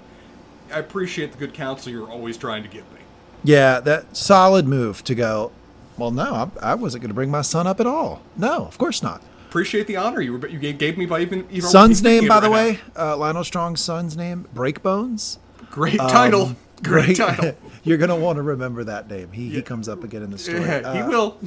I 0.72 0.80
appreciate 0.80 1.32
the 1.32 1.38
good 1.38 1.54
counsel 1.54 1.91
you're 1.91 2.10
always 2.10 2.38
trying 2.38 2.63
to 2.63 2.70
give 2.70 2.89
me. 2.93 3.00
Yeah, 3.43 3.80
that 3.82 4.15
solid 4.15 4.67
move 4.67 5.04
to 5.06 5.15
go. 5.15 5.52
Well, 5.98 6.12
no, 6.12 6.52
I, 6.62 6.72
I 6.72 6.76
wasn't 6.76 7.02
going 7.02 7.10
to 7.10 7.15
bring 7.15 7.32
my 7.32 7.41
son 7.41 7.67
up 7.67 7.80
at 7.80 7.88
all. 7.88 8.22
No, 8.36 8.65
of 8.65 8.78
course 8.78 9.02
not. 9.02 9.22
Appreciate 9.58 9.88
the 9.88 9.96
honor 9.98 10.22
you, 10.22 10.38
were, 10.38 10.48
you 10.48 10.74
gave- 10.74 10.98
me 10.98 11.06
by 11.06 11.22
even. 11.22 11.48
even 11.50 11.62
Son's 11.70 12.04
name, 12.04 12.28
by 12.28 12.38
of 12.38 12.43
the 12.43 12.50
right 12.50 12.74
way, 12.76 12.80
uh, 12.96 13.15
Lyonel 13.15 13.43
Strong's 13.43 13.82
son's 13.82 14.15
name, 14.15 14.48
Breakbones. 14.54 15.39
Great 15.72 15.98
title. 15.98 16.43
Um, 16.48 16.58
Great 16.84 17.17
title. 17.17 17.56
You're 17.84 17.98
going 17.98 18.10
to 18.10 18.15
want 18.15 18.36
to 18.38 18.43
remember 18.43 18.84
that 18.84 19.10
name. 19.10 19.32
He, 19.32 19.50
he 19.50 19.62
comes 19.63 19.89
up 19.89 20.04
again 20.04 20.22
in 20.22 20.30
the 20.30 20.38
story. 20.38 20.60
Yeah, 20.62 20.93
he 20.93 21.00
Uh, 21.00 21.08
will. 21.10 21.38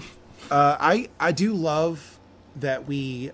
Uh, 0.51 0.77
I 0.81 1.09
I 1.21 1.31
do 1.33 1.53
love 1.55 2.19
that 2.57 2.89
we 2.89 3.31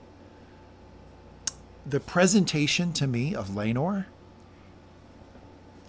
the 1.86 2.00
presentation 2.00 2.92
to 2.94 3.06
me 3.06 3.34
of 3.34 3.48
Laenor 3.50 4.06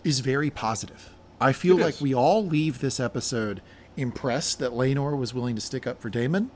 is 0.04 0.20
very 0.22 0.50
positive. 0.50 1.14
I 1.42 1.52
feel 1.52 1.78
It 1.80 1.84
like 1.84 1.94
is. 1.96 2.02
we 2.02 2.14
all 2.14 2.46
leave 2.46 2.80
this 2.80 3.00
episode 3.00 3.62
impressed 3.98 4.60
that 4.60 4.72
Laenor 4.72 5.18
was 5.18 5.34
willing 5.34 5.56
to 5.56 5.62
stick 5.62 5.86
up 5.88 6.00
for 6.02 6.10
Daemon 6.10 6.52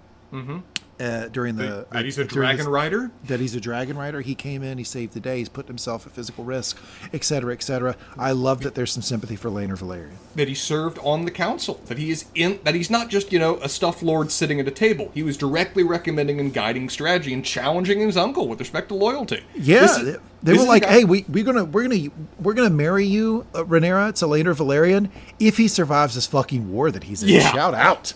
uh, 1.01 1.27
during 1.29 1.55
the 1.55 1.85
that 1.91 2.05
he's 2.05 2.17
a 2.17 2.23
dragon 2.25 2.57
this- 2.57 2.67
rider. 2.67 3.11
that 3.25 3.39
he's 3.39 3.55
a 3.55 3.59
dragon 3.59 3.97
rider. 3.97 4.21
He 4.21 4.35
came 4.35 4.61
in, 4.63 4.77
he 4.77 4.83
saved 4.83 5.13
the 5.13 5.19
day, 5.19 5.39
he's 5.39 5.49
put 5.49 5.67
himself 5.67 6.05
at 6.05 6.13
physical 6.13 6.43
risk, 6.43 6.77
etc., 7.13 7.23
cetera, 7.23 7.53
et 7.53 7.63
cetera. 7.63 7.95
I 8.17 8.31
love 8.33 8.61
that 8.61 8.75
there's 8.75 8.91
some 8.91 9.01
sympathy 9.01 9.35
for 9.35 9.49
Laenor 9.49 9.77
Velaryon. 9.79 10.11
that 10.35 10.47
he 10.47 10.53
served 10.55 10.99
on 11.03 11.25
the 11.25 11.31
council 11.31 11.79
that 11.87 11.97
he 11.97 12.11
is 12.11 12.25
in 12.35 12.59
that 12.63 12.75
he's 12.75 12.89
not 12.89 13.09
just 13.09 13.31
you 13.33 13.39
know 13.39 13.55
a 13.57 13.69
stuffed 13.69 14.03
lord 14.03 14.31
sitting 14.31 14.59
at 14.59 14.67
a 14.67 14.71
table 14.71 15.09
he 15.13 15.23
was 15.23 15.37
directly 15.37 15.83
recommending 15.83 16.39
and 16.39 16.53
guiding 16.53 16.87
strategy 16.89 17.33
and 17.33 17.43
challenging 17.43 17.99
his 17.99 18.15
uncle 18.17 18.47
with 18.47 18.59
respect 18.59 18.89
to 18.89 18.93
loyalty 18.95 19.43
Yeah, 19.55 19.85
is- 19.85 20.17
they, 20.43 20.53
were 20.53 20.63
like, 20.63 20.83
guy- 20.83 20.89
"Hey, 20.91 21.03
we 21.03 21.25
we're 21.29 21.43
gonna 21.43 21.63
we're 21.65 21.87
gonna 21.87 22.09
we're 22.39 22.53
gonna 22.53 22.69
marry 22.69 23.05
you, 23.05 23.45
uh, 23.53 23.63
Rhaenyra, 23.63 24.13
to 24.19 24.25
Laenor 24.25 24.55
Velaryon 24.55 25.09
if 25.39 25.57
he 25.57 25.67
survives 25.67 26.15
this 26.15 26.25
fucking 26.27 26.71
war 26.71 26.89
that 26.91 27.03
he's 27.05 27.21
in." 27.23 27.29
Yeah. 27.29 27.51
Shout 27.51 27.73
out. 27.75 28.13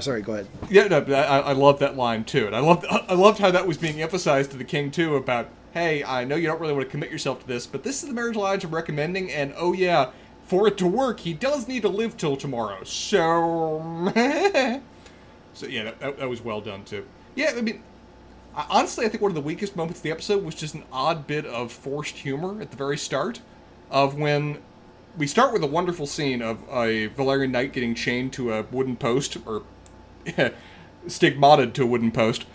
Sorry, 0.00 0.22
go 0.22 0.34
ahead. 0.34 0.48
yeah 0.70 0.86
no, 0.88 1.00
but 1.00 1.14
I, 1.14 1.38
I 1.40 1.52
love 1.52 1.78
that 1.80 1.96
line 1.96 2.24
too 2.24 2.46
and 2.46 2.54
i 2.56 2.60
loved 2.60 2.86
i 2.88 3.14
loved 3.14 3.38
how 3.38 3.50
that 3.50 3.66
was 3.66 3.78
being 3.78 4.00
emphasized 4.00 4.50
to 4.52 4.56
the 4.56 4.64
king 4.64 4.90
too 4.90 5.16
about 5.16 5.48
hey 5.74 6.04
i 6.04 6.24
know 6.24 6.36
you 6.36 6.46
don't 6.46 6.60
really 6.60 6.72
want 6.72 6.84
to 6.86 6.90
commit 6.90 7.10
yourself 7.10 7.40
to 7.40 7.46
this 7.46 7.66
but 7.66 7.82
this 7.82 8.02
is 8.02 8.08
the 8.08 8.14
marriage 8.14 8.36
alliance 8.36 8.64
i'm 8.64 8.74
recommending 8.74 9.30
and 9.30 9.52
oh 9.56 9.72
yeah 9.72 10.10
for 10.44 10.66
it 10.66 10.76
to 10.78 10.86
work, 10.86 11.20
he 11.20 11.32
does 11.32 11.66
need 11.68 11.80
to 11.82 11.88
live 11.88 12.16
till 12.16 12.36
tomorrow. 12.36 12.82
So, 12.84 13.78
so 15.54 15.66
yeah, 15.66 15.84
that, 15.84 16.00
that, 16.00 16.18
that 16.18 16.28
was 16.28 16.42
well 16.42 16.60
done 16.60 16.84
too. 16.84 17.06
Yeah, 17.34 17.52
I 17.56 17.60
mean, 17.62 17.82
I- 18.54 18.66
honestly, 18.68 19.06
I 19.06 19.08
think 19.08 19.22
one 19.22 19.30
of 19.30 19.34
the 19.34 19.40
weakest 19.40 19.76
moments 19.76 20.00
of 20.00 20.02
the 20.02 20.10
episode 20.10 20.44
was 20.44 20.54
just 20.54 20.74
an 20.74 20.84
odd 20.92 21.26
bit 21.26 21.46
of 21.46 21.72
forced 21.72 22.16
humor 22.16 22.60
at 22.60 22.70
the 22.70 22.76
very 22.76 22.98
start, 22.98 23.40
of 23.90 24.14
when 24.18 24.58
we 25.16 25.26
start 25.26 25.52
with 25.52 25.62
a 25.62 25.66
wonderful 25.66 26.06
scene 26.06 26.42
of 26.42 26.62
a 26.70 27.08
Velaryon 27.08 27.50
knight 27.50 27.72
getting 27.72 27.94
chained 27.94 28.32
to 28.34 28.52
a 28.52 28.62
wooden 28.64 28.96
post 28.96 29.36
or 29.46 29.62
stigmatted 31.06 31.74
to 31.74 31.82
a 31.82 31.86
wooden 31.86 32.10
post. 32.10 32.46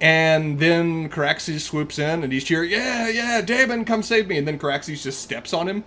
And 0.00 0.58
then 0.58 1.08
Caraxes 1.08 1.60
swoops 1.60 1.98
in 1.98 2.22
and 2.22 2.32
he's 2.32 2.44
cheering, 2.44 2.70
Yeah, 2.70 3.08
yeah, 3.08 3.40
Daemon, 3.40 3.84
come 3.84 4.02
save 4.02 4.28
me. 4.28 4.36
And 4.38 4.46
then 4.46 4.58
Caraxes 4.58 5.02
just 5.02 5.20
steps 5.20 5.52
on 5.52 5.68
him. 5.68 5.84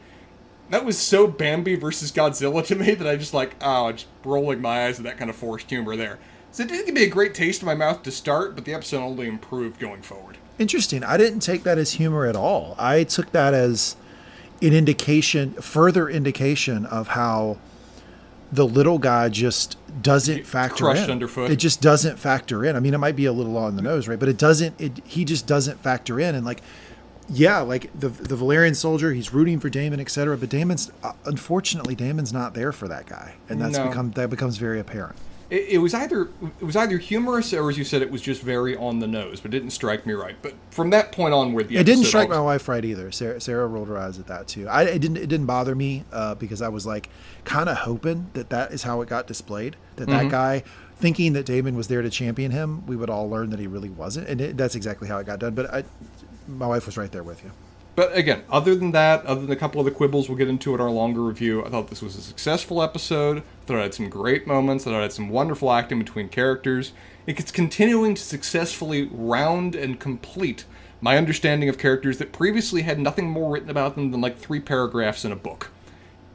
That 0.69 0.85
was 0.85 0.97
so 0.97 1.27
Bambi 1.27 1.75
versus 1.75 2.11
Godzilla 2.11 2.65
to 2.67 2.75
me 2.75 2.93
that 2.93 3.07
I 3.07 3.15
just 3.15 3.33
like, 3.33 3.55
oh, 3.61 3.91
just 3.91 4.07
rolling 4.23 4.61
my 4.61 4.85
eyes 4.85 4.99
at 4.99 5.05
that 5.05 5.17
kind 5.17 5.29
of 5.29 5.35
forced 5.35 5.69
humor 5.69 5.95
there. 5.95 6.19
So 6.51 6.63
it 6.63 6.69
didn't 6.69 6.85
give 6.87 6.95
me 6.95 7.03
a 7.03 7.09
great 7.09 7.33
taste 7.33 7.61
in 7.61 7.67
my 7.67 7.75
mouth 7.75 8.03
to 8.03 8.11
start, 8.11 8.55
but 8.55 8.65
the 8.65 8.73
episode 8.73 9.01
only 9.01 9.27
improved 9.27 9.79
going 9.79 10.01
forward. 10.01 10.37
Interesting. 10.57 11.03
I 11.03 11.17
didn't 11.17 11.39
take 11.39 11.63
that 11.63 11.77
as 11.77 11.93
humor 11.93 12.25
at 12.25 12.35
all. 12.35 12.75
I 12.77 13.03
took 13.03 13.31
that 13.31 13.53
as 13.53 13.95
an 14.61 14.73
indication, 14.73 15.53
further 15.53 16.09
indication 16.09 16.85
of 16.85 17.09
how 17.09 17.57
the 18.51 18.65
little 18.65 18.97
guy 18.97 19.29
just 19.29 19.77
doesn't 20.01 20.45
factor 20.45 20.83
crushed 20.85 21.03
in. 21.03 21.11
underfoot. 21.11 21.51
It 21.51 21.57
just 21.57 21.81
doesn't 21.81 22.17
factor 22.17 22.65
in. 22.65 22.75
I 22.75 22.79
mean, 22.79 22.93
it 22.93 22.97
might 22.97 23.15
be 23.15 23.25
a 23.25 23.31
little 23.33 23.57
on 23.57 23.75
the 23.75 23.81
nose, 23.81 24.07
right? 24.07 24.19
But 24.19 24.27
it 24.29 24.37
doesn't. 24.37 24.79
It 24.81 25.01
he 25.05 25.23
just 25.25 25.45
doesn't 25.45 25.79
factor 25.81 26.19
in. 26.19 26.33
And 26.35 26.45
like, 26.45 26.61
yeah, 27.29 27.59
like 27.59 27.91
the 27.99 28.09
the 28.09 28.35
Velaryon 28.35 28.75
soldier, 28.75 29.13
he's 29.13 29.31
rooting 29.33 29.59
for 29.59 29.69
Daemon, 29.69 29.99
etc. 29.99 30.35
But 30.35 30.49
Daemon's 30.49 30.91
uh, 31.03 31.13
unfortunately 31.25 31.93
Daemon's 31.93 32.33
not 32.33 32.55
there 32.55 32.71
for 32.71 32.87
that 32.87 33.05
guy, 33.05 33.35
and 33.49 33.61
that's 33.61 33.77
No. 33.77 33.87
become 33.87 34.11
that 34.11 34.31
becomes 34.31 34.57
very 34.57 34.79
apparent. 34.79 35.15
It, 35.49 35.67
it 35.69 35.77
was 35.79 35.93
either 35.93 36.29
it 36.61 36.63
was 36.63 36.75
either 36.75 36.97
humorous 36.97 37.53
or, 37.53 37.69
as 37.69 37.77
you 37.77 37.83
said, 37.83 38.01
it 38.01 38.11
was 38.11 38.21
just 38.21 38.41
very 38.41 38.75
on 38.75 38.99
the 38.99 39.07
nose, 39.07 39.39
but 39.39 39.53
it 39.53 39.59
didn't 39.59 39.71
strike 39.71 40.05
me 40.05 40.13
right. 40.13 40.35
But 40.41 40.53
from 40.69 40.91
that 40.91 41.11
point 41.11 41.33
onward, 41.33 41.69
the 41.69 41.77
It 41.77 41.85
didn't 41.85 42.05
strike 42.05 42.29
my 42.29 42.39
wife 42.39 42.67
right 42.67 42.85
either. 42.85 43.11
Sarah, 43.11 43.41
Sarah 43.41 43.67
rolled 43.67 43.87
her 43.87 43.97
eyes 43.97 44.19
at 44.19 44.27
that 44.27 44.47
too. 44.47 44.67
I 44.67 44.83
it 44.83 44.99
didn't 44.99 45.17
it 45.17 45.27
didn't 45.27 45.47
bother 45.47 45.73
me 45.75 46.03
uh, 46.11 46.35
because 46.35 46.61
I 46.61 46.69
was 46.69 46.85
like 46.85 47.09
kind 47.45 47.67
of 47.67 47.77
hoping 47.77 48.29
that 48.33 48.49
that 48.51 48.71
is 48.71 48.83
how 48.83 49.01
it 49.01 49.09
got 49.09 49.27
displayed. 49.27 49.75
That 49.95 50.07
Mm-hmm. 50.07 50.17
that 50.17 50.31
guy 50.31 50.63
thinking 50.97 51.33
that 51.33 51.45
Daemon 51.45 51.75
was 51.75 51.87
there 51.87 52.01
to 52.01 52.09
champion 52.09 52.51
him, 52.51 52.85
we 52.85 52.95
would 52.95 53.09
all 53.09 53.29
learn 53.29 53.49
that 53.51 53.59
he 53.59 53.67
really 53.67 53.89
wasn't, 53.89 54.27
and 54.27 54.41
it, 54.41 54.57
that's 54.57 54.75
exactly 54.75 55.07
how 55.07 55.17
it 55.17 55.25
got 55.25 55.39
done. 55.39 55.53
But 55.55 55.73
I, 55.73 55.83
my 56.47 56.67
wife 56.67 56.85
was 56.85 56.97
right 56.97 57.11
there 57.11 57.23
with 57.23 57.43
you. 57.43 57.51
But 57.99 58.15
again, 58.15 58.43
other 58.49 58.75
than 58.75 58.91
that, 58.91 59.25
other 59.25 59.41
than 59.41 59.51
a 59.51 59.57
couple 59.57 59.81
of 59.81 59.85
the 59.85 59.91
quibbles 59.91 60.29
we'll 60.29 60.37
get 60.37 60.47
into 60.47 60.73
in 60.73 60.79
our 60.79 60.89
longer 60.89 61.21
review, 61.21 61.65
I 61.65 61.69
thought 61.69 61.89
this 61.89 62.01
was 62.01 62.15
a 62.15 62.21
successful 62.21 62.81
episode. 62.81 63.39
I 63.39 63.65
thought 63.65 63.75
it 63.75 63.81
had 63.81 63.93
some 63.93 64.07
great 64.07 64.47
moments. 64.47 64.87
I 64.87 64.91
thought 64.91 64.99
it 64.99 65.01
had 65.01 65.11
some 65.11 65.27
wonderful 65.27 65.69
acting 65.69 65.99
between 65.99 66.29
characters. 66.29 66.93
It's 67.27 67.51
continuing 67.51 68.15
to 68.15 68.21
successfully 68.21 69.09
round 69.11 69.75
and 69.75 69.99
complete 69.99 70.63
my 71.01 71.17
understanding 71.17 71.67
of 71.67 71.77
characters 71.77 72.19
that 72.19 72.31
previously 72.31 72.83
had 72.83 72.99
nothing 73.01 73.29
more 73.29 73.51
written 73.51 73.69
about 73.69 73.95
them 73.95 74.11
than 74.11 74.21
like 74.21 74.37
three 74.37 74.61
paragraphs 74.61 75.25
in 75.25 75.33
a 75.33 75.35
book. 75.35 75.69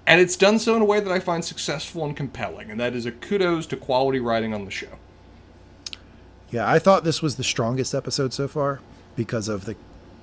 And 0.06 0.20
it's 0.20 0.36
done 0.36 0.58
so 0.58 0.76
in 0.76 0.82
a 0.82 0.84
way 0.84 1.00
that 1.00 1.10
I 1.10 1.18
find 1.18 1.42
successful 1.42 2.04
and 2.04 2.14
compelling, 2.14 2.70
and 2.70 2.78
that 2.78 2.94
is 2.94 3.06
a 3.06 3.10
kudos 3.10 3.66
to 3.68 3.78
quality 3.78 4.20
writing 4.20 4.52
on 4.52 4.66
the 4.66 4.70
show. 4.70 4.98
Yeah, 6.50 6.70
I 6.70 6.78
thought 6.78 7.04
this 7.04 7.22
was 7.22 7.36
the 7.36 7.42
strongest 7.42 7.94
episode 7.94 8.34
so 8.34 8.48
far 8.48 8.80
because 9.16 9.48
of 9.48 9.64
the 9.64 9.76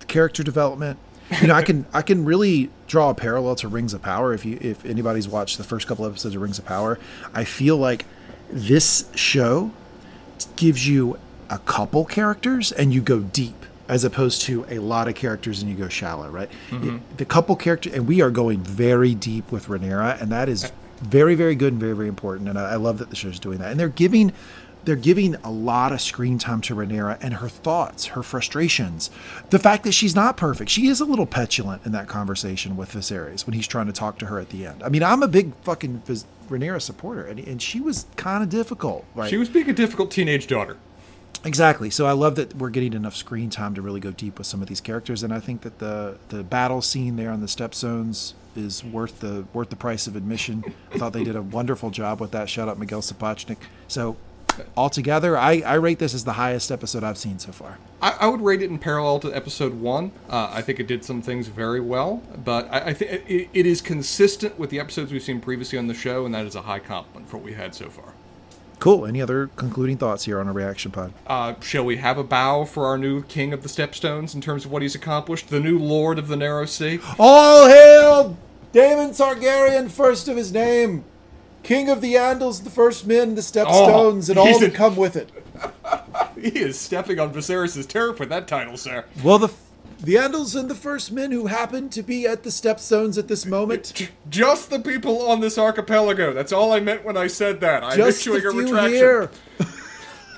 character 0.08 0.44
development. 0.44 1.00
You 1.40 1.48
know, 1.48 1.54
I 1.54 1.62
can 1.64 1.86
I 1.94 2.02
can 2.02 2.26
really 2.26 2.70
draw 2.88 3.10
a 3.10 3.14
parallel 3.16 3.56
to 3.58 3.68
Rings 3.68 3.94
of 3.94 4.02
Power. 4.02 4.34
If 4.34 4.44
you 4.46 4.58
if 4.60 4.84
anybody's 4.86 5.28
watched 5.30 5.58
the 5.58 5.64
first 5.64 5.88
couple 5.88 6.06
episodes 6.06 6.36
of 6.36 6.42
Rings 6.42 6.60
of 6.60 6.66
Power, 6.66 7.00
I 7.34 7.44
feel 7.46 7.78
like 7.78 8.06
this 8.50 9.10
show 9.16 9.72
gives 10.58 10.88
you 10.88 11.18
a 11.50 11.60
couple 11.60 12.04
characters 12.06 12.72
and 12.72 12.94
you 12.94 13.02
go 13.02 13.20
deep 13.20 13.56
as 13.88 14.04
opposed 14.04 14.42
to 14.44 14.66
a 14.70 14.80
lot 14.80 15.08
of 15.08 15.16
characters 15.16 15.62
and 15.62 15.70
you 15.72 15.78
go 15.78 15.88
shallow, 15.90 16.30
right? 16.30 16.50
Mm-hmm. 16.70 16.96
It- 16.98 17.18
the 17.18 17.26
couple 17.26 17.56
character 17.56 17.90
and 17.94 18.08
we 18.08 18.22
are 18.22 18.32
going 18.32 18.60
very 18.60 19.14
deep 19.16 19.52
with 19.52 19.68
Rhaenyra, 19.68 20.22
and 20.22 20.32
that 20.32 20.50
is 20.50 20.72
very 21.02 21.36
very 21.36 21.56
good 21.56 21.74
and 21.74 21.80
very 21.80 21.94
very 21.96 22.08
important. 22.10 22.50
And 22.50 22.60
I, 22.60 22.72
I 22.72 22.76
love 22.76 22.98
that 22.98 23.10
the 23.10 23.16
show's 23.16 23.40
doing 23.40 23.58
that. 23.60 23.72
And 23.72 23.80
they're 23.80 23.90
giving 23.90 24.34
they're 24.84 24.96
giving 24.96 25.36
a 25.36 25.52
lot 25.52 25.92
of 25.92 26.02
screen 26.02 26.38
time 26.38 26.62
to 26.62 26.76
Rhaenyra 26.76 27.18
and 27.22 27.36
her 27.36 27.50
thoughts, 27.50 28.06
her 28.08 28.24
frustrations, 28.24 29.10
the 29.50 29.60
fact 29.60 29.84
that 29.84 29.92
she's 29.92 30.16
not 30.16 30.38
perfect. 30.38 30.70
She 30.72 30.88
is 30.88 31.00
a 31.00 31.06
little 31.06 31.26
petulant 31.26 31.86
in 31.86 31.92
that 31.92 32.08
conversation 32.08 32.76
with 32.76 32.94
Viserys 32.94 33.46
when 33.46 33.54
he's 33.54 33.68
trying 33.68 33.88
to 33.88 33.94
talk 33.94 34.18
to 34.20 34.28
her 34.28 34.40
at 34.40 34.50
the 34.50 34.66
end. 34.66 34.84
I 34.84 34.90
mean, 34.90 35.04
I'm 35.04 35.24
a 35.24 35.28
big 35.28 35.54
fucking 35.64 36.00
Vis- 36.06 36.26
Rhaenyra 36.50 36.82
supporter, 36.82 37.26
and, 37.26 37.40
and 37.40 37.62
she 37.62 37.80
was 37.80 38.06
kind 38.16 38.44
of 38.44 38.50
difficult. 38.50 39.06
Right? 39.16 39.30
She 39.30 39.38
was 39.38 39.50
being 39.50 39.70
a 39.70 39.74
difficult 39.74 40.12
teenage 40.12 40.48
daughter. 40.48 40.78
Exactly. 41.44 41.90
So 41.90 42.06
I 42.06 42.12
love 42.12 42.36
that 42.36 42.56
we're 42.56 42.70
getting 42.70 42.94
enough 42.94 43.16
screen 43.16 43.50
time 43.50 43.74
to 43.76 43.82
really 43.82 44.00
go 44.00 44.12
deep 44.12 44.38
with 44.38 44.46
some 44.46 44.62
of 44.62 44.68
these 44.68 44.82
characters, 44.82 45.24
and 45.24 45.34
I 45.34 45.40
think 45.40 45.62
that 45.62 45.80
the 45.80 46.18
the 46.30 46.44
battle 46.44 46.82
scene 46.82 47.16
there 47.16 47.32
on 47.32 47.42
the 47.42 47.48
Stepstones 47.48 48.34
is 48.56 48.84
worth 48.84 49.22
the 49.22 49.46
worth 49.54 49.70
the 49.70 49.76
price 49.76 50.06
of 50.06 50.16
admission. 50.16 50.64
I 50.94 51.00
thought 51.00 51.14
they 51.14 51.24
did 51.24 51.36
a 51.36 51.42
wonderful 51.42 51.90
job 51.90 52.22
with 52.22 52.32
that. 52.32 52.48
Shout 52.48 52.70
out 52.70 52.78
Miguel 52.78 53.02
Sapochnik. 53.02 53.58
So 53.88 54.18
altogether, 54.76 55.38
I, 55.38 55.62
I 55.66 55.76
rate 55.76 56.00
this 56.00 56.14
as 56.14 56.24
the 56.24 56.34
highest 56.34 56.72
episode 56.72 57.04
I've 57.04 57.18
seen 57.18 57.40
so 57.40 57.52
far. 57.52 57.78
I, 58.02 58.18
I 58.22 58.28
would 58.28 58.42
rate 58.42 58.62
it 58.62 58.70
in 58.70 58.80
parallel 58.80 59.20
to 59.20 59.34
episode 59.34 59.74
one. 59.74 60.12
Uh, 60.30 60.52
I 60.54 60.62
think 60.62 60.80
it 60.80 60.88
did 60.88 61.04
some 61.04 61.22
things 61.22 61.48
very 61.48 61.80
well, 61.80 62.22
but 62.44 62.68
I, 62.72 62.80
I 62.80 62.94
think 62.94 63.12
it, 63.30 63.50
it 63.54 63.66
is 63.66 63.82
consistent 63.82 64.58
with 64.60 64.70
the 64.70 64.80
episodes 64.80 65.12
we've 65.12 65.24
seen 65.24 65.42
previously 65.42 65.78
on 65.78 65.88
the 65.88 65.94
show, 65.94 66.26
and 66.26 66.34
that 66.36 66.46
is 66.46 66.56
a 66.56 66.62
high 66.62 66.80
compliment 66.80 67.30
for 67.30 67.38
what 67.38 67.46
we 67.46 67.54
had 67.54 67.76
so 67.76 67.90
far. 67.90 68.14
Cool. 68.80 69.06
Any 69.06 69.22
other 69.22 69.52
concluding 69.56 69.98
thoughts 69.98 70.26
here 70.26 70.40
on 70.40 70.48
a 70.48 70.54
reaction 70.54 70.92
pod? 70.92 71.14
Uh, 71.28 71.54
shall 71.62 71.86
we 71.86 71.98
have 71.98 72.18
a 72.18 72.24
bow 72.24 72.66
for 72.66 72.88
our 72.88 72.98
new 72.98 73.22
king 73.24 73.54
of 73.54 73.62
the 73.62 73.70
Stepstones 73.70 74.34
in 74.34 74.42
terms 74.42 74.66
of 74.66 74.72
what 74.72 74.82
he's 74.82 74.96
accomplished, 74.96 75.50
the 75.50 75.60
new 75.60 75.78
lord 75.78 76.18
of 76.18 76.28
the 76.28 76.36
Narrow 76.36 76.66
Sea? 76.66 77.00
All 77.20 77.68
hail 77.68 78.38
Daemon 78.72 79.12
Targaryen, 79.12 79.92
first 79.92 80.28
of 80.28 80.38
his 80.38 80.52
name, 80.52 81.04
King 81.64 81.90
of 81.90 82.02
the 82.02 82.16
Andals, 82.16 82.64
the 82.64 82.70
first 82.70 83.06
men, 83.06 83.36
the 83.36 83.42
Stepstones, 83.42 84.30
oh, 84.30 84.32
and 84.32 84.40
all 84.40 84.60
that 84.60 84.74
come 84.74 84.96
with 84.96 85.16
it. 85.16 85.30
He 86.42 86.58
is 86.58 86.80
stepping 86.80 87.20
on 87.20 87.32
Viserys' 87.32 87.88
turf 87.88 88.20
with 88.20 88.30
that 88.30 88.48
title, 88.48 88.76
sir. 88.76 89.06
Well, 89.24 89.38
the 89.38 89.50
the 90.04 90.16
Andals 90.16 90.60
and 90.60 90.68
the 90.68 90.76
first 90.76 91.12
men 91.12 91.32
who 91.32 91.46
happen 91.46 91.88
to 91.90 92.02
be 92.02 92.26
at 92.26 92.42
the 92.42 92.50
Stepstones 92.50 93.20
at 93.20 93.28
this 93.28 93.46
moment. 93.46 94.10
Just 94.28 94.72
the 94.72 94.80
people 94.80 95.30
on 95.30 95.42
this 95.42 95.60
archipelago. 95.60 96.34
That's 96.34 96.52
all 96.52 96.74
I 96.74 96.80
meant 96.80 97.06
when 97.06 97.16
I 97.16 97.28
said 97.28 97.62
that. 97.62 97.84
I'm 97.84 97.96
Just 97.96 98.22
issuing 98.22 98.40
a 98.40 98.52
few 98.52 98.62
retraction. 98.64 99.30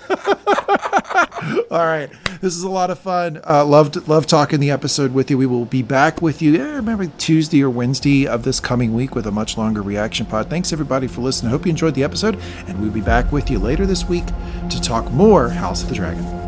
All 1.71 1.85
right, 1.85 2.09
this 2.41 2.55
is 2.55 2.63
a 2.63 2.69
lot 2.69 2.89
of 2.89 2.99
fun. 2.99 3.41
Uh, 3.47 3.65
loved 3.65 4.07
loved 4.07 4.29
talking 4.29 4.59
the 4.59 4.71
episode 4.71 5.13
with 5.13 5.29
you. 5.29 5.37
We 5.37 5.45
will 5.45 5.65
be 5.65 5.81
back 5.81 6.21
with 6.21 6.41
you. 6.41 6.55
eh, 6.61 6.75
remember 6.75 7.07
Tuesday 7.17 7.61
or 7.63 7.69
Wednesday 7.69 8.27
of 8.27 8.43
this 8.43 8.59
coming 8.59 8.93
week 8.93 9.15
with 9.15 9.27
a 9.27 9.31
much 9.31 9.57
longer 9.57 9.81
reaction 9.81 10.25
pod. 10.25 10.49
Thanks 10.49 10.71
everybody 10.71 11.07
for 11.07 11.21
listening. 11.21 11.49
I 11.49 11.51
hope 11.51 11.65
you 11.65 11.71
enjoyed 11.71 11.95
the 11.95 12.03
episode, 12.03 12.39
and 12.67 12.79
we'll 12.81 12.91
be 12.91 13.01
back 13.01 13.31
with 13.31 13.49
you 13.49 13.59
later 13.59 13.85
this 13.85 14.05
week 14.05 14.25
to 14.69 14.81
talk 14.81 15.11
more 15.11 15.49
House 15.49 15.83
of 15.83 15.89
the 15.89 15.95
Dragon. 15.95 16.42